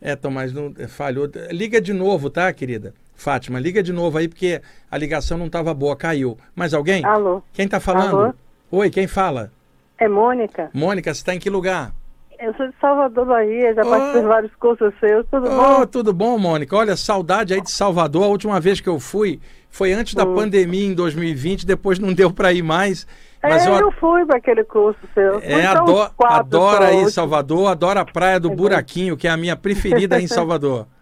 É, 0.00 0.16
Tomás, 0.16 0.52
não, 0.52 0.72
falhou. 0.88 1.28
Liga 1.50 1.80
de 1.80 1.92
novo, 1.92 2.30
tá, 2.30 2.52
querida? 2.52 2.94
Fátima, 3.14 3.60
liga 3.60 3.82
de 3.82 3.92
novo 3.92 4.18
aí 4.18 4.28
porque 4.28 4.60
a 4.90 4.98
ligação 4.98 5.36
não 5.38 5.46
estava 5.46 5.72
boa, 5.72 5.96
caiu. 5.96 6.38
Mais 6.54 6.74
alguém? 6.74 7.04
Alô? 7.04 7.42
Quem 7.52 7.66
está 7.66 7.80
falando? 7.80 8.18
Alô? 8.18 8.34
Oi, 8.70 8.90
quem 8.90 9.06
fala? 9.06 9.52
É 9.98 10.08
Mônica. 10.08 10.70
Mônica, 10.74 11.12
você 11.14 11.20
está 11.20 11.34
em 11.34 11.38
que 11.38 11.48
lugar? 11.48 11.92
Eu 12.38 12.54
sou 12.54 12.66
de 12.68 12.74
Salvador, 12.80 13.24
Bahia, 13.26 13.74
já 13.74 13.82
Oh. 13.82 13.88
participei 13.90 14.20
de 14.22 14.26
vários 14.28 14.54
cursos 14.56 14.92
seus, 15.00 15.26
tudo 15.30 15.46
Oh, 15.50 15.78
bom? 15.80 15.86
tudo 15.86 16.12
bom, 16.12 16.38
Mônica? 16.38 16.76
Olha, 16.76 16.96
saudade 16.96 17.54
aí 17.54 17.60
de 17.60 17.70
Salvador. 17.70 18.24
A 18.24 18.28
última 18.28 18.60
vez 18.60 18.80
que 18.80 18.88
eu 18.88 19.00
fui 19.00 19.40
foi 19.70 19.92
antes 19.92 20.14
da 20.14 20.24
Hum. 20.24 20.34
pandemia 20.34 20.86
em 20.86 20.94
2020, 20.94 21.64
depois 21.66 21.98
não 21.98 22.12
deu 22.12 22.30
para 22.32 22.52
ir 22.52 22.62
mais. 22.62 23.06
Mas 23.42 23.64
é, 23.66 23.70
eu 23.70 23.74
eu 23.78 23.92
fui 23.92 24.24
para 24.26 24.38
aquele 24.38 24.64
curso 24.64 24.98
seu. 25.14 25.38
É, 25.40 25.66
adoro, 25.66 26.10
adoro 26.20 26.76
só 26.84 26.88
aí. 26.90 27.10
Salvador, 27.10 27.68
adoro 27.70 28.00
a 28.00 28.04
Praia 28.04 28.40
do 28.40 28.50
É. 28.50 28.54
Buraquinho, 28.56 29.16
que 29.16 29.28
é 29.28 29.30
a 29.30 29.36
minha 29.36 29.56
preferida 29.56 30.20
em 30.20 30.26
Salvador. 30.26 30.86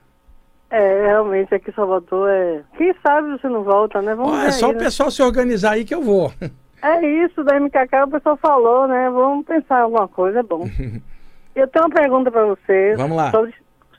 É, 0.70 1.06
realmente 1.06 1.54
aqui 1.54 1.70
em 1.70 1.74
Salvador 1.74 2.28
é. 2.28 2.62
Quem 2.76 2.92
sabe 3.00 3.30
você 3.30 3.48
não 3.48 3.62
volta, 3.62 4.02
né? 4.02 4.12
Vamos 4.12 4.36
ver 4.40 4.46
é 4.48 4.50
só 4.50 4.66
aí, 4.66 4.72
o 4.72 4.74
né? 4.74 4.82
pessoal 4.82 5.08
se 5.08 5.22
organizar 5.22 5.72
aí 5.72 5.84
que 5.84 5.94
eu 5.94 6.02
vou. 6.02 6.32
É 6.82 7.06
isso, 7.24 7.44
da 7.44 7.60
MKK 7.60 8.02
o 8.04 8.10
pessoal 8.10 8.36
falou, 8.38 8.88
né? 8.88 9.08
Vamos 9.08 9.46
pensar 9.46 9.78
em 9.78 9.82
alguma 9.82 10.08
coisa, 10.08 10.40
é 10.40 10.42
bom. 10.42 10.68
Eu 11.54 11.68
tenho 11.68 11.86
uma 11.86 11.94
pergunta 11.94 12.30
para 12.30 12.44
você. 12.46 12.94
Vamos 12.96 13.16
lá. 13.16 13.30
Sobre, 13.30 13.54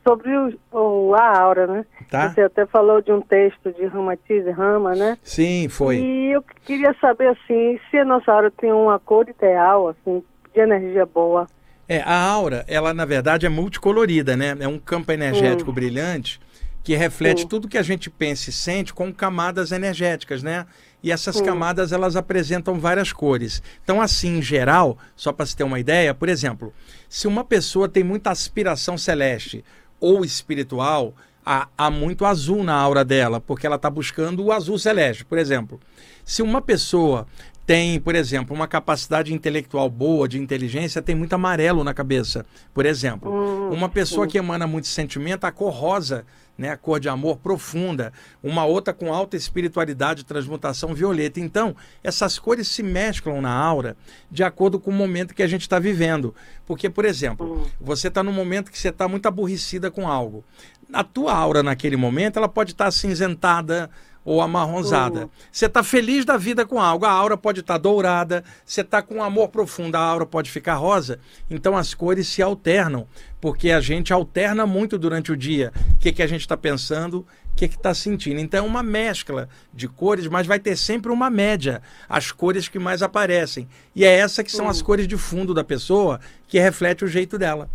sobre 0.07 0.29
o, 0.37 0.59
o- 0.71 1.15
a 1.15 1.39
aura, 1.39 1.67
né? 1.67 1.85
Tá? 2.09 2.29
Você 2.29 2.41
até 2.41 2.65
falou 2.65 3.01
de 3.01 3.11
um 3.11 3.21
texto 3.21 3.71
de 3.73 3.85
Ramatize 3.85 4.49
Rama, 4.51 4.93
né? 4.95 5.17
Sim, 5.23 5.67
foi. 5.69 5.97
E 5.97 6.31
eu 6.31 6.43
queria 6.65 6.93
saber, 6.99 7.29
assim, 7.29 7.79
se 7.89 7.97
a 7.97 8.05
nossa 8.05 8.31
aura 8.31 8.51
tem 8.51 8.71
uma 8.71 8.99
cor 8.99 9.27
ideal, 9.29 9.87
assim, 9.89 10.23
de 10.53 10.59
energia 10.59 11.05
boa. 11.05 11.47
É, 11.87 12.01
a 12.01 12.19
aura, 12.19 12.65
ela 12.67 12.93
na 12.93 13.05
verdade 13.05 13.45
é 13.45 13.49
multicolorida, 13.49 14.35
né? 14.35 14.55
É 14.59 14.67
um 14.67 14.79
campo 14.79 15.11
energético 15.11 15.69
Hum. 15.71 15.73
brilhante 15.75 16.39
que 16.83 16.95
reflete 16.95 17.41
Sim. 17.41 17.47
tudo 17.47 17.67
que 17.67 17.77
a 17.79 17.81
gente 17.83 18.09
pensa 18.11 18.49
e 18.49 18.53
sente 18.53 18.93
com 18.93 19.11
camadas 19.13 19.71
energéticas, 19.71 20.43
né? 20.43 20.65
E 21.05 21.11
essas 21.11 21.35
Sim. 21.35 21.45
camadas 21.45 21.91
elas 21.91 22.15
apresentam 22.15 22.79
várias 22.79 23.13
cores. 23.13 23.61
Então, 23.83 24.01
assim, 24.01 24.39
em 24.39 24.41
geral, 24.41 24.97
só 25.15 25.31
para 25.31 25.45
se 25.45 25.55
ter 25.55 25.63
uma 25.63 25.79
ideia, 25.79 26.15
por 26.15 26.27
exemplo, 26.27 26.73
se 27.07 27.27
uma 27.27 27.43
pessoa 27.43 27.87
tem 27.87 28.03
muita 28.03 28.31
aspiração 28.31 28.97
celeste 28.97 29.63
ou 29.99 30.25
espiritual, 30.25 31.13
há, 31.45 31.67
há 31.77 31.91
muito 31.91 32.25
azul 32.25 32.63
na 32.63 32.73
aura 32.73 33.05
dela, 33.05 33.39
porque 33.39 33.67
ela 33.67 33.75
está 33.75 33.87
buscando 33.87 34.43
o 34.43 34.51
azul 34.51 34.79
celeste, 34.79 35.23
por 35.23 35.37
exemplo. 35.37 35.79
Se 36.23 36.41
uma 36.41 36.59
pessoa 36.59 37.27
tem, 37.65 37.99
por 37.99 38.13
exemplo, 38.13 38.55
uma 38.55 38.67
capacidade 38.67 39.33
intelectual 39.33 39.89
boa, 39.89 40.27
de 40.27 40.39
inteligência, 40.39 41.01
tem 41.01 41.15
muito 41.15 41.33
amarelo 41.33 41.83
na 41.83 41.93
cabeça, 41.93 42.45
por 42.73 42.85
exemplo. 42.85 43.31
Hum, 43.31 43.71
uma 43.71 43.89
pessoa 43.89 44.27
que 44.27 44.37
emana 44.37 44.67
muito 44.67 44.87
sentimento, 44.87 45.45
a 45.45 45.51
cor 45.51 45.73
rosa, 45.73 46.25
né, 46.57 46.69
a 46.69 46.77
cor 46.77 46.99
de 46.99 47.09
amor 47.09 47.37
profunda. 47.37 48.13
Uma 48.41 48.65
outra 48.65 48.93
com 48.93 49.11
alta 49.11 49.35
espiritualidade, 49.35 50.23
transmutação 50.23 50.93
violeta. 50.93 51.39
Então, 51.39 51.75
essas 52.03 52.37
cores 52.37 52.67
se 52.67 52.83
mesclam 52.83 53.41
na 53.41 53.51
aura 53.51 53.97
de 54.29 54.43
acordo 54.43 54.79
com 54.79 54.91
o 54.91 54.93
momento 54.93 55.33
que 55.33 55.43
a 55.43 55.47
gente 55.47 55.61
está 55.61 55.79
vivendo. 55.79 56.33
Porque, 56.65 56.89
por 56.89 57.03
exemplo, 57.03 57.67
você 57.81 58.07
está 58.07 58.21
num 58.23 58.31
momento 58.31 58.71
que 58.71 58.77
você 58.77 58.89
está 58.89 59.07
muito 59.07 59.27
aborrecida 59.27 59.89
com 59.89 60.07
algo. 60.07 60.43
A 60.93 61.03
tua 61.03 61.33
aura 61.33 61.63
naquele 61.63 61.97
momento, 61.97 62.37
ela 62.37 62.47
pode 62.47 62.71
estar 62.71 62.91
cinzentada, 62.91 63.89
ou 64.25 64.41
amarronzada. 64.41 65.29
Você 65.51 65.67
está 65.67 65.83
feliz 65.83 66.25
da 66.25 66.35
vida 66.35 66.65
com 66.65 66.81
algo, 66.81 67.05
a 67.05 67.11
aura 67.11 67.37
pode 67.37 67.59
estar 67.59 67.77
dourada, 67.77 68.43
você 68.65 68.81
está 68.81 69.01
com 69.01 69.23
amor 69.23 69.49
profundo, 69.49 69.95
a 69.95 69.99
aura 69.99 70.25
pode 70.25 70.49
ficar 70.49 70.73
rosa. 70.73 71.19
Então 71.49 71.77
as 71.77 71.93
cores 71.93 72.27
se 72.27 72.41
alternam, 72.41 73.07
porque 73.39 73.69
a 73.69 73.79
gente 73.79 74.11
alterna 74.11 74.65
muito 74.65 74.97
durante 74.97 75.31
o 75.31 75.37
dia 75.37 75.71
o 75.93 75.99
que, 75.99 76.11
que 76.11 76.23
a 76.23 76.27
gente 76.27 76.41
está 76.41 76.57
pensando, 76.57 77.19
o 77.19 77.55
que 77.55 77.65
está 77.65 77.93
sentindo. 77.93 78.39
Então 78.39 78.65
é 78.65 78.67
uma 78.67 78.81
mescla 78.81 79.47
de 79.71 79.87
cores, 79.87 80.27
mas 80.27 80.47
vai 80.47 80.59
ter 80.59 80.75
sempre 80.75 81.11
uma 81.11 81.29
média, 81.29 81.83
as 82.09 82.31
cores 82.31 82.67
que 82.67 82.79
mais 82.79 83.03
aparecem. 83.03 83.67
E 83.95 84.03
é 84.03 84.17
essa 84.17 84.43
que 84.43 84.51
são 84.51 84.67
as 84.67 84.81
cores 84.81 85.07
de 85.07 85.17
fundo 85.17 85.53
da 85.53 85.63
pessoa, 85.63 86.19
que 86.47 86.59
reflete 86.59 87.05
o 87.05 87.07
jeito 87.07 87.37
dela. 87.37 87.69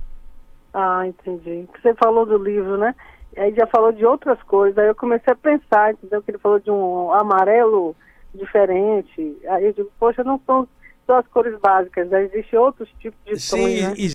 Ah, 0.74 1.06
entendi. 1.06 1.66
Você 1.80 1.94
falou 1.94 2.26
do 2.26 2.38
livro, 2.38 2.76
né? 2.76 2.94
Aí 3.36 3.54
já 3.54 3.66
falou 3.66 3.92
de 3.92 4.04
outras 4.04 4.42
cores. 4.42 4.76
Aí 4.76 4.88
eu 4.88 4.94
comecei 4.94 5.32
a 5.32 5.36
pensar, 5.36 5.92
entendeu? 5.92 6.22
Que 6.22 6.30
ele 6.32 6.38
falou 6.38 6.58
de 6.58 6.70
um 6.70 7.12
amarelo 7.12 7.94
diferente. 8.34 9.36
Aí 9.48 9.66
eu 9.66 9.72
digo, 9.72 9.92
poxa, 9.98 10.22
não 10.24 10.40
são 10.46 10.68
só 11.06 11.18
as 11.18 11.26
cores 11.28 11.58
básicas, 11.60 12.08
né? 12.08 12.24
existem 12.24 12.58
outros 12.58 12.88
tipos 13.00 13.18
de 13.24 13.30
tons, 13.32 13.40
Sim, 13.40 13.80
né? 13.82 13.94
ex- 13.96 14.14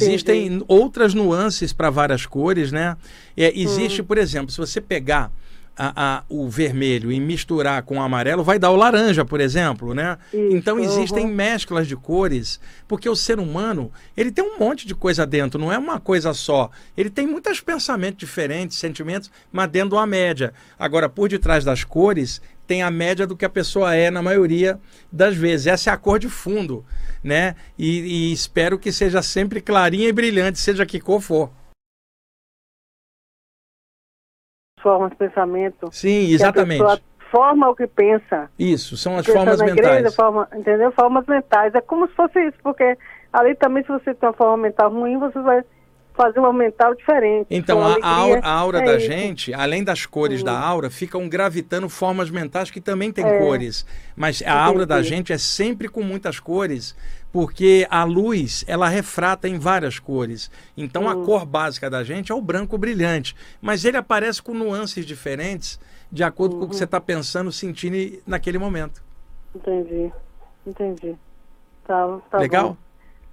Existem 0.00 0.64
outras 0.66 1.14
nuances 1.14 1.72
para 1.72 1.88
várias 1.90 2.26
cores, 2.26 2.72
né? 2.72 2.96
É, 3.36 3.56
existe, 3.56 4.02
por 4.02 4.18
exemplo, 4.18 4.50
se 4.50 4.58
você 4.58 4.80
pegar 4.80 5.30
a- 5.76 6.18
a- 6.18 6.24
o 6.28 6.48
vermelho 6.48 7.10
e 7.10 7.18
misturar 7.18 7.82
com 7.82 7.96
o 7.96 8.00
amarelo, 8.02 8.44
vai 8.44 8.58
dar 8.58 8.70
o 8.70 8.76
laranja, 8.76 9.24
por 9.24 9.40
exemplo, 9.40 9.94
né? 9.94 10.18
Isso, 10.32 10.56
então 10.56 10.78
existem 10.78 11.24
uhum. 11.24 11.32
mesclas 11.32 11.86
de 11.86 11.96
cores, 11.96 12.60
porque 12.86 13.08
o 13.08 13.16
ser 13.16 13.38
humano 13.38 13.90
ele 14.16 14.30
tem 14.30 14.44
um 14.44 14.58
monte 14.58 14.86
de 14.86 14.94
coisa 14.94 15.26
dentro, 15.26 15.58
não 15.60 15.72
é 15.72 15.78
uma 15.78 15.98
coisa 15.98 16.34
só. 16.34 16.70
Ele 16.96 17.08
tem 17.08 17.26
muitos 17.26 17.60
pensamentos 17.60 18.18
diferentes, 18.18 18.76
sentimentos, 18.78 19.30
mas 19.50 19.70
dentro 19.70 19.90
de 19.90 19.94
uma 19.94 20.06
média. 20.06 20.52
Agora, 20.78 21.08
por 21.08 21.28
detrás 21.28 21.64
das 21.64 21.84
cores, 21.84 22.40
tem 22.66 22.82
a 22.82 22.90
média 22.90 23.26
do 23.26 23.36
que 23.36 23.44
a 23.44 23.50
pessoa 23.50 23.94
é 23.94 24.10
na 24.10 24.22
maioria 24.22 24.78
das 25.10 25.34
vezes. 25.36 25.66
Essa 25.66 25.90
é 25.90 25.92
a 25.92 25.96
cor 25.96 26.18
de 26.18 26.28
fundo, 26.28 26.84
né? 27.22 27.56
E, 27.78 28.28
e 28.28 28.32
espero 28.32 28.78
que 28.78 28.92
seja 28.92 29.20
sempre 29.22 29.60
clarinha 29.60 30.08
e 30.08 30.12
brilhante, 30.12 30.58
seja 30.58 30.86
que 30.86 31.00
cor 31.00 31.20
for. 31.20 31.50
Formas 34.82 35.10
de 35.10 35.16
pensamento. 35.16 35.88
Sim, 35.92 36.26
Que 36.26 36.32
a 36.32 36.34
exatamente. 36.34 36.80
pessoa 36.82 37.00
forma 37.30 37.68
o 37.70 37.74
que 37.74 37.86
pensa. 37.86 38.50
Isso, 38.58 38.96
são 38.96 39.16
as 39.16 39.24
Pensa 39.24 39.38
formas 39.38 39.58
na 39.58 39.64
mentais. 39.66 39.86
igreja, 39.96 40.10
forma, 40.14 40.48
entendeu? 40.54 40.92
Formas 40.92 41.24
mentais. 41.26 41.74
É 41.74 41.80
como 41.80 42.06
se 42.08 42.14
fosse 42.14 42.38
isso, 42.40 42.58
porque 42.62 42.96
ali 43.32 43.54
também, 43.54 43.82
se 43.84 43.88
você 43.88 44.12
tem 44.14 44.28
uma 44.28 44.34
forma 44.34 44.56
mental 44.58 44.90
ruim, 44.92 45.18
você 45.18 45.40
vai 45.40 45.62
fazer 46.14 46.40
uma 46.40 46.52
mental 46.52 46.94
diferente. 46.94 47.46
Então, 47.50 47.80
a, 47.80 47.84
a 47.84 47.86
alegria, 47.92 48.10
aura, 48.10 48.40
a 48.42 48.50
aura 48.52 48.78
é 48.80 48.84
da 48.84 48.96
isso. 48.96 49.06
gente, 49.06 49.54
além 49.54 49.82
das 49.82 50.04
cores 50.04 50.42
da 50.42 50.52
aura, 50.58 50.90
ficam 50.90 51.26
gravitando 51.26 51.88
formas 51.88 52.28
mentais 52.28 52.70
que 52.70 52.82
também 52.82 53.10
têm 53.10 53.24
É. 53.24 53.38
cores. 53.38 53.86
Mas 54.14 54.42
a 54.44 54.52
aura 54.52 54.84
da 54.84 55.00
gente 55.00 55.32
é 55.32 55.38
sempre 55.38 55.88
com 55.88 56.02
muitas 56.02 56.38
cores, 56.38 56.94
porque 57.32 57.86
a 57.90 58.04
luz, 58.04 58.62
ela 58.68 58.88
refrata 58.88 59.48
em 59.48 59.58
várias 59.58 59.98
cores. 59.98 60.50
Então, 60.76 61.08
a 61.08 61.16
cor 61.16 61.46
básica 61.46 61.88
da 61.88 62.04
gente 62.04 62.30
é 62.30 62.34
o 62.34 62.42
branco 62.42 62.76
brilhante. 62.76 63.34
Mas 63.60 63.84
ele 63.86 63.96
aparece 63.96 64.42
com 64.42 64.52
nuances 64.52 65.06
diferentes, 65.06 65.80
de 66.10 66.22
acordo 66.22 66.58
com 66.58 66.66
o 66.66 66.68
que 66.68 66.76
você 66.76 66.84
está 66.84 67.00
pensando, 67.00 67.50
sentindo 67.50 68.22
naquele 68.26 68.58
momento. 68.58 69.02
Entendi, 69.54 70.12
entendi. 70.66 71.16
Tá, 71.86 72.18
tá 72.30 72.38
Legal? 72.38 72.70
bom. 72.70 72.76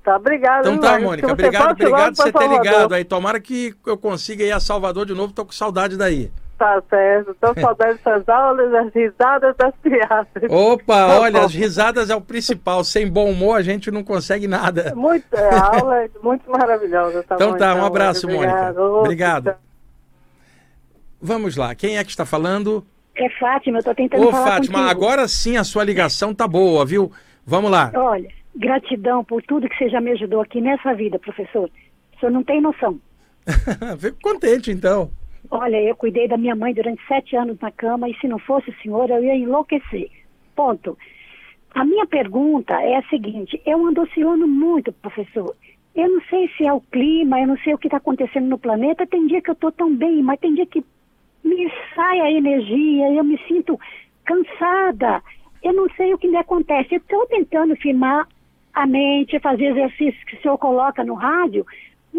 Tá, 0.02 0.16
obrigado. 0.16 0.62
Então 0.62 0.74
viu, 0.74 0.82
tá? 0.82 1.00
Mônica, 1.00 1.32
obrigado, 1.32 1.72
obrigado 1.72 2.16
por 2.16 2.24
você 2.24 2.32
ter 2.32 2.40
Salvador. 2.40 2.64
ligado 2.64 2.94
aí. 2.94 3.04
Tomara 3.04 3.40
que 3.40 3.76
eu 3.86 3.98
consiga 3.98 4.44
ir 4.46 4.52
a 4.52 4.60
Salvador 4.60 5.06
de 5.06 5.14
novo, 5.14 5.34
tô 5.34 5.46
com 5.46 5.52
saudade 5.52 5.98
daí. 5.98 6.32
Tá 6.60 6.84
certo. 6.90 7.34
Tô 7.40 7.56
com 7.56 7.62
saudade 7.62 7.98
dessas 8.04 8.28
aulas, 8.28 8.70
das 8.70 8.94
risadas 8.94 9.56
das 9.56 9.74
piadas. 9.82 10.28
Opa, 10.50 11.08
Tá 11.08 11.20
olha, 11.22 11.40
bom. 11.40 11.46
as 11.46 11.54
risadas 11.54 12.10
é 12.10 12.16
o 12.16 12.20
principal. 12.22 12.84
Sem 12.84 13.10
bom 13.10 13.32
humor 13.32 13.56
a 13.58 13.62
gente 13.62 13.90
não 13.90 14.04
consegue 14.04 14.46
nada. 14.46 14.94
Muito, 14.94 15.26
é, 15.34 15.56
a 15.56 15.66
aula 15.80 16.04
é 16.04 16.10
muito 16.22 16.52
maravilhosa. 16.52 17.24
Tá 17.24 17.36
Então 17.36 17.52
bom, 17.54 17.58
tá, 17.58 17.74
um 17.76 17.86
abraço, 17.86 18.28
Obrigado. 18.28 18.76
Mônica. 18.76 19.00
Obrigado. 19.00 19.44
tchau. 19.46 19.58
Vamos 21.22 21.56
lá, 21.56 21.74
quem 21.76 21.98
é 21.98 22.04
que 22.04 22.10
está 22.12 22.26
falando? 22.26 22.86
É 23.16 23.30
Fátima, 23.40 23.80
eu 23.80 23.84
tô 23.84 23.94
tentando 23.96 24.28
Ô, 24.28 24.32
falar 24.32 24.46
Fátima, 24.46 24.80
contigo. 24.80 24.90
agora 24.92 25.28
sim 25.28 25.58
a 25.58 25.64
sua 25.64 25.84
ligação 25.84 26.34
tá 26.34 26.48
boa, 26.48 26.86
viu? 26.86 27.12
Vamos 27.46 27.70
lá. 27.72 27.92
Olha, 27.96 28.30
gratidão 28.56 29.24
por 29.24 29.42
tudo 29.44 29.68
que 29.68 29.78
você 29.78 29.90
já 29.90 30.00
me 30.00 30.12
ajudou 30.12 30.42
aqui 30.42 30.62
nessa 30.62 30.94
vida, 30.94 31.18
professor. 31.20 31.70
O 32.16 32.20
senhor 32.20 32.32
não 32.32 32.44
tem 32.44 32.62
noção. 32.62 33.00
Fico 34.00 34.18
contente, 34.22 34.72
então. 34.72 35.10
Olha, 35.52 35.82
eu 35.82 35.96
cuidei 35.96 36.28
da 36.28 36.38
minha 36.38 36.56
mãe 36.56 36.74
durante 36.74 37.02
sete 37.08 37.36
anos 37.36 37.60
na 37.60 37.72
cama 37.72 38.08
e 38.08 38.16
se 38.20 38.28
não 38.28 38.38
fosse 38.38 38.70
o 38.70 38.76
senhor, 38.82 39.10
eu 39.10 39.24
ia 39.24 39.36
enlouquecer. 39.36 40.10
Ponto. 40.56 40.98
A 41.74 41.84
minha 41.84 42.06
pergunta 42.06 42.74
é 42.82 42.98
a 42.98 43.04
seguinte: 43.04 43.60
eu 43.66 43.86
ando 43.86 44.02
oscilando 44.02 44.48
muito, 44.48 44.92
professor. 44.94 45.56
Eu 45.96 46.08
não 46.08 46.22
sei 46.30 46.48
se 46.50 46.66
é 46.66 46.72
o 46.72 46.82
clima, 46.82 47.42
eu 47.42 47.48
não 47.48 47.58
sei 47.58 47.74
o 47.74 47.78
que 47.78 47.88
está 47.88 47.98
acontecendo 47.98 48.48
no 48.48 48.60
planeta. 48.60 49.08
Tem 49.08 49.26
dia 49.26 49.42
que 49.42 49.50
eu 49.50 49.54
estou 49.54 49.72
tão 49.72 49.96
bem, 49.96 50.22
mas 50.22 50.40
tem 50.40 50.54
dia 50.54 50.66
que 50.66 50.84
me 51.44 51.72
sai 51.96 52.20
a 52.22 52.32
energia, 52.32 53.12
eu 53.12 53.24
me 53.24 53.38
sinto 53.48 53.80
cansada. 54.24 55.22
Eu 55.64 55.74
não 55.74 55.90
sei 55.96 56.14
o 56.14 56.18
que 56.18 56.28
me 56.28 56.38
acontece. 56.38 56.94
Eu 56.94 57.00
estou 57.00 57.26
tentando 57.26 57.76
firmar 57.76 58.28
a 58.74 58.86
mente, 58.86 59.40
fazer 59.40 59.66
exercícios 59.66 60.24
que 60.26 60.36
o 60.36 60.42
senhor 60.42 60.58
coloca 60.58 61.04
no 61.04 61.16
rádio, 61.16 61.66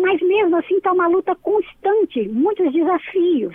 mas 0.01 0.21
mesmo 0.21 0.57
assim 0.57 0.77
está 0.77 0.93
uma 0.93 1.07
luta 1.09 1.35
constante, 1.37 2.29
muitos 2.29 2.73
desafios. 2.73 3.55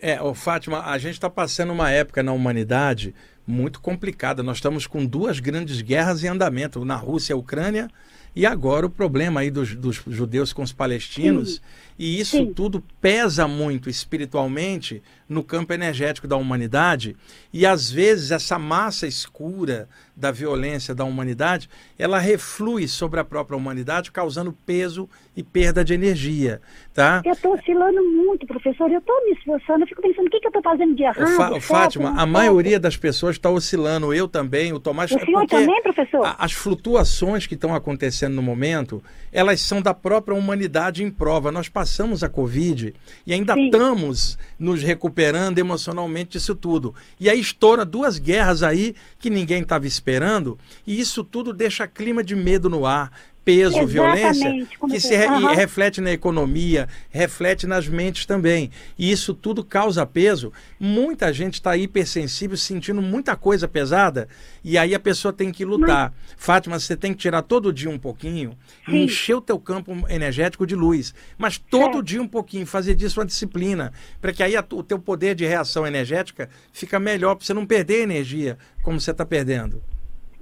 É, 0.00 0.20
ô, 0.22 0.34
Fátima, 0.34 0.82
a 0.84 0.96
gente 0.98 1.14
está 1.14 1.28
passando 1.28 1.72
uma 1.72 1.90
época 1.90 2.22
na 2.22 2.32
humanidade 2.32 3.14
muito 3.46 3.80
complicada. 3.80 4.42
Nós 4.42 4.58
estamos 4.58 4.86
com 4.86 5.04
duas 5.04 5.40
grandes 5.40 5.80
guerras 5.80 6.22
em 6.22 6.28
andamento, 6.28 6.84
na 6.84 6.94
Rússia 6.94 7.32
e 7.32 7.34
a 7.34 7.36
Ucrânia, 7.36 7.88
E 8.36 8.46
agora 8.46 8.86
o 8.86 8.90
problema 8.90 9.40
aí 9.40 9.50
dos, 9.50 9.74
dos 9.74 10.02
judeus 10.06 10.52
com 10.52 10.62
os 10.62 10.72
palestinos, 10.72 11.54
Sim. 11.54 11.60
e 11.98 12.20
isso 12.20 12.36
Sim. 12.36 12.52
tudo 12.52 12.84
pesa 13.00 13.48
muito 13.48 13.90
espiritualmente 13.90 15.02
no 15.28 15.44
campo 15.44 15.72
energético 15.72 16.26
da 16.26 16.36
humanidade, 16.36 17.14
e 17.52 17.66
às 17.66 17.90
vezes 17.90 18.30
essa 18.30 18.58
massa 18.58 19.06
escura 19.06 19.88
da 20.16 20.32
violência 20.32 20.94
da 20.94 21.04
humanidade, 21.04 21.68
ela 21.98 22.18
reflui 22.18 22.88
sobre 22.88 23.20
a 23.20 23.24
própria 23.24 23.56
humanidade, 23.56 24.10
causando 24.10 24.52
peso 24.52 25.08
e 25.36 25.42
perda 25.44 25.84
de 25.84 25.94
energia, 25.94 26.60
tá? 26.92 27.22
Eu 27.24 27.32
estou 27.32 27.54
oscilando 27.54 28.02
muito, 28.02 28.44
professor. 28.46 28.90
Eu 28.90 28.98
estou 28.98 29.14
me 29.24 29.32
esforçando. 29.32 29.84
Eu 29.84 29.86
fico 29.86 30.02
pensando, 30.02 30.26
o 30.26 30.30
que, 30.30 30.40
que 30.40 30.46
eu 30.46 30.50
estou 30.50 30.62
fazendo 30.62 30.96
de 30.96 31.02
errado? 31.04 31.36
Certo, 31.36 31.60
Fátima, 31.60 32.20
a 32.20 32.26
maioria 32.26 32.80
das 32.80 32.96
pessoas 32.96 33.36
está 33.36 33.48
oscilando, 33.48 34.12
eu 34.12 34.26
também, 34.26 34.72
o 34.72 34.80
Tomás. 34.80 35.10
O 35.12 35.16
é 35.16 35.24
senhor 35.24 35.46
também, 35.46 35.82
professor? 35.82 36.34
as 36.38 36.52
flutuações 36.52 37.46
que 37.46 37.54
estão 37.54 37.74
acontecendo 37.74 38.34
no 38.34 38.42
momento, 38.42 39.02
elas 39.32 39.60
são 39.60 39.80
da 39.80 39.94
própria 39.94 40.36
humanidade 40.36 41.04
em 41.04 41.10
prova. 41.10 41.52
Nós 41.52 41.68
passamos 41.68 42.24
a 42.24 42.28
Covid 42.28 42.94
e 43.26 43.32
ainda 43.32 43.54
Sim. 43.54 43.66
estamos 43.66 44.38
nos 44.58 44.82
recuperando 44.82 45.17
emocionalmente 45.58 46.32
disso 46.32 46.54
tudo. 46.54 46.94
E 47.18 47.28
aí 47.28 47.40
estoura 47.40 47.84
duas 47.84 48.18
guerras 48.18 48.62
aí 48.62 48.94
que 49.18 49.30
ninguém 49.30 49.62
estava 49.62 49.86
esperando, 49.86 50.58
e 50.86 50.98
isso 51.00 51.24
tudo 51.24 51.52
deixa 51.52 51.86
clima 51.86 52.22
de 52.22 52.36
medo 52.36 52.68
no 52.68 52.86
ar. 52.86 53.10
Peso, 53.48 53.78
Exatamente, 53.78 53.90
violência, 53.90 54.66
que 54.90 55.00
se 55.00 55.16
re- 55.16 55.24
e 55.24 55.28
Aham. 55.28 55.54
reflete 55.54 56.02
na 56.02 56.12
economia, 56.12 56.86
reflete 57.08 57.66
nas 57.66 57.88
mentes 57.88 58.26
também. 58.26 58.70
E 58.98 59.10
isso 59.10 59.32
tudo 59.32 59.64
causa 59.64 60.04
peso. 60.04 60.52
Muita 60.78 61.32
gente 61.32 61.54
está 61.54 61.74
hipersensível, 61.74 62.58
sentindo 62.58 63.00
muita 63.00 63.34
coisa 63.36 63.66
pesada, 63.66 64.28
e 64.62 64.76
aí 64.76 64.94
a 64.94 65.00
pessoa 65.00 65.32
tem 65.32 65.50
que 65.50 65.64
lutar. 65.64 66.12
Fátima, 66.36 66.78
você 66.78 66.94
tem 66.94 67.14
que 67.14 67.20
tirar 67.20 67.40
todo 67.40 67.72
dia 67.72 67.88
um 67.88 67.98
pouquinho 67.98 68.54
e 68.86 68.90
Sim. 68.90 69.02
encher 69.04 69.36
o 69.36 69.40
teu 69.40 69.58
campo 69.58 69.96
energético 70.10 70.66
de 70.66 70.74
luz. 70.74 71.14
Mas 71.38 71.56
todo 71.56 72.02
dia 72.02 72.20
um 72.20 72.28
pouquinho, 72.28 72.66
fazer 72.66 72.94
disso 72.94 73.18
uma 73.18 73.24
disciplina, 73.24 73.94
para 74.20 74.30
que 74.30 74.42
aí 74.42 74.56
a 74.56 74.64
o 74.72 74.82
teu 74.82 74.98
poder 74.98 75.34
de 75.34 75.46
reação 75.46 75.86
energética 75.86 76.50
fica 76.70 77.00
melhor, 77.00 77.34
para 77.34 77.46
você 77.46 77.54
não 77.54 77.64
perder 77.64 78.02
energia 78.02 78.58
como 78.82 79.00
você 79.00 79.10
está 79.10 79.24
perdendo. 79.24 79.82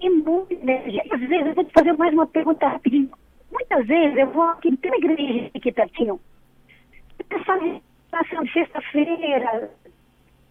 E 0.06 0.08
muita 0.08 0.54
energia. 0.54 1.02
Às 1.10 1.18
vezes, 1.18 1.46
eu 1.48 1.54
vou 1.54 1.64
te 1.64 1.72
fazer 1.72 1.92
mais 1.94 2.14
uma 2.14 2.28
pergunta 2.28 2.68
rapidinho. 2.68 3.10
Muitas 3.50 3.84
vezes 3.88 4.16
eu 4.16 4.30
vou 4.30 4.44
aqui, 4.44 4.76
tem 4.76 4.90
uma 4.92 4.98
igreja 4.98 5.50
aqui 5.52 5.72
pertinho. 5.72 6.20
O 7.18 7.24
pessoal 7.24 7.58
passam 8.12 8.44
de 8.44 8.52
sexta-feira. 8.52 9.68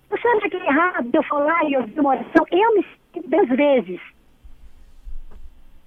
Você 0.09 0.27
acha 0.27 0.49
que 0.49 0.57
é 0.57 0.67
errado 0.67 1.09
eu 1.13 1.23
falar 1.23 1.63
e 1.69 1.77
ouvir 1.77 1.99
uma 2.01 2.09
oração? 2.09 2.45
Eu 2.51 2.75
me 2.75 2.85
sinto 3.13 3.29
dez 3.29 3.47
vezes. 3.47 4.01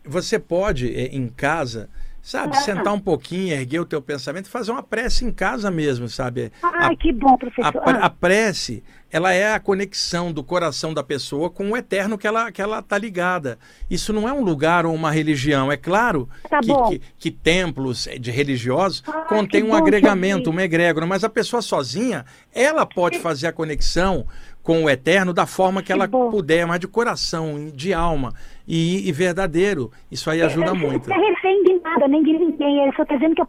Você 0.03 0.39
pode, 0.39 0.89
eh, 0.89 1.15
em 1.15 1.29
casa, 1.29 1.91
sabe, 2.23 2.57
Ah. 2.57 2.61
sentar 2.61 2.93
um 2.93 3.01
pouquinho, 3.01 3.53
erguer 3.55 3.81
o 3.81 3.85
teu 3.85 4.01
pensamento 4.03 4.47
e 4.47 4.51
fazer 4.51 4.71
uma 4.71 4.83
prece 4.83 5.25
em 5.25 5.31
casa 5.33 5.71
mesmo, 5.71 6.09
sabe? 6.09 6.53
Ai, 6.63 6.93
A- 6.93 6.97
que 6.97 7.13
bom, 7.13 7.35
A, 7.35 7.39
professor. 7.39 7.73
pre- 7.73 7.93
Ah, 7.99 8.05
a 8.07 8.11
prece, 8.11 8.83
ela 9.11 9.33
é 9.33 9.55
a 9.55 9.61
conexão 9.61 10.31
do 10.33 10.45
coração 10.45 10.93
da 10.93 11.03
pessoa 11.03 11.49
com 11.49 11.71
o 11.71 11.77
eterno 11.77 12.19
que 12.19 12.27
ela, 12.27 12.53
que 12.53 12.61
ela 12.61 12.83
tá 12.83 12.99
ligada. 12.99 13.59
Isso 13.91 14.13
não 14.13 14.29
é 14.29 14.33
um 14.33 14.43
lugar 14.43 14.85
ou 14.85 14.95
uma 14.95 15.11
religião. 15.11 15.73
É 15.73 15.77
claro 15.79 16.29
Tá 16.51 16.61
que, 16.61 16.99
que, 16.99 17.03
que 17.19 17.31
templos 17.31 18.07
eh, 18.07 18.19
de 18.19 18.31
religiosos 18.31 19.03
Ah, 19.07 19.23
contêm 19.29 19.63
um 19.63 19.69
bom 19.69 19.77
agregamento, 19.77 20.51
uma 20.51 20.63
egrégora, 20.63 21.07
mas 21.07 21.25
a 21.25 21.29
pessoa 21.31 21.63
sozinha, 21.63 22.25
ela 22.55 22.85
pode 22.85 23.19
fazer 23.21 23.47
a 23.47 23.53
conexão 23.53 24.27
com 24.69 24.85
o 24.85 24.91
eterno 24.91 25.33
da 25.33 25.47
forma 25.47 25.81
que 25.81 25.87
Que 25.87 25.93
ela 25.95 26.07
bom. 26.07 26.31
puder, 26.31 26.67
mas 26.67 26.79
de 26.79 26.87
coração, 26.87 27.71
de 27.75 27.95
alma 27.95 28.35
e, 28.67 29.09
e 29.09 29.13
verdadeiro. 29.13 29.91
Isso 30.13 30.29
aí 30.29 30.43
ajuda 30.43 30.67
eu 30.73 30.75
muito. 30.77 31.09
Não 31.09 31.17
é 31.17 31.31
refém 31.31 31.65
de 31.65 31.81
nada, 31.81 32.07
nem 32.07 32.23
de 32.23 32.35
ninguém. 32.35 32.85
Eu 32.87 32.93
só 32.93 33.03
estou 33.03 33.17
dizendo 33.17 33.35
que 33.35 33.41
eu 33.41 33.49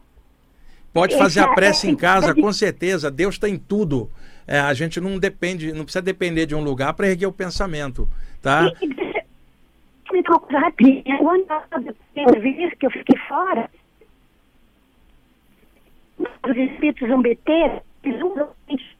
Pode 0.94 1.18
fazer 1.18 1.42
a 1.42 1.44
Essa- 1.44 1.54
prece 1.56 1.88
em 1.88 1.92
essa- 1.92 2.00
casa, 2.00 2.34
com 2.34 2.54
certeza. 2.54 3.12
Deus 3.12 3.36
está 3.36 3.50
em 3.50 3.58
tudo. 3.58 4.10
É, 4.48 4.62
a 4.62 4.74
gente 4.74 5.02
não 5.02 5.20
depende, 5.20 5.74
não 5.74 5.84
precisa 5.84 6.02
depender 6.02 6.46
de 6.46 6.56
um 6.56 6.64
lugar 6.64 6.94
para 6.94 7.10
erguer 7.10 7.28
o 7.28 7.34
pensamento, 7.34 8.08
tá? 8.42 8.72
E, 8.82 8.86
e 8.88 10.22
uma 10.22 10.40
coisa 10.40 10.58
rapidinha. 10.60 11.04
Eu 12.16 12.42
vi 12.42 12.76
que 12.78 12.86
eu 12.86 12.92
fiquei 12.92 13.18
fora. 13.28 13.70
Os 16.18 16.56
espíritos 16.56 17.10
zombeteiros, 17.10 17.82
eles. 18.06 18.99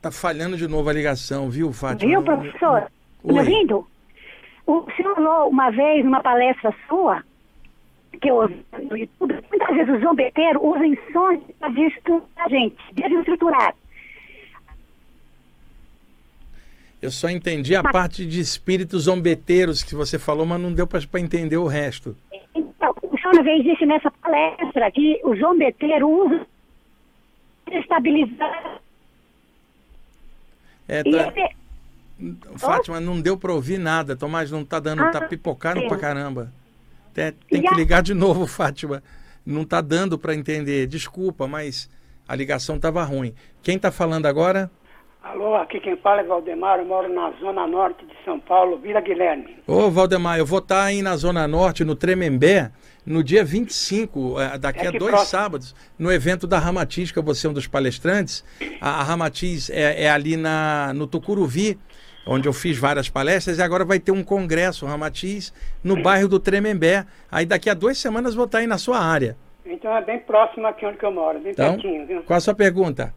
Tá 0.00 0.10
falhando 0.10 0.56
de 0.56 0.66
novo 0.66 0.88
a 0.88 0.92
ligação, 0.92 1.50
viu, 1.50 1.72
Fátima? 1.72 2.10
Viu, 2.10 2.22
professor? 2.22 2.80
Tá 2.80 2.90
me 3.24 3.32
Oi. 3.32 3.38
ouvindo? 3.38 3.86
O 4.66 4.86
senhor 4.96 5.14
falou 5.14 5.48
uma 5.50 5.70
vez, 5.70 6.04
numa 6.04 6.22
palestra 6.22 6.74
sua, 6.88 7.22
que 8.20 8.30
eu 8.30 8.36
ouvi 8.36 8.64
no 8.88 8.96
YouTube, 8.96 9.34
muitas 9.50 9.76
vezes 9.76 9.94
os 9.94 10.00
zombeteiros 10.00 10.62
usam 10.62 10.96
sons 11.12 11.40
para 11.58 11.68
destruir 11.70 12.22
a 12.36 12.48
gente, 12.48 12.76
desestruturar. 12.92 13.74
Eu 17.02 17.10
só 17.10 17.30
entendi 17.30 17.74
a 17.74 17.82
parte 17.82 18.26
de 18.26 18.40
espíritos 18.40 19.04
zombeteiros 19.04 19.82
que 19.82 19.94
você 19.94 20.18
falou, 20.18 20.44
mas 20.44 20.60
não 20.60 20.72
deu 20.72 20.86
para 20.86 21.00
entender 21.20 21.56
o 21.56 21.66
resto. 21.66 22.14
Então, 22.54 22.94
o 23.02 23.18
senhor 23.18 23.34
uma 23.34 23.42
vez 23.42 23.64
disse 23.64 23.86
nessa 23.86 24.10
palestra 24.10 24.90
que 24.90 25.20
o 25.24 25.34
zombeteiro 25.36 26.08
usa 26.08 26.46
estabilizar. 27.70 28.79
É, 30.90 31.00
E 31.06 31.10
tá- 31.12 31.32
ele, 31.36 32.36
Fátima, 32.56 33.00
não 33.00 33.20
deu 33.20 33.36
para 33.36 33.52
ouvir 33.52 33.78
nada. 33.78 34.16
Tomás, 34.16 34.50
não 34.50 34.64
tá 34.64 34.80
dando, 34.80 35.10
tá 35.10 35.18
Ah, 35.18 35.28
pipocando 35.28 35.86
pra 35.88 35.96
caramba. 35.96 36.52
Tem, 37.14 37.32
tem 37.48 37.60
E 37.60 37.62
que 37.62 37.68
a- 37.74 37.76
ligar 37.76 38.02
de 38.02 38.12
novo, 38.12 38.44
Fátima. 38.48 39.02
Não 39.46 39.64
tá 39.64 39.80
dando 39.80 40.18
para 40.18 40.34
entender. 40.34 40.86
Desculpa, 40.86 41.46
mas 41.46 41.88
a 42.28 42.34
ligação 42.34 42.78
tava 42.78 43.02
ruim. 43.04 43.34
Quem 43.62 43.78
tá 43.78 43.90
falando 43.90 44.26
agora? 44.26 44.70
Alô, 45.22 45.54
aqui 45.54 45.78
quem 45.80 45.96
fala 45.98 46.22
é 46.22 46.24
Valdemar, 46.24 46.78
eu 46.78 46.86
moro 46.86 47.12
na 47.12 47.30
zona 47.38 47.66
norte 47.66 48.04
de 48.06 48.14
São 48.24 48.40
Paulo, 48.40 48.78
Vila 48.78 49.00
Guilherme. 49.00 49.56
Ô, 49.66 49.90
Valdemar, 49.90 50.38
eu 50.38 50.46
vou 50.46 50.58
estar 50.60 50.82
aí 50.84 51.02
na 51.02 51.14
Zona 51.16 51.46
Norte, 51.46 51.84
no 51.84 51.94
Tremembé, 51.94 52.70
no 53.06 53.22
dia 53.24 53.44
25, 53.44 54.40
eh, 54.40 54.58
daqui 54.58 54.80
É 54.80 54.88
a 54.88 54.90
dois 54.90 55.10
próximo. 55.10 55.30
sábados, 55.30 55.74
no 55.98 56.12
evento 56.12 56.46
da 56.46 56.58
Ramatiz, 56.58 57.10
que 57.10 57.18
eu 57.18 57.22
vou 57.22 57.34
ser 57.34 57.48
um 57.48 57.52
dos 57.52 57.66
palestrantes. 57.66 58.44
A, 58.80 59.00
a 59.00 59.02
Ramatiz 59.02 59.70
é, 59.70 60.04
é 60.04 60.10
ali 60.10 60.36
na, 60.36 60.92
no 60.94 61.06
Tucuruvi, 61.06 61.78
onde 62.26 62.46
eu 62.48 62.52
fiz 62.52 62.78
várias 62.78 63.08
palestras, 63.08 63.58
e 63.58 63.62
agora 63.62 63.84
vai 63.84 63.98
ter 63.98 64.12
um 64.12 64.22
congresso 64.22 64.86
Ramatiz 64.86 65.52
no 65.82 66.00
bairro 66.02 66.28
do 66.28 66.38
Tremembé. 66.38 67.06
Aí 67.30 67.46
daqui 67.46 67.70
a 67.70 67.74
duas 67.74 67.98
semanas 67.98 68.34
vou 68.34 68.44
estar 68.44 68.58
aí 68.58 68.66
na 68.66 68.78
sua 68.78 68.98
área. 68.98 69.36
Então 69.64 69.94
é 69.96 70.02
bem 70.02 70.18
próximo 70.18 70.66
aqui 70.66 70.84
onde 70.84 71.02
eu 71.02 71.10
moro, 71.12 71.38
bem 71.40 71.52
Então, 71.52 71.72
pertinho, 71.74 72.06
viu? 72.06 72.22
qual 72.24 72.36
a 72.36 72.40
sua 72.40 72.54
pergunta? 72.54 73.14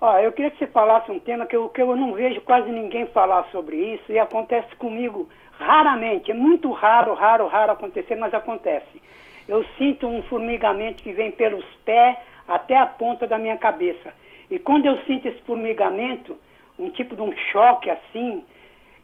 Ó, 0.00 0.18
eu 0.18 0.30
queria 0.30 0.50
que 0.50 0.58
você 0.58 0.66
falasse 0.66 1.10
um 1.10 1.18
tema 1.18 1.46
que 1.46 1.56
eu, 1.56 1.70
que 1.70 1.80
eu 1.80 1.96
não 1.96 2.12
vejo 2.14 2.40
quase 2.42 2.70
ninguém 2.70 3.06
falar 3.14 3.48
sobre 3.50 3.76
isso 3.94 4.12
e 4.12 4.18
acontece 4.18 4.68
comigo 4.76 5.26
raramente. 5.58 6.30
É 6.30 6.34
muito 6.34 6.70
raro, 6.72 7.14
raro, 7.14 7.46
raro 7.46 7.72
acontecer, 7.72 8.16
mas 8.16 8.32
acontece. 8.34 9.02
Eu 9.48 9.64
sinto 9.78 10.06
um 10.06 10.22
formigamento 10.24 11.02
que 11.02 11.12
vem 11.12 11.30
pelos 11.30 11.64
pés 11.84 12.16
até 12.46 12.76
a 12.76 12.86
ponta 12.86 13.26
da 13.26 13.38
minha 13.38 13.56
cabeça. 13.56 14.12
E 14.50 14.58
quando 14.58 14.86
eu 14.86 14.98
sinto 15.04 15.26
esse 15.28 15.40
formigamento, 15.42 16.36
um 16.78 16.90
tipo 16.90 17.16
de 17.16 17.22
um 17.22 17.32
choque 17.52 17.90
assim, 17.90 18.44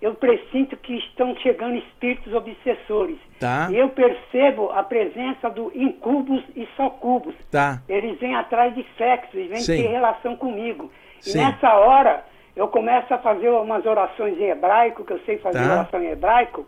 eu 0.01 0.15
presinto 0.15 0.77
que 0.77 0.95
estão 0.95 1.35
chegando 1.37 1.77
espíritos 1.77 2.33
obsessores. 2.35 3.17
Tá. 3.39 3.69
E 3.71 3.77
eu 3.77 3.89
percebo 3.91 4.71
a 4.71 4.83
presença 4.83 5.49
do 5.49 5.71
incubos 5.75 6.43
e 6.57 6.67
socubos. 6.77 7.35
Tá. 7.51 7.81
Eles 7.89 8.19
vêm 8.19 8.35
atrás 8.35 8.75
de 8.75 8.85
sexo, 8.99 9.37
eles 9.37 9.49
vêm 9.49 9.61
Sim. 9.61 9.83
ter 9.83 9.89
relação 9.89 10.37
comigo. 10.37 10.91
Sim. 11.21 11.39
E 11.39 11.43
nessa 11.43 11.73
hora, 11.75 12.25
eu 12.57 12.69
começo 12.69 13.13
a 13.13 13.19
fazer 13.19 13.49
umas 13.49 13.85
orações 13.87 14.39
em 14.39 14.51
hebraico, 14.51 15.05
que 15.05 15.13
eu 15.13 15.21
sei 15.27 15.39
fazer 15.39 15.59
Tá. 15.59 15.73
oração 15.73 16.03
em 16.03 16.09
hebraico, 16.11 16.67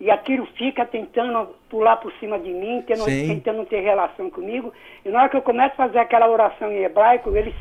e 0.00 0.10
aquilo 0.10 0.46
fica 0.58 0.84
tentando 0.84 1.48
pular 1.70 1.96
por 1.96 2.12
cima 2.20 2.38
de 2.38 2.50
mim, 2.50 2.82
tendo, 2.86 3.04
tentando 3.04 3.64
ter 3.66 3.80
relação 3.80 4.28
comigo. 4.30 4.72
E 5.04 5.08
na 5.08 5.20
hora 5.20 5.28
que 5.28 5.36
eu 5.36 5.42
começo 5.42 5.72
a 5.74 5.86
fazer 5.86 5.98
aquela 5.98 6.28
oração 6.28 6.70
em 6.72 6.82
hebraico, 6.82 7.34
eles 7.36 7.54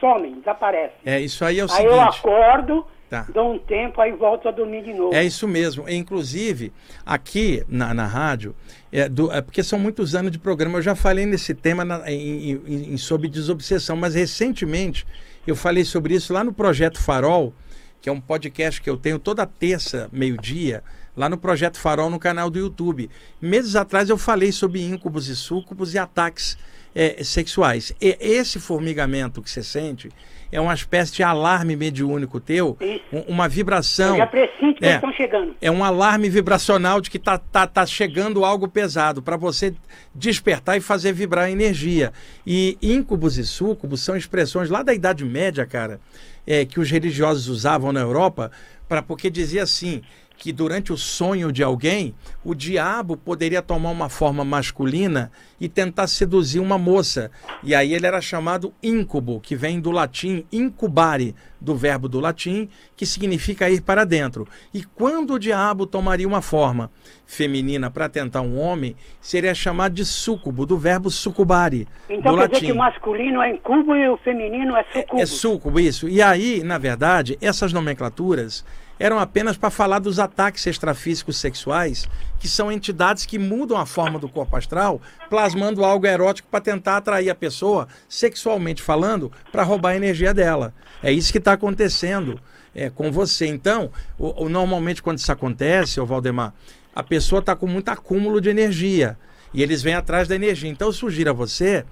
somem, 0.00 0.34
desaparecem. 0.34 0.96
É, 1.04 1.20
isso 1.20 1.44
aí 1.44 1.58
é 1.60 1.64
o 1.64 1.70
aí 1.72 1.84
eu 1.84 1.92
seguinte. 1.92 2.18
acordo, 2.18 2.86
Tá. 3.10 3.26
dou 3.28 3.52
um 3.52 3.58
tempo, 3.58 4.00
aí 4.00 4.10
volto 4.12 4.48
a 4.48 4.50
dormir 4.50 4.82
de 4.84 4.94
novo. 4.94 5.14
É 5.14 5.22
isso 5.22 5.46
mesmo. 5.46 5.86
Inclusive, 5.86 6.72
aqui 7.04 7.62
na, 7.68 7.92
na 7.92 8.06
rádio, 8.06 8.54
é, 8.90 9.06
do- 9.06 9.30
é 9.30 9.42
porque 9.42 9.62
são 9.62 9.78
muitos 9.78 10.14
anos 10.14 10.30
de 10.32 10.38
programa, 10.38 10.78
eu 10.78 10.82
já 10.82 10.94
falei 10.96 11.26
nesse 11.26 11.54
tema 11.54 11.84
na- 11.84 12.10
em, 12.10 12.52
em- 12.52 12.94
em- 12.94 12.96
sobre 12.96 13.28
desobsessão, 13.28 13.96
mas 13.96 14.14
recentemente 14.14 15.06
eu 15.46 15.56
falei 15.56 15.84
sobre 15.84 16.14
isso 16.14 16.32
lá 16.32 16.44
no 16.44 16.52
Projeto 16.52 17.00
Farol, 17.00 17.52
que 18.00 18.08
é 18.08 18.12
um 18.12 18.20
podcast 18.20 18.80
que 18.80 18.88
eu 18.88 18.96
tenho 18.96 19.18
toda 19.18 19.46
terça, 19.46 20.08
meio-dia, 20.12 20.82
lá 21.16 21.28
no 21.28 21.36
Projeto 21.36 21.78
Farol 21.78 22.10
no 22.10 22.18
canal 22.18 22.50
do 22.50 22.58
YouTube. 22.58 23.10
Meses 23.40 23.76
atrás 23.76 24.08
eu 24.08 24.16
falei 24.16 24.52
sobre 24.52 24.82
íncubos 24.82 25.28
e 25.28 25.36
súcubos 25.36 25.94
e 25.94 25.98
ataques 25.98 26.56
é, 26.94 27.22
sexuais. 27.24 27.92
E 28.00 28.16
esse 28.20 28.58
formigamento 28.60 29.40
que 29.42 29.50
você 29.50 29.62
sente 29.62 30.08
é 30.50 30.60
uma 30.60 30.74
espécie 30.74 31.14
de 31.14 31.22
alarme 31.22 31.74
mediúnico 31.74 32.38
teu, 32.38 32.76
um- 33.10 33.20
uma 33.32 33.48
vibração. 33.48 34.10
Eu 34.10 34.16
já 34.18 34.26
que 34.74 34.84
É. 34.84 34.94
estão 34.96 35.12
chegando. 35.14 35.54
É 35.62 35.70
um 35.70 35.82
alarme 35.82 36.28
vibracional 36.28 37.00
de 37.00 37.08
que 37.10 37.18
tá, 37.18 37.38
tá, 37.38 37.66
tá 37.66 37.86
chegando 37.86 38.44
algo 38.44 38.68
pesado 38.68 39.22
para 39.22 39.36
você 39.38 39.74
despertar 40.14 40.76
e 40.76 40.80
fazer 40.80 41.12
vibrar 41.14 41.46
a 41.46 41.50
energia. 41.50 42.12
E 42.46 42.76
íncubos 42.82 43.38
e 43.38 43.46
súcubos 43.46 44.02
são 44.02 44.14
expressões 44.16 44.68
lá 44.68 44.82
da 44.82 44.92
Idade 44.92 45.24
Média, 45.24 45.64
cara, 45.64 45.98
é, 46.46 46.64
que 46.66 46.78
os 46.78 46.90
religiosos 46.90 47.48
usavam 47.48 47.90
na 47.92 48.00
Europa, 48.00 48.50
para 48.88 49.00
porque 49.00 49.30
dizia 49.30 49.62
assim 49.62 50.02
que 50.42 50.52
durante 50.52 50.92
o 50.92 50.96
sonho 50.96 51.52
de 51.52 51.62
alguém, 51.62 52.16
o 52.42 52.52
diabo 52.52 53.16
poderia 53.16 53.62
tomar 53.62 53.90
uma 53.90 54.08
forma 54.08 54.44
masculina 54.44 55.30
e 55.60 55.68
tentar 55.68 56.08
seduzir 56.08 56.58
uma 56.58 56.76
moça. 56.76 57.30
E 57.62 57.76
aí 57.76 57.94
ele 57.94 58.08
era 58.08 58.20
chamado 58.20 58.74
íncubo, 58.82 59.38
que 59.38 59.54
vem 59.54 59.80
do 59.80 59.92
latim 59.92 60.44
incubare, 60.50 61.32
do 61.60 61.76
verbo 61.76 62.08
do 62.08 62.18
latim, 62.18 62.68
que 62.96 63.06
significa 63.06 63.70
ir 63.70 63.82
para 63.82 64.04
dentro. 64.04 64.48
E 64.74 64.82
quando 64.82 65.34
o 65.34 65.38
diabo 65.38 65.86
tomaria 65.86 66.26
uma 66.26 66.42
forma 66.42 66.90
feminina 67.24 67.88
para 67.88 68.08
tentar 68.08 68.40
um 68.40 68.58
homem, 68.58 68.96
seria 69.20 69.54
chamado 69.54 69.94
de 69.94 70.04
súcubo, 70.04 70.66
do 70.66 70.76
verbo 70.76 71.08
sucubare, 71.08 71.86
Então 72.10 72.32
do 72.32 72.38
quer 72.38 72.42
latim. 72.42 72.54
dizer 72.54 72.66
que 72.66 72.72
o 72.72 72.76
masculino 72.78 73.40
é 73.40 73.54
incubo 73.54 73.94
e 73.94 74.08
o 74.08 74.16
feminino 74.16 74.76
é 74.76 74.84
sucubo. 74.92 75.22
É 75.22 75.26
súcubo, 75.26 75.78
isso. 75.78 76.08
E 76.08 76.20
aí, 76.20 76.64
na 76.64 76.78
verdade, 76.78 77.38
essas 77.40 77.72
nomenclaturas 77.72 78.64
eram 78.98 79.18
apenas 79.18 79.56
para 79.56 79.70
falar 79.70 79.98
dos 79.98 80.18
ataques 80.18 80.66
extrafísicos 80.66 81.36
sexuais, 81.36 82.08
que 82.38 82.48
são 82.48 82.70
entidades 82.70 83.26
que 83.26 83.38
mudam 83.38 83.76
a 83.76 83.86
forma 83.86 84.18
do 84.18 84.28
corpo 84.28 84.56
astral, 84.56 85.00
plasmando 85.28 85.84
algo 85.84 86.06
erótico 86.06 86.48
para 86.50 86.60
tentar 86.60 86.98
atrair 86.98 87.28
a 87.30 87.34
pessoa, 87.34 87.88
sexualmente 88.08 88.80
falando, 88.82 89.32
para 89.50 89.62
roubar 89.62 89.90
a 89.90 89.96
energia 89.96 90.32
dela. 90.32 90.72
É 91.02 91.10
isso 91.10 91.32
que 91.32 91.38
está 91.38 91.52
acontecendo 91.54 92.40
é, 92.74 92.88
com 92.88 93.10
você. 93.10 93.46
Então, 93.46 93.90
o- 94.18 94.44
o- 94.44 94.48
normalmente 94.48 95.02
quando 95.02 95.18
isso 95.18 95.30
acontece, 95.32 96.00
ô 96.00 96.06
Valdemar, 96.06 96.54
a 96.94 97.02
pessoa 97.02 97.40
está 97.40 97.56
com 97.56 97.66
muito 97.66 97.88
acúmulo 97.88 98.40
de 98.40 98.48
energia. 98.50 99.18
E 99.52 99.62
eles 99.62 99.82
vêm 99.82 99.94
atrás 99.94 100.28
da 100.28 100.34
energia. 100.34 100.70
Então, 100.70 100.88
eu 100.88 100.92
sugiro 100.92 101.28
a 101.30 101.32
você 101.32 101.84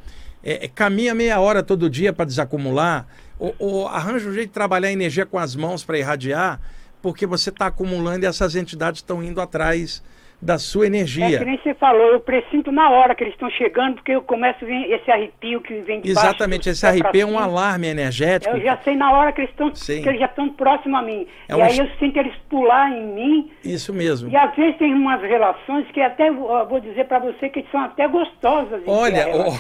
é, 0.43 0.65
é, 0.65 0.69
caminha 0.69 1.15
meia 1.15 1.39
hora 1.41 1.63
todo 1.63 1.91
dia 1.91 2.13
para 2.15 2.25
desacumular, 2.25 3.07
ou, 3.39 3.55
ou 3.59 3.89
arranja 3.89 4.27
um 4.29 4.33
jeito 4.33 4.49
de 4.49 4.55
trabalhar 4.55 4.89
a 4.89 4.93
energia 4.93 5.27
com 5.27 5.39
as 5.39 5.55
mãos 5.55 5.85
para 5.85 5.99
irradiar, 5.99 6.59
porque 7.03 7.27
você 7.27 7.51
está 7.51 7.67
acumulando 7.67 8.25
e 8.25 8.27
essas 8.27 8.55
entidades 8.55 9.01
estão 9.01 9.23
indo 9.23 9.41
atrás 9.41 10.03
da 10.41 10.59
sua 10.59 10.87
É 10.87 10.91
que 10.91 10.97
energia. 10.97 11.45
nem 11.45 11.59
você 11.59 11.75
falou, 11.75 12.13
eu 12.13 12.21
pressinto 12.21 12.73
na 12.73 12.89
hora 12.91 13.15
que 13.15 13.23
eles 13.23 13.35
estão 13.35 13.51
chegando, 13.51 13.97
porque 13.97 14.13
eu 14.13 14.23
começo 14.23 14.65
a 14.65 14.67
ver 14.67 14.91
esse 14.91 15.11
arrepio 15.11 15.61
que 15.61 15.81
vem 15.81 16.01
de 16.01 16.11
Exatamente, 16.11 16.69
esse 16.71 16.87
arrepio 16.87 17.21
é 17.23 17.27
um 17.27 17.39
alarme 17.39 17.87
energético. 17.87 18.57
Eu 18.57 18.63
já 18.63 18.79
sei 18.79 18.97
na 18.97 19.13
hora 19.13 19.33
que 19.33 19.43
eles 19.43 19.51
estão, 19.51 19.71
que 19.71 20.09
eles 20.09 20.19
já 20.21 20.27
estão 20.27 20.49
próximos 20.51 20.99
a 20.99 21.03
mim. 21.03 21.27
É 21.49 21.53
e 21.53 21.57
um 21.57 21.63
aí 21.63 21.79
eu 21.79 21.89
sinto 21.99 22.17
eles 22.19 22.35
pular 22.49 22.91
em 22.91 23.07
mim. 23.15 23.51
Isso 23.65 23.93
mesmo. 23.93 24.31
E 24.31 24.37
às 24.37 24.55
vezes 24.57 24.79
tem 24.79 24.95
umas 24.95 25.21
relações 25.21 25.87
que 25.93 26.01
até 26.01 26.31
vou 26.31 26.81
dizer 26.81 27.07
pra 27.07 27.19
você 27.19 27.49
que 27.49 27.65
são 27.71 27.81
até 27.81 28.09
gostosas. 28.09 28.83
Olha, 28.87 29.27
ó, 29.29 29.53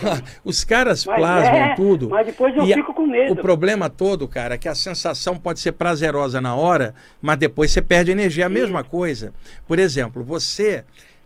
os 0.44 0.64
caras 0.64 1.04
Mas 1.04 1.16
plasmam 1.16 1.56
é, 1.56 1.74
tudo. 1.74 2.08
mas 2.08 2.26
depois 2.26 2.56
eu 2.56 2.64
fico 2.66 2.94
com 2.94 3.06
medo. 3.06 3.32
O 3.32 3.36
problema 3.36 3.90
todo, 3.90 4.26
cara, 4.26 4.54
é 4.54 4.58
que 4.58 4.68
a 4.68 4.74
sensação 4.74 5.36
pode 5.36 5.60
ser 5.60 5.72
prazerosa 5.72 6.40
na 6.40 6.54
hora, 6.54 6.94
mas 7.20 7.36
depois 7.36 7.70
você 7.70 7.82
perde 7.82 8.10
energia. 8.10 8.44
É 8.44 8.46
a 8.46 8.48
mesma 8.48 8.82
coisa. 8.82 9.34
Por 9.66 9.78
exemplo, 9.78 10.22
você 10.22 10.69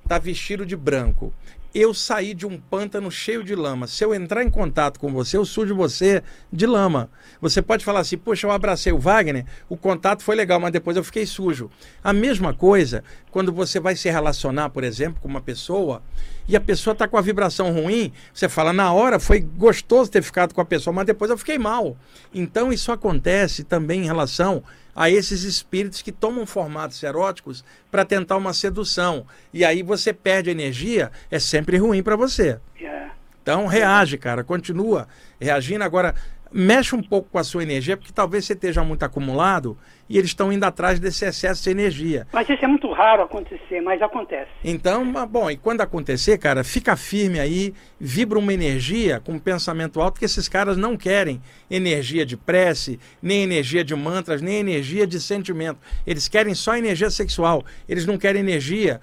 tá 0.08 0.18
vestido 0.18 0.64
de 0.66 0.76
branco. 0.76 1.32
Eu 1.74 1.92
saí 1.92 2.34
de 2.34 2.46
um 2.46 2.56
pântano 2.56 3.10
cheio 3.10 3.42
de 3.42 3.52
lama. 3.52 3.88
Se 3.88 4.04
eu 4.04 4.14
entrar 4.14 4.44
em 4.44 4.48
contato 4.48 5.00
com 5.00 5.12
você, 5.12 5.36
eu 5.36 5.44
sujo 5.44 5.74
você 5.74 6.22
de 6.52 6.66
lama. 6.66 7.10
Você 7.40 7.60
pode 7.60 7.84
falar 7.84 7.98
assim: 7.98 8.16
Poxa, 8.16 8.46
eu 8.46 8.52
abracei 8.52 8.92
o 8.92 8.98
Wagner, 8.98 9.44
o 9.68 9.76
contato 9.76 10.22
foi 10.22 10.36
legal, 10.36 10.60
mas 10.60 10.70
depois 10.70 10.96
eu 10.96 11.02
fiquei 11.02 11.26
sujo. 11.26 11.68
A 12.02 12.12
mesma 12.12 12.54
coisa 12.54 13.02
quando 13.32 13.52
você 13.52 13.80
vai 13.80 13.96
se 13.96 14.08
relacionar, 14.08 14.70
por 14.70 14.84
exemplo, 14.84 15.20
com 15.20 15.26
uma 15.26 15.40
pessoa 15.40 16.00
e 16.46 16.54
a 16.54 16.60
pessoa 16.60 16.92
está 16.92 17.08
com 17.08 17.16
a 17.16 17.20
vibração 17.20 17.72
ruim, 17.72 18.12
você 18.32 18.48
fala, 18.48 18.72
na 18.72 18.92
hora 18.92 19.18
foi 19.18 19.40
gostoso 19.40 20.08
ter 20.08 20.22
ficado 20.22 20.54
com 20.54 20.60
a 20.60 20.64
pessoa, 20.64 20.94
mas 20.94 21.06
depois 21.06 21.28
eu 21.28 21.36
fiquei 21.36 21.58
mal. 21.58 21.96
Então 22.32 22.72
isso 22.72 22.92
acontece 22.92 23.64
também 23.64 24.02
em 24.02 24.06
relação 24.06 24.62
a 24.94 25.10
esses 25.10 25.42
espíritos 25.42 26.02
que 26.02 26.12
tomam 26.12 26.46
formatos 26.46 27.02
eróticos 27.02 27.64
para 27.90 28.04
tentar 28.04 28.36
uma 28.36 28.52
sedução. 28.52 29.26
E 29.52 29.64
aí 29.64 29.82
você 29.82 30.12
perde 30.12 30.50
energia, 30.50 31.10
é 31.30 31.38
sempre 31.38 31.76
ruim 31.76 32.02
para 32.02 32.16
você. 32.16 32.58
É. 32.80 33.08
Então 33.42 33.66
reage, 33.66 34.16
cara, 34.16 34.42
continua 34.42 35.06
reagindo. 35.38 35.84
Agora, 35.84 36.14
mexe 36.54 36.94
um 36.94 37.02
pouco 37.02 37.28
com 37.32 37.38
a 37.38 37.42
sua 37.42 37.64
energia, 37.64 37.96
porque 37.96 38.12
talvez 38.12 38.44
você 38.44 38.52
esteja 38.52 38.84
muito 38.84 39.02
acumulado 39.02 39.76
e 40.08 40.16
eles 40.16 40.30
estão 40.30 40.52
indo 40.52 40.62
atrás 40.62 41.00
desse 41.00 41.24
excesso 41.24 41.64
de 41.64 41.70
energia. 41.70 42.28
Mas 42.32 42.48
isso 42.48 42.64
é 42.64 42.68
muito 42.68 42.92
raro 42.92 43.22
acontecer, 43.22 43.80
mas 43.80 44.00
acontece. 44.00 44.50
Então, 44.62 45.04
bom, 45.26 45.50
e 45.50 45.56
quando 45.56 45.80
acontecer, 45.80 46.38
cara, 46.38 46.62
fica 46.62 46.94
firme 46.94 47.40
aí, 47.40 47.74
vibra 47.98 48.38
uma 48.38 48.52
energia 48.52 49.18
com 49.18 49.32
um 49.32 49.38
pensamento 49.38 50.00
alto, 50.00 50.20
que 50.20 50.24
esses 50.24 50.48
caras 50.48 50.76
não 50.76 50.96
querem 50.96 51.42
energia 51.68 52.24
de 52.24 52.36
prece, 52.36 53.00
nem 53.20 53.42
energia 53.42 53.82
de 53.82 53.96
mantras, 53.96 54.40
nem 54.40 54.56
energia 54.56 55.06
de 55.06 55.20
sentimento. 55.20 55.78
Eles 56.06 56.28
querem 56.28 56.54
só 56.54 56.76
energia 56.76 57.10
sexual. 57.10 57.64
Eles 57.88 58.06
não 58.06 58.16
querem 58.16 58.40
energia 58.40 59.00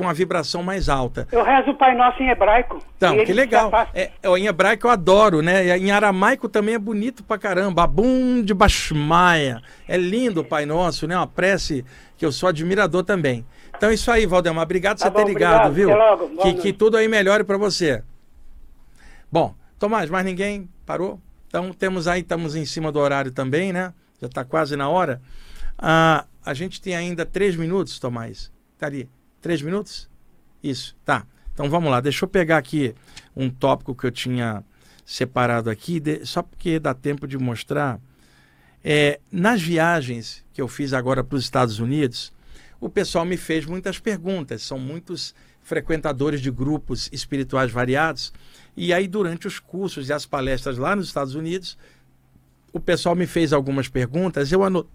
com 0.00 0.08
a 0.08 0.12
vibração 0.14 0.62
mais 0.62 0.88
alta. 0.88 1.28
Eu 1.30 1.44
rezo 1.44 1.72
o 1.72 1.74
Pai 1.76 1.94
Nosso 1.94 2.22
em 2.22 2.30
hebraico. 2.30 2.82
Então, 2.96 3.22
que 3.22 3.32
legal. 3.34 3.70
É, 3.94 4.10
é, 4.22 4.28
em 4.38 4.46
hebraico 4.46 4.86
eu 4.86 4.90
adoro, 4.90 5.42
né? 5.42 5.76
Em 5.76 5.90
aramaico 5.90 6.48
também 6.48 6.74
é 6.74 6.78
bonito 6.78 7.22
pra 7.22 7.36
caramba. 7.36 7.82
Abum 7.84 8.42
de 8.42 8.54
Bashmaia. 8.54 9.60
É 9.86 9.98
lindo 9.98 10.40
o 10.40 10.44
Pai 10.44 10.64
Nosso, 10.64 11.06
né? 11.06 11.14
Uma 11.14 11.26
prece 11.26 11.84
que 12.16 12.24
eu 12.24 12.32
sou 12.32 12.48
admirador 12.48 13.04
também. 13.04 13.44
Então 13.76 13.90
é 13.90 13.94
isso 13.94 14.10
aí, 14.10 14.24
Valdemar. 14.24 14.64
Obrigado 14.64 14.96
por 14.96 15.02
Tá 15.04 15.10
você 15.10 15.14
ter 15.16 15.22
bom, 15.22 15.28
ligado, 15.28 15.68
obrigado. 15.68 15.72
viu? 15.74 15.90
Até 15.90 15.98
logo. 16.24 16.42
Que, 16.42 16.54
que 16.54 16.72
tudo 16.72 16.96
aí 16.96 17.06
melhore 17.06 17.44
pra 17.44 17.58
você. 17.58 18.02
Bom, 19.30 19.54
Tomás, 19.78 20.08
mais 20.08 20.24
ninguém 20.24 20.66
parou? 20.86 21.20
Então 21.46 21.72
temos 21.74 22.08
aí, 22.08 22.20
estamos 22.22 22.56
em 22.56 22.64
cima 22.64 22.90
do 22.90 22.98
horário 22.98 23.30
também, 23.32 23.70
né? 23.70 23.92
Já 24.20 24.28
está 24.28 24.44
quase 24.44 24.76
na 24.76 24.88
hora. 24.88 25.20
Ah, 25.78 26.24
a 26.44 26.54
gente 26.54 26.80
tem 26.80 26.96
ainda 26.96 27.26
três 27.26 27.54
minutos, 27.54 27.98
Tomás. 27.98 28.50
Tá 28.78 28.86
ali. 28.86 29.06
Três 29.40 29.62
minutos? 29.62 30.08
Isso, 30.62 30.96
tá. 31.04 31.26
Então 31.52 31.68
vamos 31.68 31.90
lá, 31.90 32.00
deixa 32.00 32.24
eu 32.24 32.28
pegar 32.28 32.58
aqui 32.58 32.94
um 33.36 33.50
tópico 33.50 33.94
que 33.94 34.06
eu 34.06 34.10
tinha 34.10 34.64
separado 35.04 35.68
aqui, 35.70 35.98
de- 35.98 36.24
só 36.24 36.42
porque 36.42 36.78
dá 36.78 36.94
tempo 36.94 37.26
de 37.26 37.36
mostrar. 37.38 38.00
É, 38.82 39.20
nas 39.30 39.60
viagens 39.60 40.44
que 40.54 40.60
eu 40.60 40.68
fiz 40.68 40.92
agora 40.92 41.22
para 41.22 41.36
os 41.36 41.42
Estados 41.44 41.78
Unidos, 41.80 42.32
o 42.80 42.88
pessoal 42.88 43.24
me 43.24 43.36
fez 43.36 43.66
muitas 43.66 43.98
perguntas. 43.98 44.62
São 44.62 44.78
muitos 44.78 45.34
frequentadores 45.62 46.40
de 46.40 46.50
grupos 46.50 47.08
espirituais 47.12 47.70
variados. 47.70 48.32
E 48.76 48.92
aí, 48.92 49.06
durante 49.06 49.46
os 49.46 49.58
cursos 49.58 50.08
e 50.08 50.12
as 50.12 50.24
palestras 50.24 50.78
lá 50.78 50.96
nos 50.96 51.06
Estados 51.08 51.34
Unidos, 51.34 51.76
o 52.72 52.80
pessoal 52.80 53.14
me 53.14 53.26
fez 53.26 53.52
algumas 53.52 53.88
perguntas. 53.88 54.50
Eu 54.50 54.62
ano- 54.62 54.88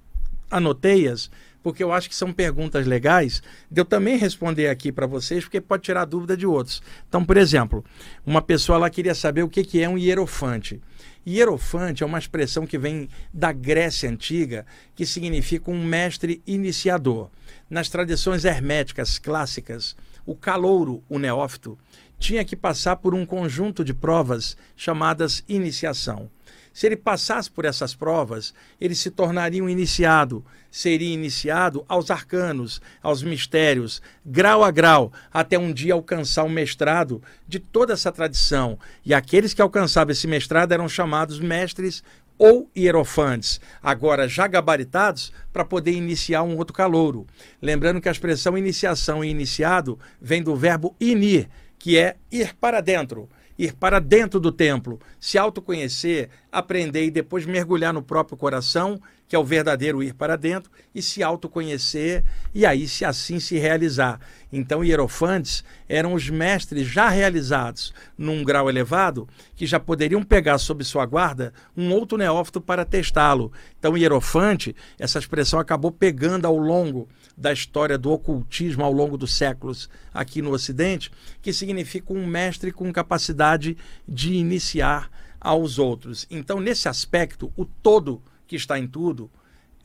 anotei-as 0.49 1.29
porque 1.65 1.83
eu 1.83 1.91
acho 1.91 2.07
que 2.07 2.15
são 2.15 2.31
perguntas 2.31 2.85
legais 2.85 3.41
de 3.71 3.81
eu 3.81 3.85
também 3.85 4.19
responder 4.19 4.67
aqui 4.67 4.91
para 4.91 5.07
vocês, 5.07 5.43
porque 5.43 5.59
pode 5.59 5.81
tirar 5.81 6.05
dúvida 6.05 6.37
de 6.37 6.45
outros. 6.45 6.79
Então, 7.09 7.25
por 7.25 7.37
exemplo, 7.37 7.83
uma 8.23 8.39
pessoa 8.39 8.77
lá 8.77 8.87
queria 8.87 9.15
saber 9.15 9.41
o 9.41 9.49
que, 9.49 9.63
que 9.63 9.81
é 9.81 9.89
um 9.89 9.97
hierofante. 9.97 10.79
Hierofante 11.27 12.03
é 12.03 12.05
uma 12.05 12.19
expressão 12.19 12.67
que 12.67 12.77
vem 12.77 13.09
da 13.33 13.51
Grécia 13.51 14.07
Antiga, 14.07 14.63
que 14.93 15.07
significa 15.07 15.71
um 15.71 15.83
mestre 15.83 16.39
iniciador. 16.45 17.31
Nas 17.67 17.89
tradições 17.89 18.45
herméticas 18.45 19.17
clássicas, 19.17 19.95
o 20.23 20.35
calouro, 20.35 21.03
o 21.09 21.17
neófito, 21.17 21.79
tinha 22.19 22.45
que 22.45 22.55
passar 22.55 22.97
por 22.97 23.15
um 23.15 23.25
conjunto 23.25 23.83
de 23.83 23.91
provas 23.91 24.55
chamadas 24.75 25.43
iniciação. 25.49 26.29
Se 26.75 26.87
ele 26.87 26.97
passasse 26.97 27.49
por 27.49 27.63
essas 27.63 27.95
provas, 27.95 28.53
ele 28.81 28.95
se 28.95 29.09
tornaria 29.09 29.63
um 29.63 29.69
iniciado, 29.69 30.43
seria 30.69 31.13
iniciado 31.13 31.85
aos 31.87 32.11
arcanos, 32.11 32.81
aos 33.01 33.23
mistérios, 33.23 34.01
grau 34.25 34.61
a 34.61 34.69
grau, 34.71 35.09
até 35.31 35.57
um 35.57 35.71
dia 35.71 35.93
alcançar 35.93 36.43
o 36.43 36.49
mestrado 36.49 37.23
de 37.47 37.59
toda 37.59 37.93
essa 37.93 38.11
tradição. 38.11 38.77
E 39.05 39.13
aqueles 39.13 39.53
que 39.53 39.61
alcançavam 39.61 40.11
esse 40.11 40.27
mestrado 40.27 40.73
eram 40.73 40.89
chamados 40.89 41.39
mestres 41.39 42.03
ou 42.37 42.69
hierofantes, 42.75 43.61
agora 43.81 44.27
já 44.27 44.45
gabaritados 44.45 45.31
para 45.53 45.63
poder 45.63 45.93
iniciar 45.93 46.43
um 46.43 46.57
outro 46.57 46.75
calouro. 46.75 47.25
Lembrando 47.61 48.01
que 48.01 48.09
a 48.09 48.11
expressão 48.11 48.57
iniciação 48.57 49.23
e 49.23 49.29
iniciado 49.29 49.97
vem 50.19 50.43
do 50.43 50.53
verbo 50.57 50.93
inir, 50.99 51.47
que 51.79 51.97
é 51.97 52.17
ir 52.29 52.53
para 52.53 52.81
dentro 52.81 53.29
ir 53.57 53.73
para 53.73 53.99
dentro 53.99 54.39
do 54.39 54.51
templo, 54.51 54.99
se 55.19 55.37
autoconhecer, 55.37 56.29
aprender 56.51 57.05
e 57.05 57.11
depois 57.11 57.45
mergulhar 57.45 57.93
no 57.93 58.01
próprio 58.01 58.37
coração 58.37 58.99
que 59.27 59.35
é 59.35 59.39
o 59.39 59.43
verdadeiro 59.43 60.03
ir 60.03 60.13
para 60.13 60.35
dentro 60.35 60.71
e 60.93 61.01
se 61.01 61.23
autoconhecer 61.23 62.23
e 62.53 62.65
aí 62.65 62.87
se 62.87 63.03
assim 63.03 63.39
se 63.39 63.57
realizar. 63.57 64.19
Então, 64.51 64.83
hierofantes 64.83 65.63
eram 65.89 66.13
os 66.13 66.29
mestres 66.29 66.87
já 66.87 67.09
realizados 67.09 67.93
num 68.17 68.43
grau 68.43 68.69
elevado 68.69 69.27
que 69.55 69.65
já 69.65 69.79
poderiam 69.79 70.23
pegar 70.23 70.57
sob 70.57 70.83
sua 70.83 71.05
guarda 71.05 71.53
um 71.75 71.91
outro 71.91 72.17
neófito 72.17 72.61
para 72.61 72.85
testá-lo. 72.85 73.51
Então, 73.79 73.97
hierofante, 73.97 74.75
essa 74.99 75.19
expressão 75.19 75.59
acabou 75.59 75.91
pegando 75.91 76.45
ao 76.45 76.57
longo 76.57 77.07
da 77.35 77.51
história 77.51 77.97
do 77.97 78.11
ocultismo 78.11 78.83
ao 78.83 78.91
longo 78.91 79.17
dos 79.17 79.35
séculos 79.35 79.89
aqui 80.13 80.41
no 80.41 80.51
Ocidente, 80.51 81.11
que 81.41 81.51
significa 81.51 82.13
um 82.13 82.25
mestre 82.25 82.71
com 82.71 82.91
capacidade 82.93 83.75
de 84.07 84.33
iniciar 84.33 85.09
aos 85.41 85.77
outros. 85.77 86.25
Então, 86.31 86.59
nesse 86.59 86.87
aspecto, 86.87 87.51
o 87.55 87.65
todo 87.65 88.21
que 88.47 88.55
está 88.55 88.77
em 88.77 88.87
tudo, 88.87 89.29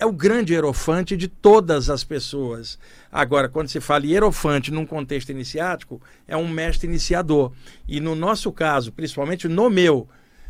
é 0.01 0.07
o 0.07 0.13
grande 0.13 0.55
hierofante 0.55 1.15
de 1.15 1.29
todas 1.29 1.91
as 1.91 2.03
pessoas. 2.03 2.79
Agora, 3.13 3.51
quando 3.51 3.69
se 3.69 3.81
fala 3.81 4.07
hierofante 4.07 4.71
num 4.71 4.87
contexto 4.87 5.29
iniciático, 5.29 6.01
é 6.27 6.35
um 6.35 6.49
mestre 6.49 6.89
iniciador. 6.89 7.53
E 7.87 8.01
no 8.01 8.15
nosso 8.15 8.51
caso, 8.51 8.93
principalmente 8.93 9.47
no 9.47 9.69
meu, 9.69 10.09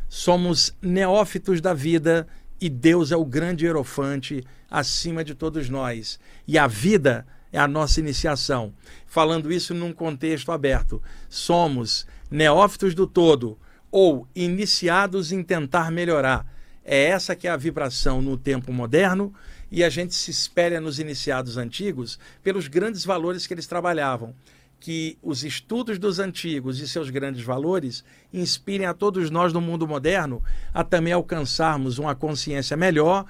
somos 0.09 0.73
neófitos 0.81 1.61
da 1.61 1.75
vida 1.75 2.29
e 2.61 2.69
Deus 2.69 3.11
é 3.11 3.17
o 3.17 3.25
grande 3.25 3.65
hierofante 3.65 4.45
acima 4.71 5.25
de 5.25 5.35
todos 5.35 5.69
nós. 5.69 6.21
E 6.47 6.57
a 6.57 6.69
vida 6.69 7.27
é 7.53 7.59
a 7.59 7.67
nossa 7.67 7.99
iniciação. 7.99 8.73
Falando 9.05 9.53
isso 9.53 9.75
num 9.75 9.93
contexto 9.93 10.53
aberto, 10.53 11.03
somos 11.29 12.07
neófitos 12.31 12.95
do 12.95 13.05
todo 13.05 13.59
ou 13.91 14.29
iniciados 14.33 15.33
em 15.33 15.43
tentar 15.43 15.91
melhorar 15.91 16.47
é 16.91 17.05
essa 17.05 17.37
que 17.37 17.47
é 17.47 17.51
a 17.53 17.57
vibração 17.57 18.21
no 18.21 18.37
tempo 18.37 18.73
moderno 18.73 19.33
e 19.71 19.85
a 19.85 19.89
gente 19.89 20.13
se 20.13 20.33
espelha 20.33 20.81
nos 20.81 20.99
iniciados 20.99 21.57
antigos 21.57 22.19
pelos 22.43 22.67
grandes 22.67 23.05
valores 23.05 23.47
que 23.47 23.55
eles 23.55 23.69
trabalhavam. 23.69 24.35
Que 24.81 25.17
os 25.23 25.45
estudos 25.45 26.01
dos 26.01 26.19
antigos 26.19 26.81
e 26.81 26.89
seus 26.89 27.09
grandes 27.09 27.45
valores 27.45 28.03
inspirem 28.35 28.89
a 28.89 28.95
todos 28.95 29.31
nós 29.31 29.53
no 29.53 29.61
mundo 29.61 29.87
moderno 29.87 30.43
a 30.75 30.83
também 30.83 31.13
alcançarmos 31.13 31.99
uma 31.99 32.17
consciência 32.17 32.77
melhor, 32.77 33.25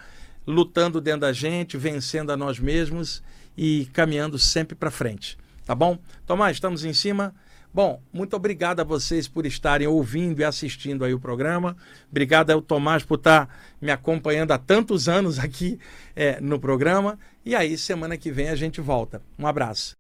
lutando 0.46 0.98
dentro 0.98 1.20
da 1.20 1.32
gente, 1.34 1.76
vencendo 1.76 2.32
a 2.32 2.38
nós 2.38 2.58
mesmos 2.58 3.22
e 3.54 3.90
caminhando 3.92 4.38
sempre 4.38 4.74
para 4.74 4.90
frente. 4.90 5.36
Tá 5.66 5.74
bom? 5.74 5.98
Tomás, 6.26 6.56
estamos 6.56 6.82
em 6.82 6.94
cima. 6.94 7.34
Bom, 7.72 8.02
muito 8.12 8.34
obrigado 8.34 8.80
a 8.80 8.84
vocês 8.84 9.28
por 9.28 9.46
estarem 9.46 9.86
ouvindo 9.86 10.40
e 10.40 10.44
assistindo 10.44 11.04
aí 11.04 11.14
o 11.14 11.20
programa. 11.20 11.76
Obrigado 12.10 12.50
ao 12.50 12.60
Tomás 12.60 13.04
por 13.04 13.16
estar 13.16 13.48
me 13.80 13.92
acompanhando 13.92 14.50
há 14.50 14.58
tantos 14.58 15.08
anos 15.08 15.38
aqui 15.38 15.78
é, 16.16 16.40
no 16.40 16.58
programa. 16.58 17.18
E 17.44 17.54
aí, 17.54 17.78
semana 17.78 18.16
que 18.16 18.32
vem 18.32 18.48
a 18.48 18.56
gente 18.56 18.80
volta. 18.80 19.22
Um 19.38 19.46
abraço. 19.46 19.99